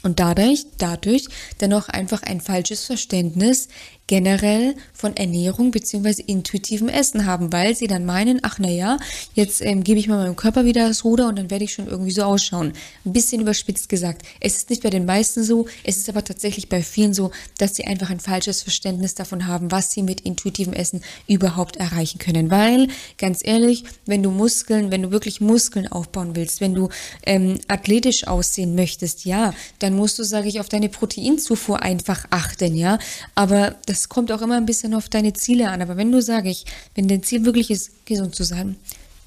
Und 0.04 0.20
dadurch, 0.20 0.66
dadurch 0.78 1.28
dennoch 1.62 1.88
einfach 1.88 2.24
ein 2.24 2.42
falsches 2.42 2.86
Verständnis 2.86 3.70
generell 4.08 4.76
von 4.94 5.16
Ernährung 5.16 5.72
beziehungsweise 5.72 6.24
intuitivem 6.24 6.90
Essen 6.90 7.26
haben, 7.26 7.54
weil 7.54 7.76
sie 7.76 7.88
dann 7.88 8.06
meinen, 8.06 8.40
ach 8.44 8.60
na 8.60 8.70
ja, 8.70 8.98
jetzt 9.34 9.62
ähm, 9.62 9.84
gebe 9.84 10.00
ich 10.00 10.08
mal 10.08 10.18
meinem 10.18 10.36
Körper 10.36 10.66
wieder 10.66 10.88
das 10.88 11.06
Ruder 11.06 11.30
und 11.30 11.38
dann 11.38 11.50
werde 11.50 11.64
ich 11.64 11.74
schon 11.74 11.88
irgendwie 11.88 12.12
so 12.12 12.24
ausschauen. 12.24 12.74
Ein 13.06 13.14
bisschen 13.14 13.42
überspitzt 13.42 13.88
gesagt. 13.88 14.24
Es 14.42 14.58
ist 14.58 14.70
nicht 14.70 14.84
bei 14.84 14.90
den 14.90 15.06
meisten 15.06 15.44
so, 15.44 15.68
es 15.84 15.98
ist 15.98 16.10
aber 16.10 16.24
tatsächlich 16.24 16.68
bei 16.68 16.84
vielen 16.84 17.14
so, 17.14 17.32
dass 17.58 17.76
sie 17.76 17.86
einfach 17.86 18.10
ein 18.10 18.20
falsches 18.20 18.62
Verständnis 18.62 19.16
davon 19.16 19.48
haben, 19.48 19.72
was 19.72 19.92
sie 19.92 20.04
mit 20.04 20.22
intuitivem 20.22 20.74
Essen 20.74 21.02
überhaupt 21.28 21.78
erreichen 21.78 22.20
können. 22.20 22.52
Weil, 22.52 22.90
ganz 23.18 23.40
ehrlich, 23.42 23.86
wenn 24.06 24.22
du 24.22 24.32
Muskeln, 24.32 24.92
wenn 24.92 25.04
du 25.04 25.12
wirklich 25.12 25.40
Muskeln 25.40 25.88
aufbauen 25.88 26.36
willst, 26.36 26.60
wenn 26.60 26.74
du 26.74 26.90
ähm, 27.26 27.60
athletisch 27.70 28.28
aussehen 28.28 28.76
möchtest, 28.76 29.24
ja, 29.24 29.54
dann 29.80 29.96
musst 29.96 30.20
du, 30.20 30.24
sage 30.24 30.50
ich, 30.50 30.60
auf 30.60 30.68
deine 30.68 30.90
Proteinzufuhr 30.90 31.82
einfach 31.82 32.26
achten, 32.32 32.76
ja. 32.76 33.00
Aber 33.36 33.76
das 33.86 33.93
das 33.94 34.10
kommt 34.10 34.32
auch 34.32 34.42
immer 34.42 34.58
ein 34.58 34.66
bisschen 34.66 34.96
auf 34.96 35.08
deine 35.08 35.34
Ziele 35.34 35.70
an. 35.70 35.82
Aber 35.82 35.98
wenn 35.98 36.12
du, 36.12 36.22
sage 36.22 36.50
ich, 36.50 36.66
wenn 36.96 37.08
dein 37.08 37.22
Ziel 37.22 37.46
wirklich 37.46 37.70
ist, 37.70 38.06
gesund 38.06 38.34
zu 38.34 38.44
sein, 38.44 38.76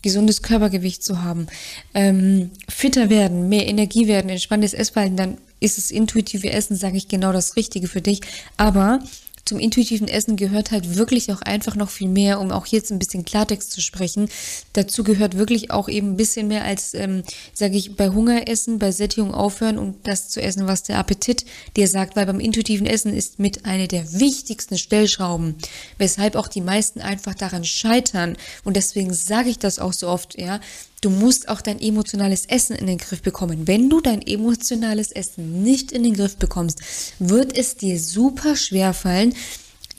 gesundes 0.03 0.43
Körpergewicht 0.43 1.05
zu 1.05 1.23
haben, 1.23 1.47
ähm, 1.95 2.51
fitter 2.69 3.09
werden, 3.09 3.49
mehr 3.49 3.67
Energie 3.69 4.09
werden, 4.09 4.29
entspanntes 4.29 4.75
Essverhalten, 4.75 5.17
dann 5.17 5.39
ist 5.61 5.79
das 5.79 5.91
intuitive 5.91 6.51
Essen, 6.51 6.77
sage 6.77 6.97
ich, 6.97 7.09
genau 7.09 7.33
das 7.33 7.57
Richtige 7.57 7.87
für 7.87 8.01
dich. 8.01 8.21
Aber 8.57 9.01
zum 9.47 9.59
intuitiven 9.59 10.09
Essen 10.09 10.37
gehört 10.37 10.73
halt 10.73 10.97
wirklich 10.97 11.33
auch 11.33 11.41
einfach 11.41 11.77
noch 11.77 11.89
viel 11.89 12.09
mehr, 12.09 12.41
um 12.41 12.51
auch 12.51 12.67
jetzt 12.67 12.91
ein 12.91 12.99
bisschen 12.99 13.25
Klartext 13.25 13.73
zu 13.73 13.81
sprechen. 13.81 14.29
Dazu 14.73 15.05
gehört 15.05 15.39
wirklich 15.39 15.71
auch 15.71 15.89
eben 15.89 16.13
ein 16.13 16.17
bisschen 16.17 16.49
mehr 16.49 16.65
als, 16.65 16.93
ähm, 16.95 17.23
sage 17.55 17.77
ich, 17.77 17.97
bei 17.97 18.09
Hunger 18.09 18.49
essen, 18.49 18.79
bei 18.79 18.91
Sättigung 18.91 19.33
aufhören 19.33 19.79
und 19.79 20.07
das 20.07 20.29
zu 20.29 20.43
essen, 20.43 20.67
was 20.67 20.83
der 20.83 20.99
Appetit 20.99 21.47
dir 21.77 21.89
sagt, 21.89 22.17
weil 22.17 22.27
beim 22.27 22.41
intuitiven 22.41 22.87
Essen 22.87 23.15
ist 23.15 23.39
mit 23.39 23.65
einer 23.65 23.87
der 23.87 24.13
wichtigsten 24.21 24.77
Stellschrauben, 24.77 25.55
weshalb 25.97 26.35
auch 26.35 26.49
die 26.49 26.61
meisten 26.61 27.01
einfach 27.01 27.35
daran 27.35 27.65
scheitern. 27.65 28.37
Und 28.65 28.77
deswegen 28.77 29.15
sage 29.15 29.49
ich 29.49 29.59
das 29.59 29.79
auch 29.79 29.93
so 29.93 30.09
oft, 30.09 30.39
ja. 30.39 30.61
Du 31.03 31.11
musst 31.11 31.49
auch 31.49 31.61
dein 31.61 31.81
emotionales 31.81 32.47
Essen 32.47 32.75
in 32.75 32.87
den 32.87 32.99
Griff 32.99 33.23
bekommen. 33.23 33.67
Wenn 33.69 33.91
du 33.91 34.01
dein 34.01 34.23
emotionales 34.23 35.13
Essen 35.13 35.63
nicht 35.63 35.93
in 35.93 36.03
den 36.03 36.15
Griff 36.15 36.37
bekommst, 36.37 36.81
wird 37.19 37.57
es 37.57 37.77
dir 37.77 38.01
super 38.01 38.57
schwer 38.57 38.95
fallen, 38.95 39.35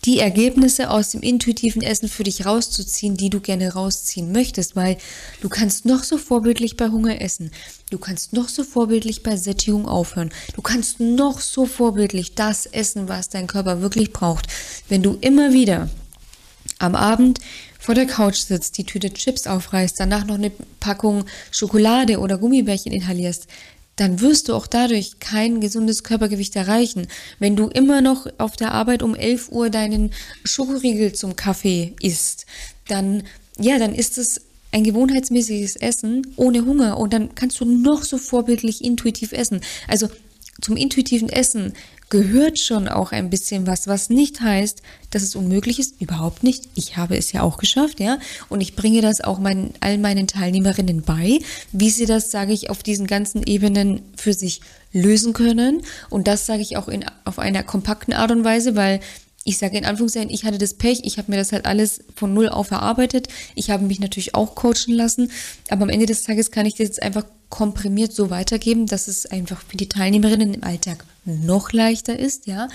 die 0.05 0.19
Ergebnisse 0.19 0.89
aus 0.89 1.11
dem 1.11 1.21
intuitiven 1.21 1.81
Essen 1.81 2.07
für 2.07 2.23
dich 2.23 2.45
rauszuziehen, 2.45 3.17
die 3.17 3.29
du 3.29 3.41
gerne 3.41 3.73
rausziehen 3.73 4.31
möchtest, 4.31 4.75
weil 4.75 4.97
du 5.41 5.49
kannst 5.49 5.85
noch 5.85 6.03
so 6.03 6.17
vorbildlich 6.17 6.77
bei 6.77 6.87
Hunger 6.87 7.21
essen, 7.21 7.51
du 7.89 7.97
kannst 7.97 8.31
noch 8.31 8.47
so 8.47 8.63
vorbildlich 8.63 9.21
bei 9.21 9.35
Sättigung 9.35 9.85
aufhören, 9.85 10.31
du 10.55 10.61
kannst 10.61 10.99
noch 10.99 11.41
so 11.41 11.65
vorbildlich 11.65 12.35
das 12.35 12.67
essen, 12.67 13.09
was 13.09 13.29
dein 13.29 13.47
Körper 13.47 13.81
wirklich 13.81 14.13
braucht. 14.13 14.47
Wenn 14.87 15.03
du 15.03 15.17
immer 15.19 15.51
wieder 15.51 15.89
am 16.79 16.95
Abend 16.95 17.39
vor 17.79 17.95
der 17.95 18.05
Couch 18.05 18.37
sitzt, 18.37 18.77
die 18.77 18.83
Tüte 18.83 19.11
Chips 19.13 19.47
aufreißt, 19.47 19.99
danach 19.99 20.25
noch 20.25 20.35
eine 20.35 20.51
Packung 20.79 21.25
Schokolade 21.51 22.19
oder 22.19 22.37
Gummibärchen 22.37 22.91
inhalierst, 22.91 23.47
dann 23.97 24.21
wirst 24.21 24.47
du 24.47 24.53
auch 24.53 24.67
dadurch 24.67 25.19
kein 25.19 25.59
gesundes 25.59 26.03
Körpergewicht 26.03 26.55
erreichen. 26.55 27.07
Wenn 27.39 27.55
du 27.55 27.67
immer 27.67 28.01
noch 28.01 28.27
auf 28.37 28.55
der 28.55 28.71
Arbeit 28.71 29.01
um 29.01 29.15
11 29.15 29.49
Uhr 29.49 29.69
deinen 29.69 30.11
Schokoriegel 30.43 31.13
zum 31.13 31.35
Kaffee 31.35 31.95
isst, 32.01 32.45
dann, 32.87 33.23
ja, 33.59 33.79
dann 33.79 33.95
ist 33.95 34.17
es 34.17 34.41
ein 34.71 34.83
gewohnheitsmäßiges 34.83 35.77
Essen 35.77 36.27
ohne 36.35 36.65
Hunger 36.65 36.97
und 36.97 37.11
dann 37.11 37.33
kannst 37.33 37.59
du 37.59 37.65
noch 37.65 38.03
so 38.03 38.17
vorbildlich 38.17 38.83
intuitiv 38.83 39.31
essen. 39.31 39.61
Also 39.87 40.09
zum 40.61 40.77
intuitiven 40.77 41.29
Essen 41.29 41.73
gehört 42.09 42.57
schon 42.59 42.87
auch 42.87 43.11
ein 43.11 43.29
bisschen 43.29 43.67
was, 43.67 43.87
was 43.87 44.09
nicht 44.09 44.41
heißt, 44.41 44.81
dass 45.11 45.23
es 45.23 45.35
unmöglich 45.35 45.79
ist. 45.79 46.01
Überhaupt 46.01 46.43
nicht. 46.43 46.69
Ich 46.75 46.97
habe 46.97 47.17
es 47.17 47.31
ja 47.31 47.41
auch 47.41 47.57
geschafft, 47.57 47.99
ja. 47.99 48.19
Und 48.49 48.61
ich 48.61 48.75
bringe 48.75 49.01
das 49.01 49.21
auch 49.21 49.39
meinen, 49.39 49.73
all 49.81 49.97
meinen 49.97 50.27
Teilnehmerinnen 50.27 51.01
bei, 51.01 51.39
wie 51.71 51.89
sie 51.89 52.05
das, 52.05 52.31
sage 52.31 52.53
ich, 52.53 52.69
auf 52.69 52.83
diesen 52.83 53.07
ganzen 53.07 53.43
Ebenen 53.43 54.01
für 54.15 54.33
sich 54.33 54.61
lösen 54.93 55.33
können. 55.33 55.81
Und 56.09 56.27
das 56.27 56.45
sage 56.45 56.61
ich 56.61 56.77
auch 56.77 56.87
in, 56.87 57.05
auf 57.25 57.39
einer 57.39 57.63
kompakten 57.63 58.13
Art 58.13 58.31
und 58.31 58.43
Weise, 58.43 58.75
weil 58.75 59.01
ich 59.47 59.59
sage 59.59 59.77
in 59.77 59.85
Anführungszeichen, 59.85 60.29
ich 60.29 60.43
hatte 60.43 60.57
das 60.57 60.73
Pech, 60.73 61.01
ich 61.03 61.17
habe 61.17 61.31
mir 61.31 61.37
das 61.37 61.53
halt 61.53 61.65
alles 61.65 62.03
von 62.15 62.33
null 62.33 62.49
auf 62.49 62.69
erarbeitet. 62.69 63.29
Ich 63.55 63.69
habe 63.69 63.85
mich 63.85 64.01
natürlich 64.01 64.35
auch 64.35 64.55
coachen 64.55 64.93
lassen, 64.93 65.31
aber 65.69 65.83
am 65.83 65.89
Ende 65.89 66.05
des 66.05 66.23
Tages 66.23 66.51
kann 66.51 66.65
ich 66.65 66.73
das 66.73 66.87
jetzt 66.87 67.01
einfach 67.01 67.23
komprimiert 67.47 68.11
so 68.11 68.29
weitergeben, 68.29 68.87
dass 68.87 69.07
es 69.07 69.25
einfach 69.25 69.61
für 69.61 69.77
die 69.77 69.87
Teilnehmerinnen 69.87 70.53
im 70.53 70.63
Alltag 70.65 71.05
noch 71.23 71.71
leichter 71.71 72.19
ist, 72.19 72.47
ja. 72.47 72.67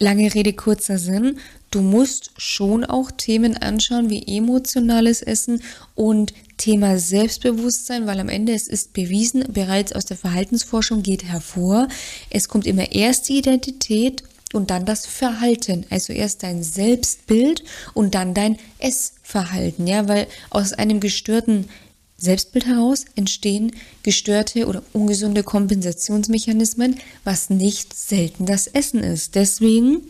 Lange 0.00 0.34
Rede, 0.34 0.52
kurzer 0.52 0.98
Sinn. 0.98 1.38
Du 1.70 1.80
musst 1.80 2.32
schon 2.38 2.84
auch 2.84 3.12
Themen 3.12 3.56
anschauen 3.56 4.10
wie 4.10 4.26
emotionales 4.26 5.22
Essen 5.22 5.62
und 5.94 6.34
Thema 6.56 6.98
Selbstbewusstsein, 6.98 8.08
weil 8.08 8.18
am 8.18 8.28
Ende 8.28 8.52
es 8.52 8.66
ist 8.66 8.94
bewiesen, 8.94 9.44
bereits 9.52 9.92
aus 9.92 10.04
der 10.06 10.16
Verhaltensforschung 10.16 11.04
geht 11.04 11.22
hervor, 11.22 11.86
es 12.30 12.48
kommt 12.48 12.66
immer 12.66 12.90
erst 12.90 13.28
die 13.28 13.38
Identität 13.38 14.24
und 14.54 14.70
dann 14.70 14.86
das 14.86 15.06
Verhalten. 15.06 15.84
Also 15.90 16.12
erst 16.12 16.42
dein 16.42 16.62
Selbstbild 16.62 17.64
und 17.92 18.14
dann 18.14 18.34
dein 18.34 18.58
Essverhalten, 18.78 19.86
ja, 19.86 20.08
weil 20.08 20.26
aus 20.50 20.72
einem 20.72 21.00
gestörten 21.00 21.68
Selbstbild 22.16 22.66
heraus 22.66 23.04
entstehen 23.16 23.72
gestörte 24.02 24.66
oder 24.66 24.82
ungesunde 24.92 25.42
Kompensationsmechanismen, 25.42 26.96
was 27.24 27.50
nicht 27.50 27.94
selten 27.94 28.46
das 28.46 28.66
Essen 28.66 29.00
ist. 29.00 29.34
Deswegen, 29.34 30.02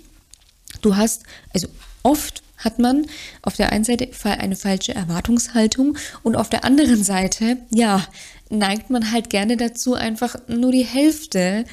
du 0.83 0.97
hast, 0.97 1.23
also 1.53 1.69
oft 2.03 2.43
hat 2.59 2.79
man 2.79 3.07
auf 3.43 3.57
der 3.57 3.73
einen 3.73 3.85
Seite 3.85 4.09
eine 4.25 4.57
falsche 4.57 4.95
Erwartungshaltung 4.95 5.97
und 6.23 6.37
auf 6.37 6.49
der 6.49 6.65
anderen 6.65 7.03
Seite, 7.03 7.59
ja, 7.71 8.07
neigt 8.51 8.91
man 8.91 9.11
halt 9.11 9.31
gerne 9.31 9.57
dazu, 9.57 9.95
einfach 9.95 10.37
nur 10.47 10.73
die 10.73 10.85
Hälfte 10.85 11.65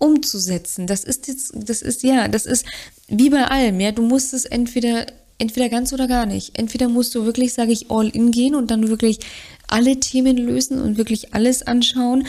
umzusetzen. 0.00 0.88
Das 0.88 1.04
ist 1.04 1.28
jetzt, 1.28 1.52
das 1.54 1.82
ist 1.82 2.02
ja, 2.02 2.26
das 2.26 2.46
ist 2.46 2.66
wie 3.06 3.30
bei 3.30 3.44
allem, 3.44 3.78
ja, 3.78 3.92
du 3.92 4.02
musst 4.02 4.34
es 4.34 4.44
entweder 4.44 5.06
entweder 5.40 5.68
ganz 5.68 5.92
oder 5.92 6.06
gar 6.06 6.26
nicht. 6.26 6.58
Entweder 6.58 6.88
musst 6.88 7.14
du 7.14 7.24
wirklich, 7.24 7.54
sage 7.54 7.72
ich, 7.72 7.90
all 7.90 8.08
in 8.08 8.30
gehen 8.30 8.54
und 8.54 8.70
dann 8.70 8.88
wirklich 8.88 9.18
alle 9.66 9.98
Themen 9.98 10.36
lösen 10.36 10.80
und 10.80 10.98
wirklich 10.98 11.34
alles 11.34 11.62
anschauen. 11.62 12.26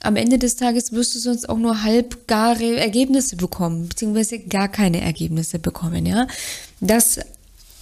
Am 0.00 0.16
Ende 0.16 0.38
des 0.38 0.56
Tages 0.56 0.92
wirst 0.92 1.14
du 1.14 1.18
sonst 1.18 1.48
auch 1.48 1.58
nur 1.58 1.82
halbgare 1.82 2.76
Ergebnisse 2.76 3.36
bekommen, 3.36 3.88
beziehungsweise 3.88 4.38
gar 4.38 4.68
keine 4.68 5.00
Ergebnisse 5.00 5.58
bekommen, 5.58 6.06
ja. 6.06 6.26
Das, 6.80 7.20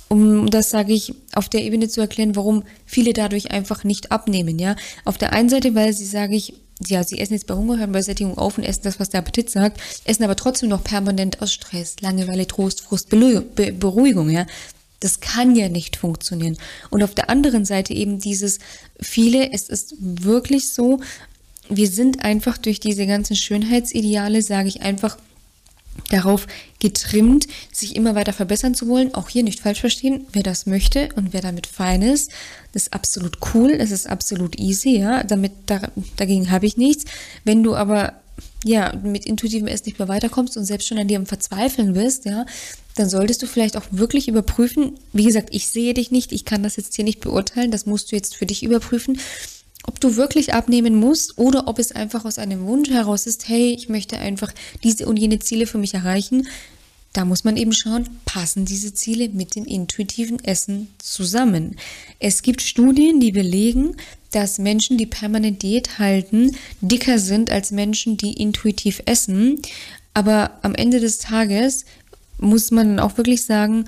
um 0.08 0.48
das 0.50 0.70
sage 0.70 0.92
ich, 0.92 1.14
auf 1.34 1.48
der 1.48 1.62
Ebene 1.62 1.88
zu 1.88 2.00
erklären, 2.00 2.36
warum 2.36 2.62
viele 2.86 3.12
dadurch 3.12 3.50
einfach 3.50 3.84
nicht 3.84 4.12
abnehmen, 4.12 4.58
ja. 4.58 4.76
Auf 5.04 5.18
der 5.18 5.32
einen 5.32 5.48
Seite, 5.48 5.74
weil 5.74 5.92
sie, 5.92 6.06
sage 6.06 6.36
ich, 6.36 6.54
ja, 6.84 7.02
sie 7.04 7.18
essen 7.18 7.34
jetzt 7.34 7.46
bei 7.46 7.54
Hunger, 7.54 7.78
hören 7.78 7.92
bei 7.92 8.02
Sättigung 8.02 8.36
auf 8.36 8.58
und 8.58 8.64
essen 8.64 8.82
das, 8.84 9.00
was 9.00 9.08
der 9.10 9.20
Appetit 9.20 9.50
sagt, 9.50 9.80
essen 10.04 10.24
aber 10.24 10.36
trotzdem 10.36 10.68
noch 10.68 10.84
permanent 10.84 11.40
aus 11.40 11.52
Stress, 11.52 12.00
Langeweile, 12.00 12.46
Trost, 12.46 12.82
Frust, 12.82 13.08
Beruhigung, 13.08 14.30
ja. 14.30 14.46
Das 15.00 15.20
kann 15.20 15.54
ja 15.54 15.68
nicht 15.68 15.96
funktionieren. 15.96 16.56
Und 16.90 17.02
auf 17.02 17.14
der 17.14 17.28
anderen 17.28 17.64
Seite 17.64 17.92
eben 17.92 18.18
dieses 18.18 18.58
viele, 19.00 19.52
es 19.52 19.68
ist 19.68 19.94
wirklich 20.00 20.72
so, 20.72 21.00
wir 21.68 21.88
sind 21.88 22.24
einfach 22.24 22.58
durch 22.58 22.80
diese 22.80 23.06
ganzen 23.06 23.36
Schönheitsideale, 23.36 24.40
sage 24.42 24.68
ich 24.68 24.82
einfach, 24.82 25.18
darauf 26.10 26.46
getrimmt, 26.78 27.46
sich 27.72 27.96
immer 27.96 28.14
weiter 28.14 28.32
verbessern 28.32 28.74
zu 28.74 28.88
wollen. 28.88 29.14
Auch 29.14 29.28
hier 29.28 29.42
nicht 29.42 29.60
falsch 29.60 29.80
verstehen, 29.80 30.26
wer 30.32 30.42
das 30.42 30.66
möchte 30.66 31.08
und 31.16 31.32
wer 31.32 31.40
damit 31.40 31.66
fein 31.66 32.02
ist, 32.02 32.30
das 32.72 32.84
ist 32.84 32.92
absolut 32.92 33.38
cool, 33.54 33.78
das 33.78 33.90
ist 33.90 34.08
absolut 34.08 34.58
easy, 34.58 34.98
ja, 34.98 35.24
damit 35.24 35.52
da, 35.66 35.80
dagegen 36.16 36.50
habe 36.50 36.66
ich 36.66 36.76
nichts. 36.76 37.04
Wenn 37.44 37.62
du 37.62 37.74
aber 37.74 38.14
ja, 38.64 38.94
mit 39.02 39.26
intuitivem 39.26 39.68
Essen 39.68 39.84
nicht 39.86 39.98
mehr 39.98 40.08
weiterkommst 40.08 40.56
und 40.56 40.64
selbst 40.64 40.88
schon 40.88 40.98
an 40.98 41.08
dir 41.08 41.18
am 41.18 41.26
Verzweifeln 41.26 41.94
bist, 41.94 42.24
ja, 42.24 42.44
dann 42.96 43.08
solltest 43.08 43.42
du 43.42 43.46
vielleicht 43.46 43.76
auch 43.76 43.84
wirklich 43.90 44.28
überprüfen. 44.28 44.98
Wie 45.12 45.24
gesagt, 45.24 45.50
ich 45.52 45.68
sehe 45.68 45.94
dich 45.94 46.10
nicht, 46.10 46.32
ich 46.32 46.44
kann 46.44 46.62
das 46.62 46.76
jetzt 46.76 46.94
hier 46.94 47.04
nicht 47.04 47.20
beurteilen, 47.20 47.70
das 47.70 47.86
musst 47.86 48.10
du 48.10 48.16
jetzt 48.16 48.36
für 48.36 48.46
dich 48.46 48.62
überprüfen, 48.62 49.18
ob 49.86 50.00
du 50.00 50.16
wirklich 50.16 50.54
abnehmen 50.54 50.96
musst 50.96 51.38
oder 51.38 51.68
ob 51.68 51.78
es 51.78 51.92
einfach 51.92 52.24
aus 52.24 52.38
einem 52.38 52.66
Wunsch 52.66 52.90
heraus 52.90 53.26
ist, 53.26 53.48
hey, 53.48 53.72
ich 53.72 53.88
möchte 53.88 54.18
einfach 54.18 54.52
diese 54.82 55.06
und 55.06 55.18
jene 55.18 55.38
Ziele 55.38 55.66
für 55.66 55.78
mich 55.78 55.94
erreichen. 55.94 56.46
Da 57.12 57.24
muss 57.24 57.44
man 57.44 57.56
eben 57.56 57.72
schauen, 57.72 58.06
passen 58.26 58.66
diese 58.66 58.92
Ziele 58.92 59.30
mit 59.30 59.54
dem 59.54 59.64
intuitiven 59.64 60.38
Essen 60.44 60.88
zusammen. 60.98 61.76
Es 62.18 62.42
gibt 62.42 62.60
Studien, 62.60 63.20
die 63.20 63.32
belegen, 63.32 63.96
dass 64.32 64.58
Menschen, 64.58 64.98
die 64.98 65.06
permanent 65.06 65.62
Diät 65.62 65.98
halten, 65.98 66.54
dicker 66.82 67.18
sind 67.18 67.50
als 67.50 67.70
Menschen, 67.70 68.18
die 68.18 68.34
intuitiv 68.34 69.00
essen. 69.06 69.62
Aber 70.12 70.58
am 70.60 70.74
Ende 70.74 71.00
des 71.00 71.16
Tages 71.16 71.86
muss 72.38 72.70
man 72.70 72.98
auch 72.98 73.16
wirklich 73.16 73.44
sagen, 73.44 73.86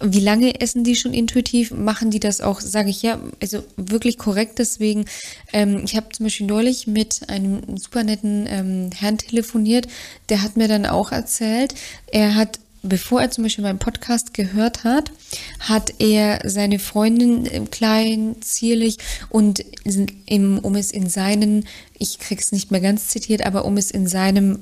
wie 0.00 0.20
lange 0.20 0.60
essen 0.60 0.84
die 0.84 0.94
schon 0.94 1.14
intuitiv? 1.14 1.70
Machen 1.70 2.10
die 2.10 2.20
das 2.20 2.40
auch, 2.40 2.60
sage 2.60 2.90
ich 2.90 3.02
ja, 3.02 3.18
also 3.40 3.64
wirklich 3.76 4.18
korrekt. 4.18 4.58
Deswegen, 4.58 5.06
ähm, 5.52 5.82
ich 5.84 5.96
habe 5.96 6.10
zum 6.12 6.26
Beispiel 6.26 6.46
neulich 6.46 6.86
mit 6.86 7.28
einem 7.28 7.76
super 7.78 8.04
netten 8.04 8.46
ähm, 8.48 8.90
Herrn 8.94 9.18
telefoniert, 9.18 9.88
der 10.28 10.42
hat 10.42 10.56
mir 10.56 10.68
dann 10.68 10.86
auch 10.86 11.12
erzählt, 11.12 11.74
er 12.12 12.34
hat 12.34 12.60
bevor 12.88 13.20
er 13.20 13.30
zum 13.30 13.44
Beispiel 13.44 13.64
meinen 13.64 13.78
Podcast 13.80 14.32
gehört 14.32 14.84
hat, 14.84 15.10
hat 15.58 15.94
er 15.98 16.40
seine 16.44 16.78
Freundin 16.78 17.68
klein, 17.70 18.36
zierlich 18.40 18.98
und 19.28 19.64
im, 20.26 20.58
um 20.58 20.76
es 20.76 20.92
in 20.92 21.08
seinen, 21.08 21.66
ich 21.98 22.18
krieg's 22.20 22.52
nicht 22.52 22.70
mehr 22.70 22.80
ganz 22.80 23.08
zitiert, 23.08 23.44
aber 23.44 23.64
um 23.64 23.76
es 23.76 23.90
in 23.90 24.06
seinem 24.06 24.60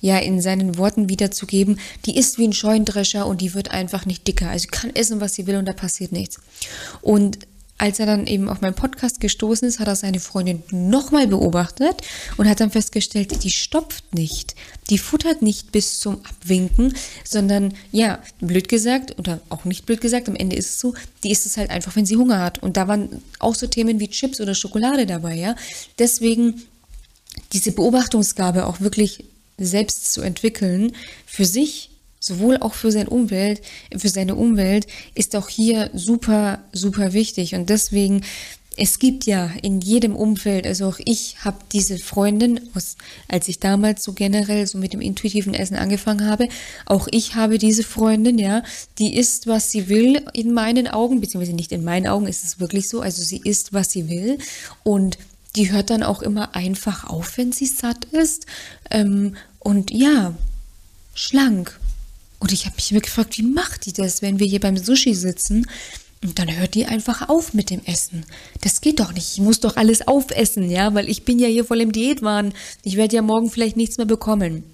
ja 0.00 0.18
in 0.18 0.40
seinen 0.40 0.78
Worten 0.78 1.08
wiederzugeben, 1.08 1.78
die 2.06 2.16
ist 2.16 2.38
wie 2.38 2.46
ein 2.46 2.52
Scheundrescher 2.52 3.26
und 3.26 3.40
die 3.40 3.54
wird 3.54 3.70
einfach 3.70 4.06
nicht 4.06 4.26
dicker. 4.26 4.50
Also 4.50 4.68
kann 4.70 4.94
essen, 4.94 5.20
was 5.20 5.34
sie 5.34 5.46
will 5.46 5.56
und 5.56 5.66
da 5.66 5.72
passiert 5.72 6.12
nichts. 6.12 6.40
Und 7.02 7.38
als 7.76 7.98
er 7.98 8.06
dann 8.06 8.26
eben 8.26 8.48
auf 8.48 8.60
meinen 8.60 8.74
Podcast 8.74 9.20
gestoßen 9.20 9.66
ist, 9.66 9.80
hat 9.80 9.88
er 9.88 9.96
seine 9.96 10.20
Freundin 10.20 10.62
nochmal 10.70 11.26
beobachtet 11.26 12.02
und 12.36 12.48
hat 12.48 12.60
dann 12.60 12.70
festgestellt, 12.70 13.42
die 13.42 13.50
stopft 13.50 14.14
nicht. 14.14 14.54
Die 14.90 14.98
futtert 14.98 15.42
nicht 15.42 15.72
bis 15.72 15.98
zum 15.98 16.24
Abwinken, 16.24 16.94
sondern 17.24 17.74
ja, 17.90 18.20
blöd 18.40 18.68
gesagt 18.68 19.18
oder 19.18 19.40
auch 19.48 19.64
nicht 19.64 19.86
blöd 19.86 20.00
gesagt, 20.00 20.28
am 20.28 20.36
Ende 20.36 20.54
ist 20.54 20.70
es 20.70 20.80
so, 20.80 20.94
die 21.24 21.32
isst 21.32 21.46
es 21.46 21.56
halt 21.56 21.70
einfach, 21.70 21.96
wenn 21.96 22.06
sie 22.06 22.16
Hunger 22.16 22.40
hat. 22.40 22.62
Und 22.62 22.76
da 22.76 22.86
waren 22.86 23.22
auch 23.40 23.56
so 23.56 23.66
Themen 23.66 23.98
wie 23.98 24.08
Chips 24.08 24.40
oder 24.40 24.54
Schokolade 24.54 25.04
dabei, 25.04 25.34
ja. 25.34 25.56
Deswegen 25.98 26.62
diese 27.52 27.72
Beobachtungsgabe 27.72 28.66
auch 28.66 28.80
wirklich 28.80 29.24
selbst 29.58 30.12
zu 30.12 30.22
entwickeln, 30.22 30.92
für 31.26 31.44
sich, 31.44 31.90
sowohl 32.20 32.56
auch 32.58 32.74
für 32.74 32.90
seine 32.90 33.10
Umwelt, 33.10 33.60
für 33.96 34.08
seine 34.08 34.34
Umwelt, 34.34 34.86
ist 35.14 35.36
auch 35.36 35.48
hier 35.48 35.90
super, 35.92 36.64
super 36.72 37.12
wichtig. 37.12 37.54
Und 37.54 37.68
deswegen, 37.68 38.22
es 38.76 38.98
gibt 38.98 39.24
ja 39.26 39.50
in 39.62 39.80
jedem 39.80 40.16
Umfeld, 40.16 40.66
also 40.66 40.88
auch 40.88 40.98
ich 41.04 41.44
habe 41.44 41.58
diese 41.72 41.98
Freundin, 41.98 42.60
aus, 42.74 42.96
als 43.28 43.48
ich 43.48 43.60
damals 43.60 44.02
so 44.02 44.14
generell 44.14 44.66
so 44.66 44.78
mit 44.78 44.92
dem 44.92 45.00
intuitiven 45.00 45.54
Essen 45.54 45.76
angefangen 45.76 46.26
habe, 46.26 46.48
auch 46.86 47.06
ich 47.10 47.34
habe 47.34 47.58
diese 47.58 47.84
Freundin, 47.84 48.38
ja, 48.38 48.62
die 48.98 49.16
isst, 49.16 49.46
was 49.46 49.70
sie 49.70 49.88
will 49.88 50.22
in 50.32 50.52
meinen 50.52 50.88
Augen, 50.88 51.20
beziehungsweise 51.20 51.54
nicht 51.54 51.72
in 51.72 51.84
meinen 51.84 52.06
Augen, 52.06 52.26
ist 52.26 52.42
es 52.42 52.58
wirklich 52.58 52.88
so, 52.88 53.00
also 53.00 53.22
sie 53.22 53.42
isst, 53.44 53.72
was 53.72 53.92
sie 53.92 54.08
will 54.08 54.38
und 54.82 55.18
die 55.56 55.72
hört 55.72 55.90
dann 55.90 56.02
auch 56.02 56.22
immer 56.22 56.54
einfach 56.54 57.04
auf, 57.04 57.38
wenn 57.38 57.52
sie 57.52 57.66
satt 57.66 58.04
ist. 58.06 58.46
Ähm, 58.90 59.36
und 59.60 59.90
ja, 59.90 60.34
schlank. 61.14 61.78
Und 62.38 62.52
ich 62.52 62.66
habe 62.66 62.76
mich 62.76 62.90
immer 62.90 63.00
gefragt, 63.00 63.38
wie 63.38 63.42
macht 63.42 63.86
die 63.86 63.92
das, 63.92 64.20
wenn 64.20 64.38
wir 64.38 64.46
hier 64.46 64.60
beim 64.60 64.76
Sushi 64.76 65.14
sitzen? 65.14 65.66
Und 66.22 66.38
dann 66.38 66.56
hört 66.56 66.74
die 66.74 66.86
einfach 66.86 67.28
auf 67.28 67.52
mit 67.52 67.68
dem 67.70 67.84
Essen. 67.84 68.24
Das 68.62 68.80
geht 68.80 68.98
doch 68.98 69.12
nicht. 69.12 69.32
Ich 69.34 69.40
muss 69.40 69.60
doch 69.60 69.76
alles 69.76 70.08
aufessen, 70.08 70.70
ja, 70.70 70.94
weil 70.94 71.08
ich 71.08 71.24
bin 71.24 71.38
ja 71.38 71.48
hier 71.48 71.66
voll 71.66 71.82
im 71.82 71.92
Diätwahn. 71.92 72.54
Ich 72.82 72.96
werde 72.96 73.16
ja 73.16 73.22
morgen 73.22 73.50
vielleicht 73.50 73.76
nichts 73.76 73.98
mehr 73.98 74.06
bekommen. 74.06 74.64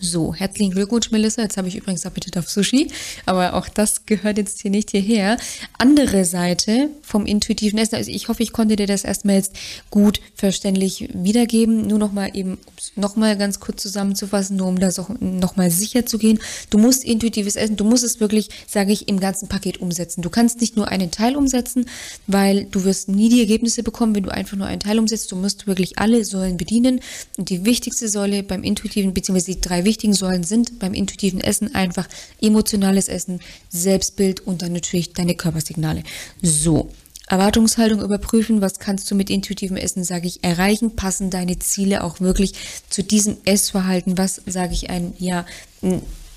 So, 0.00 0.32
herzlichen 0.32 0.70
Glückwunsch, 0.70 1.10
Melissa. 1.10 1.42
Jetzt 1.42 1.56
habe 1.56 1.66
ich 1.66 1.74
übrigens 1.74 2.06
Appetit 2.06 2.38
auf 2.38 2.48
Sushi, 2.48 2.86
aber 3.26 3.54
auch 3.54 3.68
das 3.68 4.06
gehört 4.06 4.38
jetzt 4.38 4.62
hier 4.62 4.70
nicht 4.70 4.92
hierher. 4.92 5.38
Andere 5.76 6.24
Seite 6.24 6.90
vom 7.02 7.26
intuitiven 7.26 7.80
Essen. 7.80 7.96
Also 7.96 8.12
ich 8.12 8.28
hoffe, 8.28 8.44
ich 8.44 8.52
konnte 8.52 8.76
dir 8.76 8.86
das 8.86 9.02
erstmal 9.02 9.34
jetzt 9.34 9.56
gut 9.90 10.20
verständlich 10.36 11.08
wiedergeben. 11.14 11.88
Nur 11.88 11.98
nochmal 11.98 12.30
eben, 12.34 12.58
nochmal 12.94 13.36
ganz 13.36 13.58
kurz 13.58 13.82
zusammenzufassen, 13.82 14.56
nur 14.56 14.68
um 14.68 14.78
das 14.78 15.00
auch 15.00 15.10
nochmal 15.18 15.72
sicher 15.72 16.06
zu 16.06 16.18
gehen. 16.18 16.38
Du 16.70 16.78
musst 16.78 17.02
intuitives 17.02 17.56
Essen, 17.56 17.76
du 17.76 17.84
musst 17.84 18.04
es 18.04 18.20
wirklich, 18.20 18.50
sage 18.68 18.92
ich, 18.92 19.08
im 19.08 19.18
ganzen 19.18 19.48
Paket 19.48 19.78
umsetzen. 19.78 20.22
Du 20.22 20.30
kannst 20.30 20.60
nicht 20.60 20.76
nur 20.76 20.86
einen 20.86 21.10
Teil 21.10 21.34
umsetzen, 21.34 21.86
weil 22.28 22.66
du 22.66 22.84
wirst 22.84 23.08
nie 23.08 23.30
die 23.30 23.40
Ergebnisse 23.40 23.82
bekommen, 23.82 24.14
wenn 24.14 24.22
du 24.22 24.30
einfach 24.30 24.56
nur 24.56 24.68
einen 24.68 24.80
Teil 24.80 25.00
umsetzt. 25.00 25.32
Du 25.32 25.36
musst 25.36 25.66
wirklich 25.66 25.98
alle 25.98 26.24
Säulen 26.24 26.56
bedienen. 26.56 27.00
Und 27.36 27.50
die 27.50 27.64
wichtigste 27.64 28.08
Säule 28.08 28.44
beim 28.44 28.62
intuitiven, 28.62 29.12
beziehungsweise 29.12 29.54
die 29.54 29.60
drei 29.60 29.87
wichtigen 29.88 30.12
Säulen 30.12 30.44
sind 30.44 30.78
beim 30.78 30.92
intuitiven 30.92 31.40
Essen 31.40 31.74
einfach 31.74 32.06
emotionales 32.40 33.08
Essen, 33.08 33.40
Selbstbild 33.70 34.40
und 34.46 34.60
dann 34.60 34.74
natürlich 34.74 35.14
deine 35.14 35.34
Körpersignale. 35.34 36.02
So. 36.42 36.90
Erwartungshaltung 37.26 38.00
überprüfen, 38.00 38.60
was 38.60 38.78
kannst 38.78 39.10
du 39.10 39.14
mit 39.14 39.28
intuitivem 39.28 39.76
Essen, 39.76 40.04
sage 40.04 40.26
ich, 40.26 40.44
erreichen, 40.44 40.96
passen 40.96 41.30
deine 41.30 41.58
Ziele 41.58 42.04
auch 42.04 42.20
wirklich 42.20 42.54
zu 42.88 43.02
diesem 43.02 43.36
Essverhalten, 43.44 44.16
was, 44.16 44.40
sage 44.46 44.72
ich, 44.72 44.88
ein, 44.88 45.12
ja, 45.18 45.44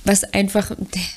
was 0.03 0.23
einfach, 0.23 0.75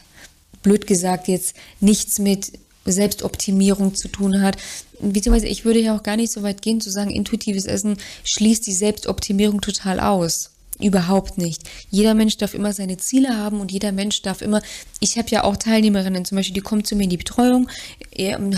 blöd 0.62 0.87
gesagt 0.87 1.29
jetzt, 1.29 1.55
nichts 1.81 2.18
mit 2.18 2.53
Selbstoptimierung 2.85 3.94
zu 3.94 4.09
tun 4.09 4.42
hat. 4.42 4.57
Beziehungsweise 5.01 5.49
ich 5.49 5.64
würde 5.64 5.81
ja 5.81 5.97
auch 5.97 6.03
gar 6.03 6.16
nicht 6.16 6.33
so 6.33 6.42
weit 6.42 6.62
gehen 6.62 6.81
zu 6.81 6.90
sagen, 6.90 7.11
intuitives 7.11 7.66
Essen 7.66 7.97
schließt 8.25 8.66
die 8.66 8.73
Selbstoptimierung 8.73 9.61
total 9.61 10.01
aus. 10.01 10.54
Überhaupt 10.81 11.39
nicht. 11.39 11.63
Jeder 11.91 12.15
Mensch 12.15 12.37
darf 12.37 12.53
immer 12.53 12.73
seine 12.73 12.97
Ziele 12.97 13.37
haben 13.37 13.61
und 13.61 13.71
jeder 13.71 13.93
Mensch 13.93 14.23
darf 14.23 14.43
immer. 14.43 14.61
Ich 14.99 15.17
habe 15.19 15.29
ja 15.31 15.45
auch 15.45 15.57
Teilnehmerinnen, 15.57 16.25
zum 16.25 16.37
Beispiel, 16.37 16.55
die 16.55 16.61
kommen 16.61 16.85
zu 16.85 16.97
mir 16.97 17.05
in 17.05 17.11
die 17.11 17.17
Betreuung, 17.17 17.69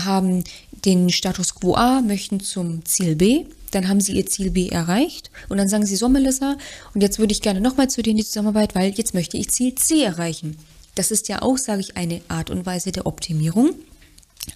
haben 0.05 0.43
den 0.85 1.09
Status 1.09 1.55
quo 1.55 1.75
A, 1.75 2.01
möchten 2.01 2.39
zum 2.39 2.83
Ziel 2.85 3.15
B. 3.15 3.45
Dann 3.71 3.87
haben 3.87 4.01
sie 4.01 4.13
ihr 4.13 4.25
Ziel 4.25 4.49
B 4.49 4.69
erreicht 4.69 5.29
und 5.49 5.57
dann 5.57 5.67
sagen 5.67 5.85
sie 5.85 5.97
so, 5.97 6.09
Melissa, 6.09 6.57
und 6.93 7.01
jetzt 7.01 7.19
würde 7.19 7.33
ich 7.33 7.41
gerne 7.41 7.61
nochmal 7.61 7.89
zu 7.89 8.01
dir 8.01 8.11
in 8.11 8.17
die 8.17 8.25
Zusammenarbeit, 8.25 8.73
weil 8.75 8.91
jetzt 8.91 9.13
möchte 9.13 9.37
ich 9.37 9.49
Ziel 9.49 9.75
C 9.75 10.03
erreichen. 10.03 10.57
Das 10.95 11.11
ist 11.11 11.27
ja 11.27 11.41
auch, 11.41 11.57
sage 11.57 11.81
ich, 11.81 11.97
eine 11.97 12.21
Art 12.29 12.49
und 12.49 12.65
Weise 12.65 12.91
der 12.91 13.05
Optimierung. 13.05 13.71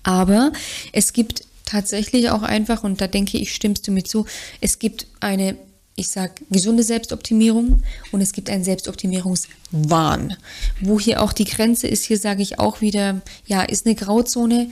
Aber 0.02 0.54
es 0.94 1.14
gibt 1.14 1.44
tatsächlich 1.66 2.30
auch 2.30 2.42
einfach, 2.42 2.84
und 2.84 3.02
da 3.02 3.08
denke 3.08 3.38
ich, 3.38 3.54
stimmst 3.54 3.88
du 3.88 3.92
mir 3.92 4.04
zu, 4.04 4.26
es 4.62 4.80
gibt 4.80 5.08
eine 5.20 5.58
ich 5.96 6.08
sage 6.08 6.34
gesunde 6.50 6.84
Selbstoptimierung 6.84 7.84
und 8.12 8.22
es 8.22 8.34
gibt 8.34 8.50
einen 8.50 8.64
Selbstoptimierungswahn. 8.64 10.36
Wo 10.80 11.00
hier 11.00 11.22
auch 11.22 11.34
die 11.34 11.46
Grenze 11.46 11.88
ist, 11.88 12.06
hier 12.06 12.18
sage 12.18 12.42
ich 12.42 12.60
auch 12.60 12.82
wieder, 12.82 13.22
ja, 13.46 13.62
ist 13.62 13.86
eine 13.86 13.96
Grauzone. 13.96 14.70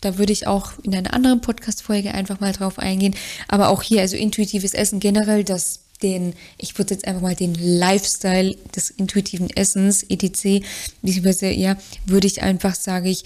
Da 0.00 0.18
würde 0.18 0.32
ich 0.32 0.46
auch 0.46 0.72
in 0.82 0.94
einer 0.94 1.14
anderen 1.14 1.40
Podcast-Folge 1.40 2.12
einfach 2.12 2.40
mal 2.40 2.52
drauf 2.52 2.78
eingehen. 2.78 3.14
Aber 3.48 3.68
auch 3.68 3.82
hier, 3.82 4.02
also 4.02 4.16
intuitives 4.16 4.74
Essen 4.74 5.00
generell, 5.00 5.44
das 5.44 5.80
den, 6.02 6.34
ich 6.58 6.76
würde 6.76 6.94
jetzt 6.94 7.06
einfach 7.06 7.22
mal 7.22 7.34
den 7.34 7.54
Lifestyle 7.54 8.54
des 8.74 8.90
intuitiven 8.90 9.48
Essens, 9.50 10.02
etc., 10.02 10.66
beziehungsweise, 11.00 11.50
ja, 11.50 11.76
würde 12.04 12.26
ich 12.26 12.42
einfach, 12.42 12.74
sage 12.74 13.08
ich, 13.08 13.24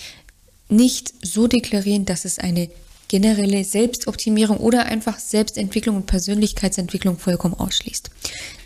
nicht 0.68 1.12
so 1.22 1.48
deklarieren, 1.48 2.04
dass 2.04 2.24
es 2.24 2.38
eine 2.38 2.70
generelle 3.10 3.64
Selbstoptimierung 3.64 4.58
oder 4.58 4.86
einfach 4.86 5.18
Selbstentwicklung 5.18 5.96
und 5.96 6.06
Persönlichkeitsentwicklung 6.06 7.18
vollkommen 7.18 7.54
ausschließt. 7.54 8.08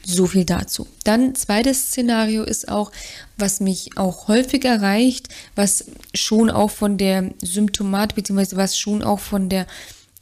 So 0.05 0.27
viel 0.27 0.45
dazu. 0.45 0.87
Dann 1.03 1.35
zweites 1.35 1.87
Szenario 1.87 2.43
ist 2.43 2.69
auch, 2.69 2.93
was 3.39 3.61
mich 3.61 3.97
auch 3.97 4.29
häufig 4.29 4.67
erreicht, 4.67 5.31
was 5.55 5.87
schon 6.15 6.51
auch 6.51 6.71
von 6.71 6.99
der 6.99 7.31
Symptomat 7.41 8.15
beziehungsweise 8.17 8.59
was 8.59 8.79
schon 8.79 9.03
auch 9.03 9.19
von 9.19 9.49
der 9.49 9.67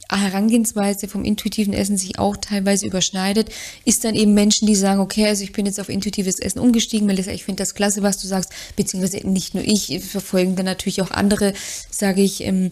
Herangehensweise 0.09 1.09
vom 1.09 1.25
intuitiven 1.25 1.73
Essen 1.73 1.97
sich 1.97 2.17
auch 2.17 2.37
teilweise 2.37 2.85
überschneidet, 2.85 3.49
ist 3.83 4.05
dann 4.05 4.15
eben 4.15 4.33
Menschen, 4.33 4.67
die 4.67 4.75
sagen, 4.75 5.01
okay, 5.01 5.27
also 5.27 5.43
ich 5.43 5.51
bin 5.51 5.65
jetzt 5.65 5.81
auf 5.81 5.89
intuitives 5.89 6.39
Essen 6.39 6.59
umgestiegen, 6.59 7.07
Melissa, 7.07 7.31
ich 7.31 7.43
finde 7.43 7.61
das 7.61 7.75
klasse, 7.75 8.03
was 8.03 8.21
du 8.21 8.27
sagst, 8.27 8.51
beziehungsweise 8.77 9.27
nicht 9.27 9.53
nur 9.53 9.65
ich, 9.65 9.99
verfolgen 10.01 10.55
dann 10.55 10.65
natürlich 10.65 11.01
auch 11.01 11.11
andere, 11.11 11.53
sage 11.89 12.21
ich, 12.21 12.41
ähm, 12.41 12.71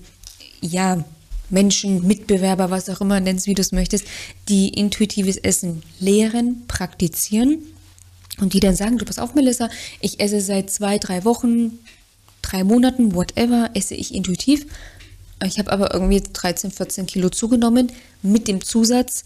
ja, 0.61 1.03
Menschen, 1.51 2.07
Mitbewerber, 2.07 2.69
was 2.69 2.89
auch 2.89 3.01
immer, 3.01 3.19
nennst 3.19 3.47
wie 3.47 3.53
du 3.53 3.61
es 3.61 3.71
möchtest, 3.71 4.05
die 4.49 4.69
intuitives 4.69 5.37
Essen 5.37 5.83
lehren, 5.99 6.63
praktizieren 6.67 7.59
und 8.39 8.53
die 8.53 8.59
dann 8.59 8.75
sagen, 8.75 8.97
du 8.97 9.05
pass 9.05 9.19
auf, 9.19 9.35
Melissa, 9.35 9.69
ich 9.99 10.19
esse 10.19 10.41
seit 10.41 10.71
zwei, 10.71 10.97
drei 10.97 11.25
Wochen, 11.25 11.79
drei 12.41 12.63
Monaten, 12.63 13.15
whatever, 13.15 13.69
esse 13.73 13.95
ich 13.95 14.13
intuitiv. 14.13 14.65
Ich 15.43 15.59
habe 15.59 15.71
aber 15.71 15.93
irgendwie 15.93 16.21
13, 16.21 16.71
14 16.71 17.05
Kilo 17.05 17.29
zugenommen 17.29 17.91
mit 18.21 18.47
dem 18.47 18.63
Zusatz, 18.63 19.23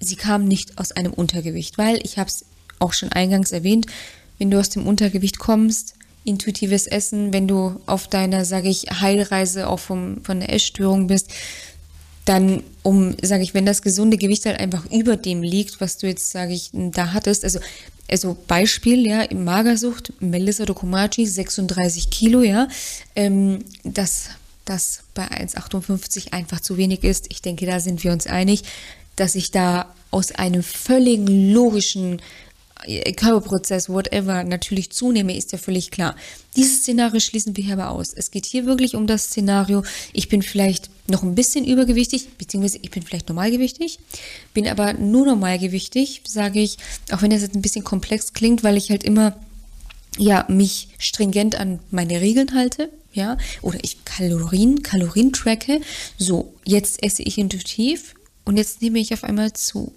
sie 0.00 0.16
kam 0.16 0.44
nicht 0.44 0.78
aus 0.78 0.92
einem 0.92 1.12
Untergewicht, 1.12 1.78
weil 1.78 1.98
ich 2.04 2.18
habe 2.18 2.28
es 2.28 2.44
auch 2.78 2.92
schon 2.92 3.10
eingangs 3.10 3.52
erwähnt, 3.52 3.86
wenn 4.38 4.50
du 4.50 4.60
aus 4.60 4.68
dem 4.68 4.86
Untergewicht 4.86 5.38
kommst, 5.38 5.94
intuitives 6.26 6.86
Essen, 6.86 7.32
wenn 7.32 7.48
du 7.48 7.80
auf 7.86 8.08
deiner, 8.08 8.44
sage 8.44 8.68
ich, 8.68 8.86
Heilreise 9.00 9.68
auch 9.68 9.78
vom, 9.78 10.22
von 10.24 10.40
der 10.40 10.52
Essstörung 10.52 11.06
bist, 11.06 11.30
dann 12.24 12.62
um, 12.82 13.14
sage 13.22 13.44
ich, 13.44 13.54
wenn 13.54 13.64
das 13.64 13.82
gesunde 13.82 14.16
Gewicht 14.16 14.46
halt 14.46 14.58
einfach 14.58 14.84
über 14.90 15.16
dem 15.16 15.42
liegt, 15.42 15.80
was 15.80 15.96
du 15.96 16.08
jetzt, 16.08 16.30
sage 16.30 16.52
ich, 16.52 16.70
da 16.72 17.12
hattest, 17.12 17.44
also 17.44 17.60
also 18.08 18.36
Beispiel, 18.46 19.04
ja, 19.04 19.22
im 19.22 19.42
Magersucht, 19.44 20.12
Melissa 20.20 20.64
Dokumaci, 20.64 21.26
36 21.26 22.08
Kilo, 22.10 22.42
ja, 22.42 22.68
ähm, 23.16 23.64
dass 23.82 24.28
das 24.64 25.00
bei 25.14 25.24
1,58 25.24 26.32
einfach 26.32 26.60
zu 26.60 26.76
wenig 26.76 27.02
ist. 27.04 27.26
Ich 27.30 27.42
denke, 27.42 27.66
da 27.66 27.80
sind 27.80 28.04
wir 28.04 28.12
uns 28.12 28.26
einig, 28.26 28.62
dass 29.16 29.34
ich 29.34 29.50
da 29.50 29.92
aus 30.10 30.32
einem 30.32 30.62
völligen 30.62 31.52
logischen 31.52 32.20
Körperprozess, 33.16 33.88
whatever, 33.88 34.44
natürlich 34.44 34.90
zunehme, 34.90 35.36
ist 35.36 35.52
ja 35.52 35.58
völlig 35.58 35.90
klar. 35.90 36.16
Dieses 36.56 36.78
Szenario 36.78 37.20
schließen 37.20 37.56
wir 37.56 37.64
hier 37.64 37.74
aber 37.74 37.90
aus. 37.90 38.12
Es 38.12 38.30
geht 38.30 38.46
hier 38.46 38.66
wirklich 38.66 38.94
um 38.94 39.06
das 39.06 39.26
Szenario, 39.26 39.82
ich 40.12 40.28
bin 40.28 40.42
vielleicht 40.42 40.90
noch 41.08 41.22
ein 41.22 41.34
bisschen 41.34 41.64
übergewichtig, 41.64 42.28
beziehungsweise 42.38 42.78
ich 42.82 42.90
bin 42.90 43.02
vielleicht 43.02 43.28
normalgewichtig, 43.28 43.98
bin 44.54 44.66
aber 44.68 44.94
nur 44.94 45.26
normalgewichtig, 45.26 46.22
sage 46.26 46.60
ich, 46.60 46.78
auch 47.12 47.22
wenn 47.22 47.30
das 47.30 47.42
jetzt 47.42 47.54
ein 47.54 47.62
bisschen 47.62 47.84
komplex 47.84 48.32
klingt, 48.32 48.64
weil 48.64 48.76
ich 48.76 48.90
halt 48.90 49.04
immer 49.04 49.36
ja, 50.18 50.46
mich 50.48 50.88
stringent 50.98 51.56
an 51.56 51.80
meine 51.90 52.20
Regeln 52.20 52.54
halte, 52.54 52.90
ja, 53.12 53.38
oder 53.62 53.78
ich 53.82 54.04
Kalorien, 54.04 54.82
Kalorien 54.82 55.32
tracke. 55.32 55.80
So, 56.18 56.54
jetzt 56.64 57.02
esse 57.02 57.22
ich 57.22 57.38
intuitiv, 57.38 58.14
und 58.46 58.56
jetzt 58.56 58.80
nehme 58.80 58.98
ich 58.98 59.12
auf 59.12 59.24
einmal 59.24 59.52
zu. 59.52 59.92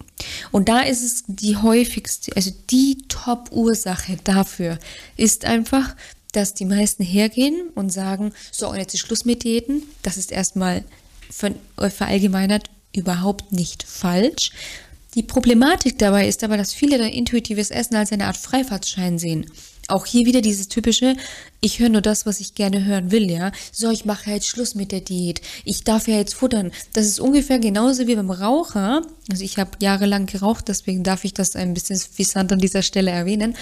Und 0.51 0.67
da 0.67 0.81
ist 0.81 1.03
es 1.03 1.23
die 1.27 1.55
häufigste, 1.55 2.35
also 2.35 2.51
die 2.69 2.97
Top-Ursache 3.07 4.17
dafür 4.23 4.79
ist 5.15 5.45
einfach, 5.45 5.95
dass 6.33 6.55
die 6.55 6.65
meisten 6.65 7.03
hergehen 7.03 7.69
und 7.75 7.91
sagen, 7.91 8.33
so, 8.51 8.69
und 8.69 8.77
jetzt 8.77 8.93
ist 8.93 9.01
Schluss 9.01 9.23
mit 9.23 9.43
Diäten. 9.43 9.83
Das 10.01 10.17
ist 10.17 10.31
erstmal 10.31 10.83
verallgemeinert 11.29 12.69
überhaupt 12.91 13.51
nicht 13.51 13.83
falsch. 13.83 14.51
Die 15.15 15.23
Problematik 15.23 15.97
dabei 15.99 16.27
ist 16.27 16.43
aber, 16.43 16.57
dass 16.57 16.73
viele 16.73 16.97
da 16.97 17.05
intuitives 17.05 17.71
Essen 17.71 17.95
als 17.95 18.11
eine 18.11 18.25
Art 18.25 18.37
Freifahrtschein 18.37 19.17
sehen. 19.19 19.45
Auch 19.89 20.05
hier 20.05 20.25
wieder 20.25 20.41
dieses 20.41 20.67
typische, 20.67 21.15
ich 21.61 21.79
höre 21.79 21.89
nur 21.89 22.01
das, 22.01 22.25
was 22.25 22.39
ich 22.39 22.55
gerne 22.55 22.85
hören 22.85 23.11
will, 23.11 23.29
ja. 23.29 23.51
So, 23.71 23.89
ich 23.89 24.05
mache 24.05 24.31
jetzt 24.31 24.47
Schluss 24.47 24.75
mit 24.75 24.91
der 24.91 25.01
Diät. 25.01 25.41
Ich 25.65 25.83
darf 25.83 26.07
ja 26.07 26.15
jetzt 26.15 26.35
futtern. 26.35 26.71
Das 26.93 27.05
ist 27.05 27.19
ungefähr 27.19 27.59
genauso 27.59 28.07
wie 28.07 28.15
beim 28.15 28.31
Raucher. 28.31 29.01
Also 29.31 29.43
ich 29.43 29.57
habe 29.57 29.71
jahrelang 29.81 30.25
geraucht, 30.25 30.67
deswegen 30.67 31.03
darf 31.03 31.25
ich 31.25 31.33
das 31.33 31.55
ein 31.55 31.73
bisschen 31.73 31.99
vissant 32.15 32.51
an 32.51 32.59
dieser 32.59 32.81
Stelle 32.81 33.11
erwähnen. 33.11 33.55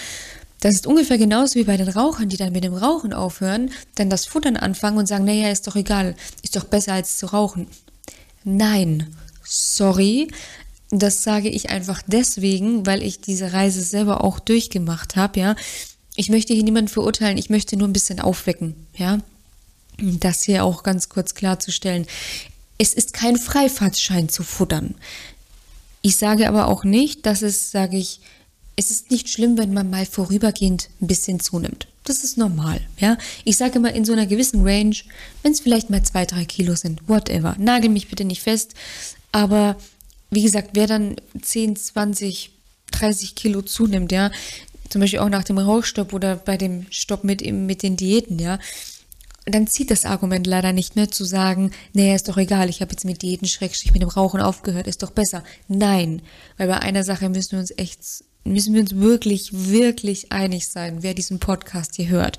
Das 0.60 0.74
ist 0.74 0.88
ungefähr 0.88 1.18
genauso 1.18 1.56
wie 1.56 1.64
bei 1.64 1.78
den 1.78 1.88
Rauchern, 1.88 2.30
die 2.30 2.38
dann 2.38 2.52
mit 2.52 2.64
dem 2.64 2.74
Rauchen 2.74 3.14
aufhören, 3.14 3.72
dann 3.96 4.10
das 4.10 4.26
Futtern 4.26 4.58
anfangen 4.58 4.98
und 4.98 5.08
sagen, 5.08 5.26
naja, 5.26 5.50
ist 5.50 5.68
doch 5.68 5.76
egal, 5.76 6.16
ist 6.42 6.56
doch 6.56 6.64
besser 6.64 6.94
als 6.94 7.18
zu 7.18 7.28
rauchen. 7.28 7.68
Nein, 8.44 9.16
sorry, 9.44 10.30
das 10.90 11.24
sage 11.24 11.50
ich 11.50 11.70
einfach 11.70 12.02
deswegen, 12.08 12.86
weil 12.86 13.04
ich 13.04 13.22
diese 13.22 13.54
Reise 13.54 13.82
selber 13.82 14.24
auch 14.24 14.40
durchgemacht 14.40 15.16
habe, 15.16 15.40
ja. 15.40 15.56
Ich 16.18 16.30
möchte 16.30 16.54
hier 16.54 16.64
niemanden 16.64 16.90
verurteilen, 16.90 17.38
ich 17.38 17.52
möchte 17.52 17.78
nur 17.78 17.88
ein 17.88 17.94
bisschen 17.94 18.20
aufwecken, 18.20 18.76
ja. 18.98 19.20
Das 20.00 20.44
hier 20.44 20.66
auch 20.66 20.84
ganz 20.84 21.10
kurz 21.10 21.36
klarzustellen. 21.36 22.08
Es 22.78 22.94
ist 22.94 23.14
kein 23.14 23.38
Freifahrtschein 23.38 24.28
zu 24.28 24.44
futtern. 24.44 24.96
Ich 26.02 26.18
sage 26.18 26.48
aber 26.48 26.68
auch 26.68 26.84
nicht, 26.84 27.26
dass 27.26 27.44
es, 27.44 27.72
sage 27.72 27.98
ich, 27.98 28.20
es 28.76 28.92
ist 28.92 29.12
nicht 29.12 29.30
schlimm, 29.30 29.58
wenn 29.58 29.74
man 29.74 29.90
mal 29.90 30.06
vorübergehend 30.06 30.90
ein 31.02 31.08
bisschen 31.08 31.40
zunimmt. 31.40 31.88
Das 32.04 32.24
ist 32.24 32.38
normal, 32.38 32.82
ja. 33.00 33.18
Ich 33.44 33.58
sage 33.58 33.80
mal 33.80 33.90
in 33.90 34.06
so 34.06 34.14
einer 34.14 34.26
gewissen 34.26 34.64
Range, 34.64 34.96
wenn 35.44 35.52
es 35.52 35.60
vielleicht 35.60 35.90
mal 35.92 36.02
zwei, 36.04 36.26
drei 36.26 36.46
Kilo 36.46 36.76
sind, 36.76 37.08
whatever. 37.08 37.56
Nagel 37.60 37.90
mich 37.90 38.08
bitte 38.08 38.26
nicht 38.26 38.42
fest. 38.42 38.74
Aber 39.32 39.78
wie 40.32 40.42
gesagt, 40.42 40.72
wer 40.74 40.88
dann 40.88 41.16
10, 41.40 41.76
20, 41.76 42.52
30 42.92 43.36
Kilo 43.36 43.62
zunimmt, 43.62 44.12
ja, 44.12 44.32
zum 44.90 45.02
Beispiel 45.02 45.20
auch 45.20 45.30
nach 45.30 45.44
dem 45.44 45.58
Rauchstopp 45.58 46.14
oder 46.14 46.36
bei 46.36 46.58
dem 46.58 46.86
Stopp 46.90 47.24
mit, 47.24 47.42
mit 47.52 47.84
den 47.84 47.98
Diäten, 47.98 48.40
ja, 48.40 48.60
dann 49.50 49.68
zieht 49.68 49.92
das 49.92 50.06
Argument 50.06 50.46
leider 50.46 50.74
nicht 50.74 50.96
mehr 50.96 51.10
zu 51.10 51.24
sagen, 51.24 51.72
nee, 51.94 52.14
ist 52.14 52.28
doch 52.28 52.38
egal, 52.38 52.70
ich 52.70 52.82
habe 52.82 52.92
jetzt 52.92 53.06
mit 53.06 53.22
Diäten 53.22 53.48
schrecklich 53.48 53.94
mit 53.94 54.02
dem 54.02 54.10
Rauchen 54.10 54.42
aufgehört, 54.42 54.88
ist 54.88 55.04
doch 55.04 55.12
besser. 55.12 55.44
Nein, 55.68 56.22
weil 56.58 56.68
bei 56.68 56.80
einer 56.80 57.04
Sache 57.04 57.30
müssen 57.30 57.54
wir 57.54 57.60
uns 57.60 57.72
echt, 57.78 58.00
müssen 58.44 58.74
wir 58.74 58.82
uns 58.82 58.96
wirklich, 58.96 59.52
wirklich 59.54 60.32
einig 60.32 60.68
sein, 60.68 61.02
wer 61.02 61.14
diesen 61.14 61.40
Podcast 61.40 61.96
hier 61.96 62.10
hört. 62.10 62.38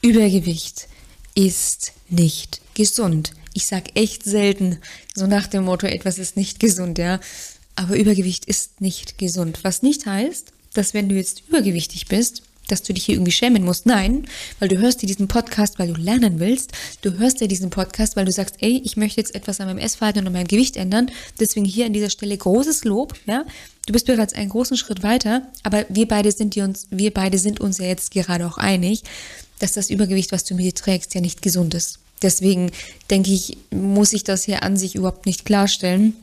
Übergewicht 0.00 0.88
ist 1.34 1.92
nicht 2.08 2.60
gesund. 2.74 3.32
Ich 3.52 3.66
sag 3.66 3.96
echt 3.96 4.22
selten 4.24 4.78
so 5.14 5.26
nach 5.26 5.46
dem 5.46 5.64
Motto, 5.64 5.86
etwas 5.86 6.18
ist 6.18 6.36
nicht 6.36 6.58
gesund, 6.60 6.98
ja. 6.98 7.20
Aber 7.74 7.96
Übergewicht 7.96 8.44
ist 8.46 8.80
nicht 8.80 9.18
gesund. 9.18 9.60
Was 9.62 9.82
nicht 9.82 10.06
heißt, 10.06 10.52
dass 10.74 10.94
wenn 10.94 11.08
du 11.08 11.14
jetzt 11.14 11.42
übergewichtig 11.48 12.06
bist, 12.06 12.42
dass 12.68 12.82
du 12.82 12.92
dich 12.92 13.04
hier 13.04 13.16
irgendwie 13.16 13.32
schämen 13.32 13.64
musst. 13.64 13.86
Nein, 13.86 14.26
weil 14.60 14.68
du 14.68 14.78
hörst 14.78 15.02
dir 15.02 15.06
diesen 15.06 15.26
Podcast, 15.26 15.78
weil 15.78 15.92
du 15.92 16.00
lernen 16.00 16.38
willst. 16.38 16.72
Du 17.02 17.18
hörst 17.18 17.40
dir 17.40 17.48
diesen 17.48 17.70
Podcast, 17.70 18.14
weil 18.14 18.26
du 18.26 18.32
sagst, 18.32 18.56
ey, 18.60 18.80
ich 18.84 18.96
möchte 18.96 19.20
jetzt 19.20 19.34
etwas 19.34 19.60
an 19.60 19.66
meinem 19.66 19.78
Essverhalten 19.78 20.20
und 20.20 20.28
an 20.28 20.32
meinem 20.34 20.48
Gewicht 20.48 20.76
ändern. 20.76 21.10
Deswegen 21.40 21.64
hier 21.64 21.86
an 21.86 21.92
dieser 21.92 22.10
Stelle 22.10 22.36
großes 22.36 22.84
Lob, 22.84 23.14
ja. 23.26 23.44
Du 23.86 23.92
bist 23.92 24.06
bereits 24.06 24.34
einen 24.34 24.50
großen 24.50 24.76
Schritt 24.76 25.02
weiter, 25.02 25.48
aber 25.62 25.86
wir 25.88 26.06
beide 26.06 26.30
sind 26.30 26.54
die 26.54 26.60
uns, 26.60 26.86
wir 26.90 27.12
beide 27.12 27.38
sind 27.38 27.58
uns 27.58 27.78
ja 27.78 27.86
jetzt 27.86 28.10
gerade 28.10 28.46
auch 28.46 28.58
einig, 28.58 29.02
dass 29.60 29.72
das 29.72 29.88
Übergewicht, 29.88 30.30
was 30.30 30.44
du 30.44 30.54
mit 30.54 30.66
dir 30.66 30.74
trägst, 30.74 31.14
ja 31.14 31.22
nicht 31.22 31.40
gesund 31.40 31.72
ist. 31.72 31.98
Deswegen 32.20 32.70
denke 33.10 33.30
ich, 33.30 33.56
muss 33.70 34.12
ich 34.12 34.24
das 34.24 34.44
hier 34.44 34.62
an 34.62 34.76
sich 34.76 34.94
überhaupt 34.94 35.24
nicht 35.24 35.46
klarstellen 35.46 36.14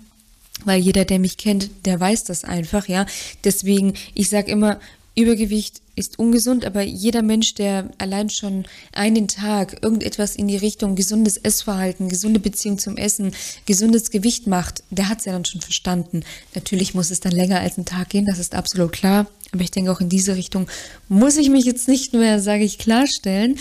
weil 0.63 0.79
jeder, 0.79 1.05
der 1.05 1.19
mich 1.19 1.37
kennt, 1.37 1.69
der 1.85 1.99
weiß 1.99 2.23
das 2.23 2.43
einfach, 2.43 2.87
ja. 2.87 3.05
Deswegen, 3.43 3.93
ich 4.13 4.29
sage 4.29 4.51
immer, 4.51 4.79
Übergewicht 5.15 5.81
ist 5.95 6.19
ungesund, 6.19 6.65
aber 6.65 6.81
jeder 6.81 7.21
Mensch, 7.21 7.53
der 7.53 7.89
allein 7.97 8.29
schon 8.29 8.65
einen 8.91 9.29
Tag 9.29 9.81
irgendetwas 9.81 10.35
in 10.35 10.47
die 10.47 10.57
Richtung 10.57 10.95
gesundes 10.95 11.37
Essverhalten, 11.37 12.09
gesunde 12.09 12.41
Beziehung 12.41 12.77
zum 12.79 12.97
Essen, 12.97 13.33
gesundes 13.65 14.11
Gewicht 14.11 14.45
macht, 14.45 14.83
der 14.89 15.07
hat 15.07 15.19
es 15.19 15.25
ja 15.25 15.31
dann 15.31 15.45
schon 15.45 15.61
verstanden. 15.61 16.23
Natürlich 16.53 16.93
muss 16.93 17.11
es 17.11 17.21
dann 17.21 17.31
länger 17.31 17.61
als 17.61 17.77
einen 17.77 17.85
Tag 17.85 18.09
gehen, 18.09 18.25
das 18.25 18.39
ist 18.39 18.55
absolut 18.55 18.91
klar. 18.91 19.27
Aber 19.53 19.63
ich 19.63 19.71
denke, 19.71 19.91
auch 19.91 20.01
in 20.01 20.09
diese 20.09 20.35
Richtung 20.35 20.67
muss 21.07 21.37
ich 21.37 21.49
mich 21.49 21.63
jetzt 21.63 21.87
nicht 21.87 22.11
mehr, 22.11 22.41
sage 22.41 22.65
ich, 22.65 22.77
klarstellen. 22.77 23.57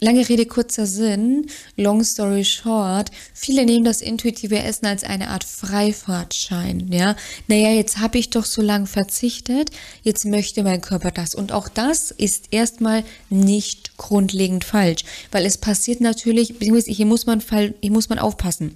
Lange 0.00 0.28
Rede, 0.28 0.44
kurzer 0.44 0.84
Sinn, 0.84 1.46
long 1.76 2.04
story 2.04 2.44
short, 2.44 3.10
viele 3.32 3.64
nehmen 3.64 3.84
das 3.84 4.02
intuitive 4.02 4.62
Essen 4.62 4.84
als 4.86 5.04
eine 5.04 5.30
Art 5.30 5.44
Freifahrtschein, 5.44 6.92
ja. 6.92 7.16
Naja, 7.48 7.70
jetzt 7.70 7.98
habe 7.98 8.18
ich 8.18 8.28
doch 8.28 8.44
so 8.44 8.60
lange 8.60 8.86
verzichtet, 8.86 9.70
jetzt 10.02 10.26
möchte 10.26 10.62
mein 10.62 10.82
Körper 10.82 11.10
das. 11.12 11.34
Und 11.34 11.50
auch 11.52 11.68
das 11.68 12.10
ist 12.10 12.48
erstmal 12.50 13.04
nicht 13.30 13.96
grundlegend 13.96 14.64
falsch, 14.64 15.04
weil 15.32 15.46
es 15.46 15.56
passiert 15.56 16.02
natürlich, 16.02 16.58
beziehungsweise 16.58 16.92
hier 16.92 17.06
muss 17.06 17.24
man, 17.24 17.42
hier 17.80 17.90
muss 17.90 18.10
man 18.10 18.18
aufpassen. 18.18 18.74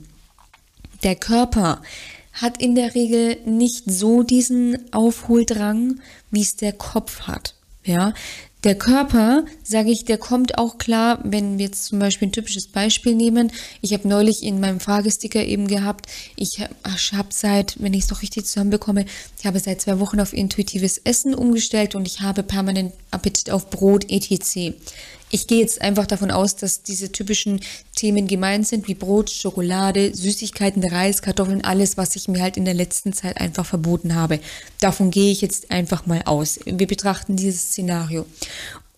Der 1.03 1.17
Körper 1.17 1.83
hat 2.33 2.63
in 2.63 2.75
der 2.75 2.95
Regel 2.95 3.37
nicht 3.45 3.91
so 3.91 4.23
diesen 4.23 4.93
Aufholdrang, 4.93 6.01
wie 6.31 6.43
es 6.43 6.57
der 6.57 6.73
Kopf 6.73 7.23
hat. 7.23 7.55
Ja, 7.83 8.13
der 8.65 8.75
Körper, 8.75 9.45
sage 9.63 9.91
ich, 9.91 10.05
der 10.05 10.19
kommt 10.19 10.59
auch 10.59 10.77
klar, 10.77 11.21
wenn 11.25 11.59
wir 11.59 11.67
jetzt 11.67 11.87
zum 11.87 11.99
Beispiel 11.99 12.29
ein 12.29 12.33
typisches 12.33 12.69
Beispiel 12.69 13.15
nehmen. 13.15 13.53
Ich 13.81 13.95
habe 13.95 14.07
neulich 14.07 14.43
in 14.43 14.61
meinem 14.61 14.81
Fragesticker 14.81 15.43
eben 15.43 15.67
gehabt, 15.67 16.07
ich 16.37 16.61
habe 16.61 17.29
seit, 17.31 17.83
wenn 17.83 17.95
ich 17.95 18.05
es 18.05 18.11
noch 18.11 18.23
richtig 18.23 18.47
zusammenbekomme, 18.47 19.07
ich 19.39 19.47
habe 19.47 19.59
seit 19.61 19.81
zwei 19.81 19.99
Wochen 19.99 20.21
auf 20.21 20.35
intuitives 20.35 20.99
Essen 20.99 21.35
umgestellt 21.35 21.95
und 21.95 22.07
ich 22.07 22.21
habe 22.21 22.43
permanent 22.43 22.93
Appetit 23.11 23.51
auf 23.51 23.71
Brot 23.71 24.11
etc. 24.11 24.75
Ich 25.31 25.47
gehe 25.47 25.61
jetzt 25.61 25.81
einfach 25.81 26.07
davon 26.07 26.31
aus, 26.31 26.57
dass 26.57 26.83
diese 26.83 27.13
typischen 27.13 27.61
Themen 27.95 28.27
gemeint 28.27 28.67
sind, 28.67 28.89
wie 28.89 28.95
Brot, 28.95 29.31
Schokolade, 29.31 30.15
Süßigkeiten, 30.15 30.85
Reis, 30.85 31.23
Kartoffeln, 31.23 31.65
alles, 31.65 31.97
was 31.97 32.17
ich 32.17 32.27
mir 32.27 32.43
halt 32.43 32.57
in 32.57 32.65
der 32.65 32.75
letzten 32.75 33.13
Zeit 33.13 33.41
einfach 33.41 33.65
verboten 33.65 34.17
habe. 34.17 34.41
Davon 34.81 35.11
gehe 35.11 35.31
ich 35.31 35.41
jetzt 35.41 35.71
einfach 35.71 36.07
mal 36.07 36.23
aus. 36.25 36.59
Wir 36.65 36.87
betrachten 36.89 37.37
dieses 37.37 37.71
Szenario. 37.71 38.27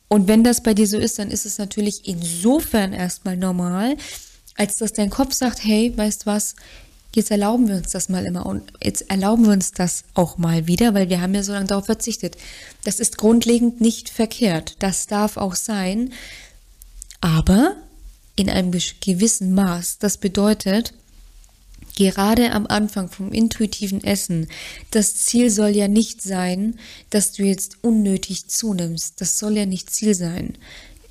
Und 0.09 0.27
wenn 0.27 0.43
das 0.43 0.63
bei 0.63 0.75
dir 0.75 0.87
so 0.87 0.99
ist, 0.99 1.19
dann 1.19 1.31
ist 1.31 1.47
es 1.47 1.59
natürlich 1.59 2.09
insofern 2.09 2.93
erstmal 2.93 3.37
normal, 3.37 3.97
als 4.57 4.77
dass 4.77 4.93
dein 4.93 5.11
Kopf 5.11 5.35
sagt, 5.35 5.65
hey, 5.65 5.93
weißt 5.97 6.27
was, 6.27 6.55
jetzt 7.15 7.31
erlauben 7.31 7.69
wir 7.69 7.77
uns 7.77 7.91
das 7.91 8.09
mal 8.09 8.25
immer 8.25 8.47
und 8.47 8.73
jetzt 8.83 9.11
erlauben 9.11 9.45
wir 9.45 9.53
uns 9.53 9.73
das 9.73 10.05
auch 10.15 10.39
mal 10.39 10.67
wieder, 10.67 10.95
weil 10.95 11.09
wir 11.09 11.21
haben 11.21 11.35
ja 11.35 11.43
so 11.43 11.53
lange 11.53 11.67
darauf 11.67 11.87
verzichtet. 11.87 12.37
Das 12.85 13.01
ist 13.01 13.19
grundlegend 13.19 13.81
nicht 13.81 14.09
verkehrt. 14.09 14.77
Das 14.79 15.07
darf 15.07 15.37
auch 15.37 15.55
sein, 15.55 16.13
aber 17.21 17.77
in 18.37 18.49
einem 18.49 18.73
gewissen 19.01 19.55
Maß. 19.55 19.99
Das 19.99 20.19
bedeutet, 20.19 20.95
gerade 21.97 22.53
am 22.53 22.67
Anfang 22.67 23.09
vom 23.09 23.33
intuitiven 23.33 24.03
Essen, 24.03 24.49
das 24.91 25.15
Ziel 25.17 25.51
soll 25.51 25.71
ja 25.71 25.89
nicht 25.89 26.23
sein, 26.23 26.79
dass 27.11 27.33
du 27.33 27.45
jetzt 27.45 27.79
unnötig 27.83 28.49
zunimmst. 28.49 29.21
Das 29.21 29.39
soll 29.39 29.57
ja 29.57 29.67
nicht 29.67 29.91
Ziel 29.91 30.15
sein. 30.15 30.57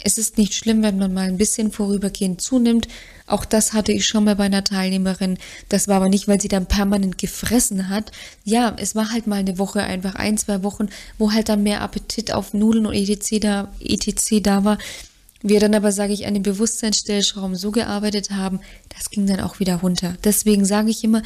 Es 0.03 0.17
ist 0.17 0.37
nicht 0.37 0.53
schlimm, 0.53 0.83
wenn 0.83 0.97
man 0.97 1.13
mal 1.13 1.27
ein 1.27 1.37
bisschen 1.37 1.71
vorübergehend 1.71 2.41
zunimmt. 2.41 2.87
Auch 3.27 3.45
das 3.45 3.73
hatte 3.73 3.91
ich 3.91 4.05
schon 4.05 4.25
mal 4.25 4.35
bei 4.35 4.45
einer 4.45 4.63
Teilnehmerin. 4.63 5.37
Das 5.69 5.87
war 5.87 5.97
aber 5.97 6.09
nicht, 6.09 6.27
weil 6.27 6.41
sie 6.41 6.47
dann 6.47 6.65
permanent 6.65 7.17
gefressen 7.17 7.89
hat. 7.89 8.11
Ja, 8.43 8.75
es 8.77 8.95
war 8.95 9.11
halt 9.11 9.27
mal 9.27 9.37
eine 9.37 9.57
Woche, 9.57 9.81
einfach 9.81 10.15
ein, 10.15 10.37
zwei 10.37 10.63
Wochen, 10.63 10.89
wo 11.17 11.31
halt 11.31 11.49
dann 11.49 11.63
mehr 11.63 11.81
Appetit 11.81 12.33
auf 12.33 12.53
Nudeln 12.53 12.85
und 12.85 12.93
etc. 12.93 13.39
da, 13.39 13.73
etc. 13.79 14.41
da 14.41 14.63
war. 14.63 14.77
Wir 15.43 15.59
dann 15.59 15.73
aber, 15.73 15.91
sage 15.91 16.13
ich, 16.13 16.27
an 16.27 16.33
den 16.33 16.43
Bewusstseinsstellschrauben 16.43 17.55
so 17.55 17.71
gearbeitet 17.71 18.31
haben, 18.31 18.59
das 18.95 19.09
ging 19.09 19.25
dann 19.25 19.39
auch 19.39 19.59
wieder 19.59 19.77
runter. 19.77 20.15
Deswegen 20.23 20.65
sage 20.65 20.91
ich 20.91 21.03
immer, 21.03 21.23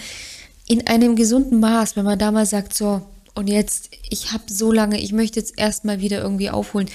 in 0.68 0.88
einem 0.88 1.16
gesunden 1.16 1.60
Maß, 1.60 1.96
wenn 1.96 2.06
man 2.06 2.18
da 2.18 2.32
mal 2.32 2.46
sagt, 2.46 2.74
so, 2.74 3.02
und 3.36 3.48
jetzt, 3.48 3.90
ich 4.10 4.32
habe 4.32 4.44
so 4.48 4.72
lange, 4.72 5.00
ich 5.00 5.12
möchte 5.12 5.40
jetzt 5.40 5.54
erstmal 5.58 6.00
wieder 6.00 6.22
irgendwie 6.22 6.50
aufholen. 6.50 6.90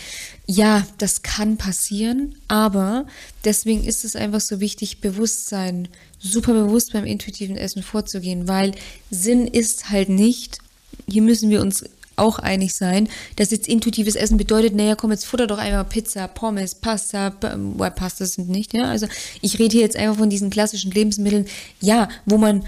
Ja, 0.47 0.87
das 0.97 1.23
kann 1.23 1.59
passieren, 1.59 2.35
aber 2.49 3.07
deswegen 3.45 3.85
ist 3.85 4.05
es 4.05 4.17
einfach 4.17 4.41
so 4.41 4.59
wichtig, 4.59 5.01
Bewusstsein, 5.03 5.89
super 6.19 6.55
bewusst 6.55 6.95
beim 6.95 7.05
intuitiven 7.05 7.57
Essen 7.57 7.83
vorzugehen, 7.83 8.49
weil 8.49 8.73
Sinn 9.11 9.47
ist 9.47 9.91
halt 9.91 10.09
nicht, 10.09 10.59
hier 11.07 11.23
müssen 11.23 11.51
wir 11.51 11.61
uns 11.61 11.85
auch 12.17 12.39
einig 12.39 12.75
sein, 12.75 13.09
dass 13.37 13.51
jetzt 13.51 13.69
intuitives 13.69 14.15
Essen 14.15 14.37
bedeutet, 14.37 14.75
naja, 14.75 14.95
komm, 14.95 15.11
jetzt 15.11 15.27
futter 15.27 15.47
doch 15.47 15.59
einmal 15.59 15.85
Pizza, 15.85 16.29
Pommes, 16.29 16.75
Pasta, 16.75 17.35
well, 17.41 17.91
Pasta 17.91 18.27
sind 18.27 18.49
nicht, 18.49 18.75
ja. 18.75 18.85
Also 18.85 19.07
ich 19.41 19.59
rede 19.59 19.73
hier 19.73 19.83
jetzt 19.83 19.97
einfach 19.97 20.19
von 20.19 20.31
diesen 20.31 20.51
klassischen 20.51 20.91
Lebensmitteln, 20.91 21.47
ja, 21.81 22.09
wo 22.27 22.39
man 22.39 22.65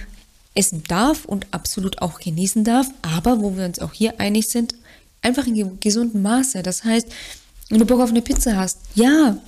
essen 0.54 0.82
darf 0.88 1.24
und 1.24 1.46
absolut 1.50 2.02
auch 2.02 2.20
genießen 2.20 2.64
darf, 2.64 2.88
aber 3.02 3.40
wo 3.40 3.56
wir 3.56 3.64
uns 3.64 3.78
auch 3.78 3.92
hier 3.92 4.20
einig 4.20 4.48
sind, 4.48 4.74
einfach 5.22 5.46
in 5.46 5.80
gesundem 5.80 6.22
Maße. 6.22 6.62
Das 6.62 6.84
heißt, 6.84 7.06
wenn 7.68 7.78
du 7.78 7.86
Bock 7.86 8.00
auf 8.00 8.10
eine 8.10 8.22
Pizza 8.22 8.56
hast, 8.56 8.78
ja, 8.94 9.38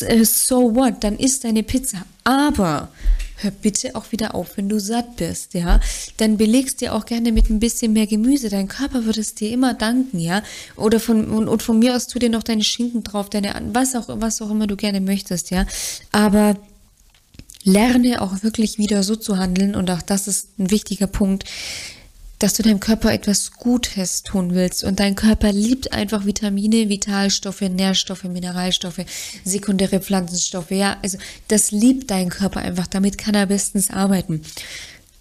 äh, 0.00 0.24
so 0.24 0.74
what, 0.74 1.04
dann 1.04 1.18
isst 1.18 1.44
deine 1.44 1.62
Pizza. 1.62 2.04
Aber 2.24 2.88
hör 3.36 3.50
bitte 3.50 3.94
auch 3.94 4.10
wieder 4.12 4.34
auf, 4.34 4.56
wenn 4.56 4.68
du 4.68 4.80
satt 4.80 5.16
bist, 5.16 5.54
ja. 5.54 5.80
Dann 6.16 6.36
belegst 6.36 6.80
dir 6.80 6.94
auch 6.94 7.06
gerne 7.06 7.32
mit 7.32 7.50
ein 7.50 7.60
bisschen 7.60 7.92
mehr 7.92 8.06
Gemüse. 8.06 8.48
Dein 8.48 8.68
Körper 8.68 9.04
wird 9.04 9.18
es 9.18 9.34
dir 9.34 9.50
immer 9.50 9.74
danken, 9.74 10.18
ja. 10.18 10.42
Oder 10.76 11.00
von, 11.00 11.30
und, 11.30 11.48
und 11.48 11.62
von 11.62 11.78
mir 11.78 11.94
aus 11.94 12.06
tu 12.06 12.18
dir 12.18 12.30
noch 12.30 12.42
deine 12.42 12.64
Schinken 12.64 13.02
drauf, 13.02 13.30
deine, 13.30 13.54
was 13.72 13.94
auch, 13.94 14.08
was 14.08 14.42
auch 14.42 14.50
immer 14.50 14.66
du 14.66 14.76
gerne 14.76 15.00
möchtest, 15.00 15.50
ja. 15.50 15.66
Aber 16.10 16.56
lerne 17.64 18.20
auch 18.20 18.42
wirklich 18.42 18.78
wieder 18.78 19.02
so 19.02 19.16
zu 19.16 19.38
handeln 19.38 19.74
und 19.74 19.90
auch 19.90 20.02
das 20.02 20.28
ist 20.28 20.58
ein 20.58 20.70
wichtiger 20.70 21.06
Punkt, 21.06 21.44
dass 22.42 22.54
du 22.54 22.64
deinem 22.64 22.80
Körper 22.80 23.12
etwas 23.12 23.52
Gutes 23.52 24.24
tun 24.24 24.52
willst 24.54 24.82
und 24.82 24.98
dein 24.98 25.14
Körper 25.14 25.52
liebt 25.52 25.92
einfach 25.92 26.26
Vitamine, 26.26 26.88
Vitalstoffe, 26.88 27.60
Nährstoffe, 27.60 28.24
Mineralstoffe, 28.24 29.04
sekundäre 29.44 30.00
Pflanzenstoffe. 30.00 30.72
Ja, 30.72 30.96
also 31.02 31.18
das 31.46 31.70
liebt 31.70 32.10
dein 32.10 32.30
Körper 32.30 32.60
einfach. 32.60 32.88
Damit 32.88 33.16
kann 33.16 33.36
er 33.36 33.46
bestens 33.46 33.90
arbeiten. 33.90 34.42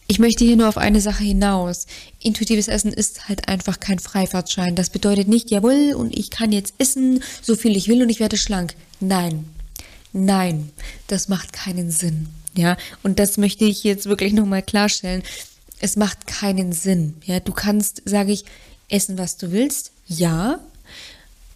Ich 0.08 0.18
möchte 0.18 0.44
hier 0.44 0.58
nur 0.58 0.68
auf 0.68 0.78
eine 0.78 1.00
Sache 1.00 1.24
hinaus. 1.24 1.86
Intuitives 2.20 2.68
Essen 2.68 2.92
ist 2.92 3.30
halt 3.30 3.48
einfach 3.48 3.80
kein 3.80 4.00
Freifahrtschein. 4.00 4.76
Das 4.76 4.90
bedeutet 4.90 5.28
nicht, 5.28 5.52
jawohl, 5.52 5.94
und 5.96 6.18
ich 6.18 6.32
kann 6.32 6.52
jetzt 6.52 6.74
essen, 6.80 7.22
so 7.42 7.56
viel 7.56 7.78
ich 7.78 7.88
will 7.88 8.02
und 8.02 8.10
ich 8.10 8.20
werde 8.20 8.36
schlank. 8.36 8.74
Nein, 9.00 9.46
Nein, 10.14 10.72
das 11.08 11.30
macht 11.30 11.54
keinen 11.54 11.92
Sinn. 11.92 12.28
Ja, 12.54 12.78
und 13.02 13.20
das 13.20 13.38
möchte 13.38 13.66
ich 13.66 13.84
jetzt 13.84 14.06
wirklich 14.08 14.34
nochmal 14.34 14.62
klarstellen. 14.62 15.24
Es 15.80 15.96
macht 15.96 16.28
keinen 16.28 16.74
Sinn. 16.74 17.16
Ja, 17.24 17.40
du 17.40 17.54
kannst, 17.54 18.02
sage 18.06 18.34
ich, 18.34 18.46
essen, 18.90 19.18
was 19.18 19.38
du 19.38 19.52
willst. 19.52 19.92
Ja, 20.08 20.60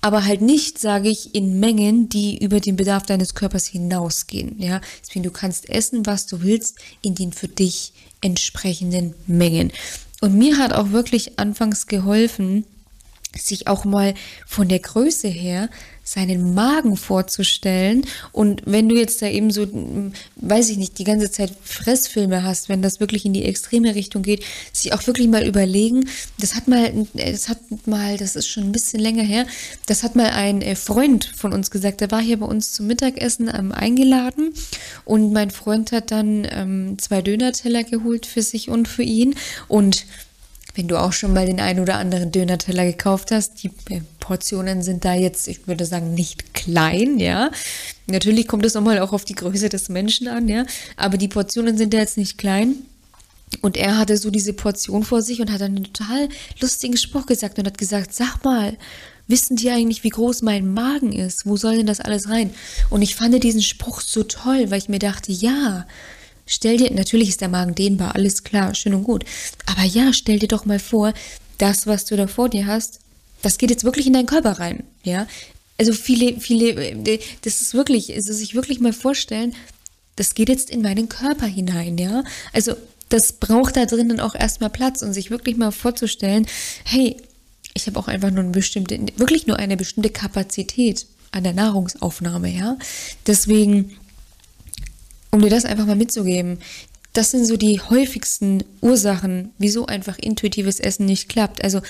aber 0.06 0.24
halt 0.24 0.42
nicht, 0.42 0.78
sage 0.78 1.10
ich, 1.10 1.34
in 1.34 1.60
Mengen, 1.60 2.10
die 2.10 2.38
über 2.38 2.60
den 2.60 2.76
Bedarf 2.76 3.08
deines 3.08 3.34
Körpers 3.34 3.66
hinausgehen. 3.66 4.56
Ja, 4.62 4.80
deswegen 5.02 5.24
du 5.24 5.32
kannst 5.32 5.68
essen, 5.68 6.06
was 6.06 6.28
du 6.28 6.44
willst, 6.44 6.78
in 7.02 7.16
den 7.16 7.34
für 7.34 7.48
dich 7.48 7.92
entsprechenden 8.22 9.16
Mengen. 9.26 9.72
Und 10.22 10.36
mir 10.36 10.58
hat 10.58 10.74
auch 10.74 10.92
wirklich 10.92 11.40
anfangs 11.40 11.88
geholfen, 11.88 12.66
sich 13.36 13.68
auch 13.68 13.84
mal 13.84 14.14
von 14.46 14.68
der 14.70 14.80
Größe 14.80 15.28
her 15.28 15.70
seinen 16.06 16.54
Magen 16.54 16.96
vorzustellen. 16.96 18.06
Und 18.32 18.62
wenn 18.66 18.88
du 18.88 18.96
jetzt 18.96 19.22
da 19.24 19.28
eben 19.28 19.50
so, 19.50 19.68
weiß 20.36 20.70
ich 20.70 20.78
nicht, 20.78 21.00
die 21.00 21.04
ganze 21.04 21.32
Zeit 21.32 21.52
Fressfilme 21.64 22.44
hast, 22.44 22.70
wenn 22.70 22.84
das 22.84 23.00
wirklich 23.00 23.26
in 23.26 23.34
die 23.34 23.44
extreme 23.44 23.96
Richtung 23.96 24.22
geht, 24.22 24.46
sich 24.72 24.94
auch 24.94 25.06
wirklich 25.08 25.28
mal 25.28 25.46
überlegen, 25.46 26.08
das 26.40 26.56
hat 26.56 26.68
mal, 26.68 27.08
das 27.16 27.50
hat 27.50 27.60
mal, 27.88 28.18
das 28.18 28.36
ist 28.36 28.48
schon 28.48 28.66
ein 28.66 28.72
bisschen 28.72 29.00
länger 29.00 29.24
her, 29.24 29.48
das 29.88 30.04
hat 30.04 30.16
mal 30.16 30.30
ein 30.30 30.62
äh, 30.62 30.76
Freund 30.76 31.26
von 31.26 31.52
uns 31.52 31.72
gesagt, 31.72 32.02
der 32.02 32.12
war 32.12 32.22
hier 32.22 32.40
bei 32.40 32.46
uns 32.46 32.72
zum 32.72 32.86
Mittagessen 32.86 33.52
ähm, 33.52 33.72
eingeladen 33.72 34.54
und 35.06 35.34
mein 35.34 35.50
Freund 35.50 35.92
hat 35.92 36.12
dann 36.12 36.48
ähm, 36.52 36.98
zwei 37.00 37.24
Dönerteller 37.24 37.84
geholt 37.84 38.28
für 38.28 38.44
sich 38.44 38.70
und 38.70 38.88
für 38.88 39.04
ihn 39.04 39.36
und 39.68 40.06
wenn 40.76 40.88
du 40.88 41.00
auch 41.00 41.14
schon 41.14 41.34
mal 41.34 41.46
den 41.46 41.60
einen 41.60 41.80
oder 41.80 41.96
anderen 41.96 42.32
Dönerteller 42.32 42.86
gekauft 42.86 43.32
hast, 43.32 43.64
die 43.64 43.72
äh, 43.90 44.02
Portionen 44.20 44.82
sind 44.82 45.06
da 45.06 45.14
jetzt, 45.14 45.48
ich 45.48 45.68
würde 45.68 45.86
sagen, 45.86 46.14
nicht 46.14 46.54
klein, 46.54 47.20
ja. 47.20 47.52
Natürlich 48.08 48.48
kommt 48.48 48.66
es 48.66 48.74
nochmal 48.74 49.00
auch 49.00 49.14
auf 49.14 49.26
die 49.26 49.36
Größe 49.36 49.70
des 49.70 49.90
Menschen 49.90 50.28
an, 50.28 50.48
ja. 50.48 50.66
Aber 50.98 51.18
die 51.18 51.28
Portionen 51.28 51.78
sind 51.78 51.94
da 51.94 52.00
jetzt 52.00 52.18
nicht 52.18 52.38
klein. 52.38 52.76
Und 53.62 53.78
er 53.78 53.98
hatte 53.98 54.18
so 54.18 54.32
diese 54.32 54.54
Portion 54.54 55.04
vor 55.04 55.22
sich 55.22 55.42
und 55.42 55.52
hat 55.52 55.62
einen 55.62 55.86
total 55.86 56.30
lustigen 56.60 56.98
Spruch 56.98 57.26
gesagt 57.26 57.58
und 57.58 57.68
hat 57.68 57.78
gesagt, 57.78 58.14
sag 58.14 58.44
mal, 58.44 58.78
wissen 59.28 59.56
die 59.56 59.70
eigentlich, 59.70 60.04
wie 60.04 60.10
groß 60.10 60.42
mein 60.42 60.74
Magen 60.74 61.14
ist? 61.14 61.46
Wo 61.46 61.56
soll 61.58 61.78
denn 61.78 61.86
das 61.86 62.00
alles 62.00 62.30
rein? 62.30 62.52
Und 62.90 63.02
ich 63.02 63.16
fand 63.16 63.44
diesen 63.44 63.62
Spruch 63.62 64.02
so 64.02 64.24
toll, 64.24 64.70
weil 64.70 64.80
ich 64.80 64.90
mir 64.90 65.00
dachte, 65.00 65.32
ja, 65.32 65.86
Stell 66.46 66.78
dir, 66.78 66.92
natürlich 66.92 67.30
ist 67.30 67.42
der 67.42 67.50
Magen 67.50 67.76
dehnbar, 67.76 68.16
alles 68.16 68.44
klar, 68.44 68.76
schön 68.76 68.94
und 68.94 69.04
gut. 69.04 69.26
Aber 69.66 69.84
ja, 69.84 70.14
stell 70.14 70.40
dir 70.40 70.48
doch 70.48 70.66
mal 70.66 70.80
vor, 70.80 71.14
das, 71.58 71.88
was 71.88 72.06
du 72.06 72.16
da 72.16 72.28
vor 72.28 72.50
dir 72.50 72.68
hast, 72.68 73.00
das 73.42 73.58
geht 73.58 73.70
jetzt 73.70 73.84
wirklich 73.84 74.08
in 74.08 74.14
deinen 74.14 74.26
Körper 74.26 74.60
rein, 74.60 74.84
ja. 75.04 75.28
Also 75.78 75.94
viele, 75.94 76.40
viele, 76.40 76.96
das 77.42 77.62
ist 77.62 77.74
wirklich, 77.74 78.14
also 78.14 78.32
sich 78.32 78.56
wirklich 78.56 78.80
mal 78.80 78.94
vorstellen, 78.94 79.54
das 80.16 80.34
geht 80.36 80.50
jetzt 80.50 80.70
in 80.70 80.82
meinen 80.82 81.10
Körper 81.10 81.46
hinein, 81.46 81.98
ja. 81.98 82.24
Also 82.54 82.76
das 83.10 83.34
braucht 83.34 83.76
da 83.76 83.86
drinnen 83.86 84.20
auch 84.20 84.36
erstmal 84.36 84.70
Platz 84.70 85.02
und 85.02 85.14
sich 85.14 85.32
wirklich 85.32 85.58
mal 85.58 85.72
vorzustellen, 85.72 86.48
hey, 86.86 87.18
ich 87.74 87.88
habe 87.88 88.00
auch 88.00 88.08
einfach 88.08 88.32
nur 88.32 88.44
eine 88.44 88.52
bestimmte, 88.52 88.98
wirklich 89.18 89.48
nur 89.48 89.58
eine 89.58 89.78
bestimmte 89.78 90.10
Kapazität 90.10 91.06
an 91.32 91.44
der 91.44 91.54
Nahrungsaufnahme, 91.54 92.50
ja. 92.50 92.78
Deswegen 93.28 93.98
um 95.36 95.42
dir 95.42 95.50
das 95.50 95.66
einfach 95.66 95.86
mal 95.86 95.96
mitzugeben. 95.96 96.60
Das 97.14 97.32
sind 97.32 97.46
so 97.46 97.58
die 97.58 97.80
häufigsten 97.80 98.64
Ursachen, 98.82 99.52
wieso 99.58 99.86
einfach 99.86 100.18
intuitives 100.18 100.80
Essen 100.80 101.06
nicht 101.06 101.30
klappt. 101.30 101.64
Also 101.64 101.82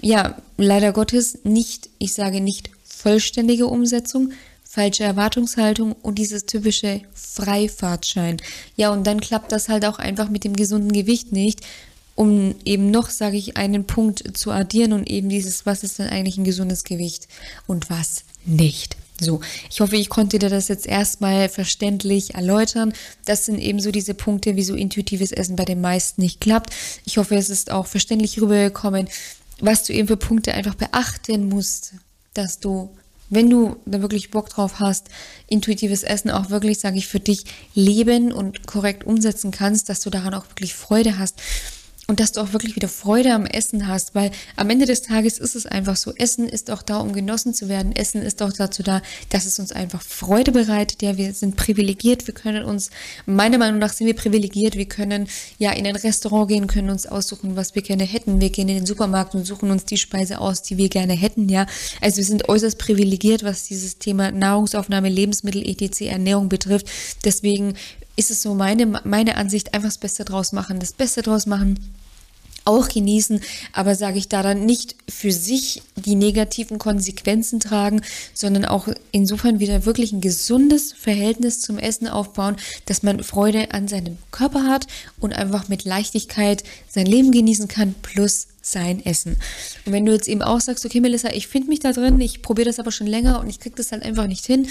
ja, 0.00 0.36
leider 0.56 0.92
Gottes 0.92 1.38
nicht, 1.44 1.90
ich 1.98 2.14
sage 2.14 2.40
nicht 2.40 2.70
vollständige 2.84 3.66
Umsetzung, 3.66 4.32
falsche 4.64 5.04
Erwartungshaltung 5.04 5.92
und 5.92 6.18
dieses 6.18 6.46
typische 6.46 7.00
Freifahrtschein. 7.14 8.36
Ja, 8.76 8.92
und 8.92 9.06
dann 9.06 9.20
klappt 9.20 9.50
das 9.50 9.68
halt 9.68 9.84
auch 9.84 9.98
einfach 9.98 10.28
mit 10.28 10.44
dem 10.44 10.54
gesunden 10.54 10.92
Gewicht 10.92 11.32
nicht, 11.32 11.60
um 12.14 12.54
eben 12.64 12.90
noch, 12.90 13.08
sage 13.08 13.38
ich, 13.38 13.56
einen 13.56 13.86
Punkt 13.86 14.36
zu 14.36 14.50
addieren 14.50 14.92
und 14.92 15.08
eben 15.08 15.30
dieses, 15.30 15.64
was 15.64 15.82
ist 15.82 15.98
denn 15.98 16.08
eigentlich 16.08 16.36
ein 16.36 16.44
gesundes 16.44 16.84
Gewicht 16.84 17.28
und 17.66 17.88
was 17.88 18.24
nicht. 18.44 18.96
So, 19.20 19.40
ich 19.70 19.80
hoffe, 19.80 19.96
ich 19.96 20.08
konnte 20.08 20.38
dir 20.38 20.48
das 20.48 20.68
jetzt 20.68 20.86
erstmal 20.86 21.50
verständlich 21.50 22.34
erläutern. 22.34 22.94
Das 23.26 23.44
sind 23.44 23.58
eben 23.58 23.78
so 23.78 23.90
diese 23.90 24.14
Punkte, 24.14 24.56
wieso 24.56 24.74
intuitives 24.74 25.30
Essen 25.30 25.56
bei 25.56 25.66
den 25.66 25.82
meisten 25.82 26.22
nicht 26.22 26.40
klappt. 26.40 26.72
Ich 27.04 27.18
hoffe, 27.18 27.36
es 27.36 27.50
ist 27.50 27.70
auch 27.70 27.86
verständlich 27.86 28.40
rübergekommen, 28.40 29.08
was 29.60 29.84
du 29.84 29.92
eben 29.92 30.08
für 30.08 30.16
Punkte 30.16 30.54
einfach 30.54 30.74
beachten 30.74 31.50
musst, 31.50 31.92
dass 32.32 32.60
du, 32.60 32.96
wenn 33.28 33.50
du 33.50 33.76
da 33.84 34.00
wirklich 34.00 34.30
Bock 34.30 34.48
drauf 34.48 34.80
hast, 34.80 35.08
intuitives 35.48 36.02
Essen 36.02 36.30
auch 36.30 36.48
wirklich, 36.48 36.80
sage 36.80 36.96
ich, 36.96 37.06
für 37.06 37.20
dich 37.20 37.44
leben 37.74 38.32
und 38.32 38.66
korrekt 38.66 39.04
umsetzen 39.04 39.50
kannst, 39.50 39.90
dass 39.90 40.00
du 40.00 40.08
daran 40.08 40.32
auch 40.32 40.48
wirklich 40.48 40.74
Freude 40.74 41.18
hast 41.18 41.40
und 42.10 42.18
dass 42.18 42.32
du 42.32 42.40
auch 42.40 42.52
wirklich 42.52 42.74
wieder 42.74 42.88
Freude 42.88 43.32
am 43.32 43.46
Essen 43.46 43.86
hast, 43.86 44.16
weil 44.16 44.32
am 44.56 44.68
Ende 44.68 44.84
des 44.84 45.02
Tages 45.02 45.38
ist 45.38 45.54
es 45.54 45.64
einfach 45.64 45.94
so, 45.94 46.12
Essen 46.16 46.48
ist 46.48 46.68
auch 46.72 46.82
da, 46.82 46.98
um 46.98 47.12
genossen 47.12 47.54
zu 47.54 47.68
werden. 47.68 47.94
Essen 47.94 48.20
ist 48.22 48.42
auch 48.42 48.52
dazu 48.52 48.82
da, 48.82 49.00
dass 49.28 49.46
es 49.46 49.60
uns 49.60 49.70
einfach 49.70 50.02
Freude 50.02 50.50
bereitet. 50.50 51.02
Ja, 51.02 51.16
wir 51.16 51.32
sind 51.34 51.54
privilegiert, 51.54 52.26
wir 52.26 52.34
können 52.34 52.64
uns, 52.64 52.90
meiner 53.26 53.58
Meinung 53.58 53.78
nach 53.78 53.92
sind 53.92 54.08
wir 54.08 54.16
privilegiert, 54.16 54.74
wir 54.74 54.86
können 54.86 55.28
ja 55.58 55.70
in 55.70 55.86
ein 55.86 55.94
Restaurant 55.94 56.48
gehen, 56.48 56.66
können 56.66 56.90
uns 56.90 57.06
aussuchen, 57.06 57.54
was 57.54 57.76
wir 57.76 57.82
gerne 57.82 58.02
hätten. 58.02 58.40
Wir 58.40 58.50
gehen 58.50 58.68
in 58.68 58.74
den 58.74 58.86
Supermarkt 58.86 59.36
und 59.36 59.46
suchen 59.46 59.70
uns 59.70 59.84
die 59.84 59.96
Speise 59.96 60.40
aus, 60.40 60.62
die 60.62 60.78
wir 60.78 60.88
gerne 60.88 61.12
hätten, 61.12 61.48
ja. 61.48 61.66
Also 62.00 62.16
wir 62.16 62.24
sind 62.24 62.48
äußerst 62.48 62.76
privilegiert, 62.76 63.44
was 63.44 63.68
dieses 63.68 63.98
Thema 63.98 64.32
Nahrungsaufnahme, 64.32 65.08
Lebensmittel, 65.08 65.64
etc., 65.64 66.00
Ernährung 66.08 66.48
betrifft. 66.48 66.90
Deswegen 67.24 67.74
ist 68.16 68.32
es 68.32 68.42
so 68.42 68.54
meine, 68.54 68.86
meine 68.86 69.36
Ansicht, 69.36 69.74
einfach 69.74 69.88
das 69.88 69.98
Beste 69.98 70.24
draus 70.24 70.50
machen, 70.50 70.80
das 70.80 70.92
Beste 70.92 71.22
draus 71.22 71.46
machen 71.46 71.78
auch 72.64 72.88
genießen, 72.88 73.40
aber 73.72 73.94
sage 73.94 74.18
ich 74.18 74.28
da 74.28 74.42
dann 74.42 74.64
nicht 74.64 74.96
für 75.08 75.32
sich 75.32 75.82
die 75.96 76.14
negativen 76.14 76.78
Konsequenzen 76.78 77.60
tragen, 77.60 78.02
sondern 78.34 78.64
auch 78.64 78.88
insofern 79.12 79.60
wieder 79.60 79.84
wirklich 79.86 80.12
ein 80.12 80.20
gesundes 80.20 80.92
Verhältnis 80.92 81.60
zum 81.60 81.78
Essen 81.78 82.08
aufbauen, 82.08 82.56
dass 82.86 83.02
man 83.02 83.22
Freude 83.22 83.72
an 83.72 83.88
seinem 83.88 84.18
Körper 84.30 84.64
hat 84.64 84.86
und 85.18 85.32
einfach 85.32 85.68
mit 85.68 85.84
Leichtigkeit 85.84 86.62
sein 86.88 87.06
Leben 87.06 87.32
genießen 87.32 87.68
kann, 87.68 87.94
plus 88.02 88.48
sein 88.62 89.04
Essen. 89.04 89.36
Und 89.86 89.92
wenn 89.92 90.04
du 90.04 90.12
jetzt 90.12 90.28
eben 90.28 90.42
auch 90.42 90.60
sagst, 90.60 90.84
okay, 90.84 91.00
Melissa, 91.00 91.30
ich 91.30 91.48
finde 91.48 91.68
mich 91.68 91.80
da 91.80 91.92
drin, 91.92 92.20
ich 92.20 92.42
probiere 92.42 92.66
das 92.66 92.78
aber 92.78 92.92
schon 92.92 93.06
länger 93.06 93.40
und 93.40 93.48
ich 93.48 93.58
kriege 93.58 93.76
das 93.76 93.92
halt 93.92 94.02
einfach 94.02 94.26
nicht 94.26 94.44
hin, 94.44 94.68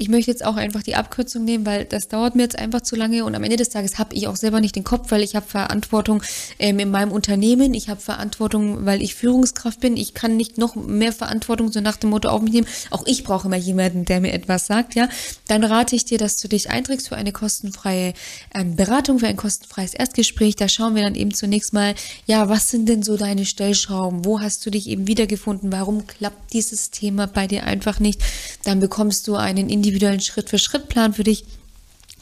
ich 0.00 0.08
möchte 0.08 0.30
jetzt 0.30 0.44
auch 0.44 0.56
einfach 0.56 0.82
die 0.82 0.96
Abkürzung 0.96 1.44
nehmen, 1.44 1.66
weil 1.66 1.84
das 1.84 2.08
dauert 2.08 2.34
mir 2.34 2.42
jetzt 2.42 2.58
einfach 2.58 2.80
zu 2.80 2.96
lange 2.96 3.22
und 3.22 3.34
am 3.34 3.44
Ende 3.44 3.56
des 3.56 3.68
Tages 3.68 3.98
habe 3.98 4.14
ich 4.14 4.28
auch 4.28 4.36
selber 4.36 4.60
nicht 4.60 4.74
den 4.74 4.82
Kopf, 4.82 5.10
weil 5.10 5.22
ich 5.22 5.36
habe 5.36 5.46
Verantwortung 5.46 6.22
ähm, 6.58 6.78
in 6.78 6.90
meinem 6.90 7.12
Unternehmen, 7.12 7.74
ich 7.74 7.90
habe 7.90 8.00
Verantwortung, 8.00 8.86
weil 8.86 9.02
ich 9.02 9.14
Führungskraft 9.14 9.78
bin, 9.78 9.98
ich 9.98 10.14
kann 10.14 10.38
nicht 10.38 10.56
noch 10.56 10.74
mehr 10.74 11.12
Verantwortung 11.12 11.70
so 11.70 11.82
nach 11.82 11.96
dem 11.96 12.10
Motto 12.10 12.30
auf 12.30 12.40
mich 12.40 12.54
nehmen. 12.54 12.66
Auch 12.88 13.04
ich 13.06 13.24
brauche 13.24 13.48
immer 13.48 13.58
jemanden, 13.58 14.06
der 14.06 14.22
mir 14.22 14.32
etwas 14.32 14.66
sagt, 14.66 14.94
ja. 14.94 15.10
Dann 15.48 15.64
rate 15.64 15.94
ich 15.94 16.06
dir, 16.06 16.16
dass 16.16 16.38
du 16.38 16.48
dich 16.48 16.70
einträgst 16.70 17.08
für 17.08 17.16
eine 17.16 17.32
kostenfreie 17.32 18.14
ähm, 18.54 18.76
Beratung, 18.76 19.18
für 19.18 19.26
ein 19.26 19.36
kostenfreies 19.36 19.92
Erstgespräch. 19.92 20.56
Da 20.56 20.68
schauen 20.68 20.94
wir 20.94 21.02
dann 21.02 21.14
eben 21.14 21.34
zunächst 21.34 21.74
mal, 21.74 21.94
ja, 22.24 22.48
was 22.48 22.70
sind 22.70 22.88
denn 22.88 23.02
so 23.02 23.18
deine 23.18 23.44
Stellschrauben? 23.44 24.24
Wo 24.24 24.40
hast 24.40 24.64
du 24.64 24.70
dich 24.70 24.88
eben 24.88 25.06
wiedergefunden? 25.06 25.70
Warum 25.70 26.06
klappt 26.06 26.54
dieses 26.54 26.90
Thema 26.90 27.26
bei 27.26 27.46
dir 27.46 27.64
einfach 27.64 28.00
nicht? 28.00 28.22
Dann 28.64 28.80
bekommst 28.80 29.28
du 29.28 29.34
einen 29.34 29.68
individuellen 29.68 29.89
individuellen 29.90 30.20
Schritt-für-Schritt-Plan 30.20 31.14
für 31.14 31.24
dich 31.24 31.44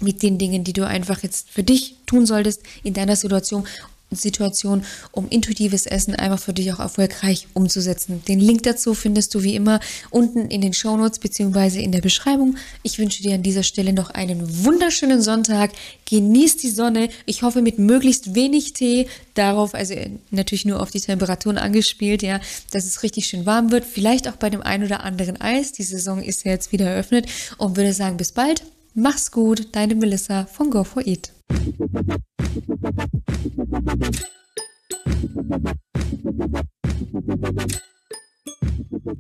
mit 0.01 0.23
den 0.23 0.39
Dingen, 0.39 0.65
die 0.65 0.73
du 0.73 0.87
einfach 0.87 1.23
jetzt 1.23 1.51
für 1.51 1.63
dich 1.63 1.97
tun 2.07 2.25
solltest 2.25 2.63
in 2.83 2.95
deiner 2.95 3.17
Situation 3.17 3.67
Situation, 4.11 4.85
um 5.13 5.29
intuitives 5.29 5.87
Essen 5.87 6.15
einfach 6.15 6.39
für 6.39 6.53
dich 6.53 6.73
auch 6.73 6.79
erfolgreich 6.79 7.47
umzusetzen. 7.55 8.23
Den 8.27 8.41
Link 8.41 8.63
dazu 8.63 8.95
findest 8.95 9.35
du 9.35 9.43
wie 9.43 9.55
immer 9.55 9.81
unten 10.11 10.49
in 10.49 10.61
den 10.61 10.73
Shownotes 10.73 11.19
bzw. 11.19 11.83
in 11.83 11.93
der 11.93 12.01
Beschreibung. 12.01 12.57
Ich 12.83 12.99
wünsche 12.99 13.23
dir 13.23 13.35
an 13.35 13.43
dieser 13.43 13.63
Stelle 13.63 13.93
noch 13.93 14.11
einen 14.11 14.65
wunderschönen 14.65 15.21
Sonntag. 15.21 15.73
Genieß 16.07 16.57
die 16.57 16.71
Sonne. 16.71 17.11
Ich 17.27 17.43
hoffe 17.43 17.61
mit 17.61 17.79
möglichst 17.79 18.35
wenig 18.35 18.73
Tee. 18.73 19.09
Darauf, 19.35 19.75
also 19.75 19.95
natürlich 20.31 20.65
nur 20.65 20.81
auf 20.81 20.91
die 20.91 21.01
Temperaturen 21.01 21.59
angespielt, 21.59 22.23
ja, 22.23 22.41
dass 22.71 22.87
es 22.87 23.03
richtig 23.03 23.27
schön 23.27 23.47
warm 23.47 23.71
wird. 23.71 23.85
Vielleicht 23.85 24.29
auch 24.29 24.37
bei 24.37 24.51
dem 24.51 24.63
ein 24.63 24.85
oder 24.85 25.05
anderen 25.05 25.41
Eis. 25.41 25.73
Die 25.73 25.83
Saison 25.83 26.23
ist 26.23 26.45
ja 26.45 26.53
jetzt 26.53 26.73
wieder 26.73 26.87
eröffnet 26.87 27.27
und 27.59 27.77
würde 27.77 27.93
sagen, 27.93 28.17
bis 28.17 28.33
bald. 28.33 28.63
Mach's 28.95 29.31
gut, 29.31 29.69
deine 29.73 29.95
Melissa 29.95 30.47
von 30.47 30.71
Go 30.71 30.83
for 30.83 31.07
Eat. 31.07 31.33
Thank 31.51 31.81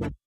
you. 0.02 0.17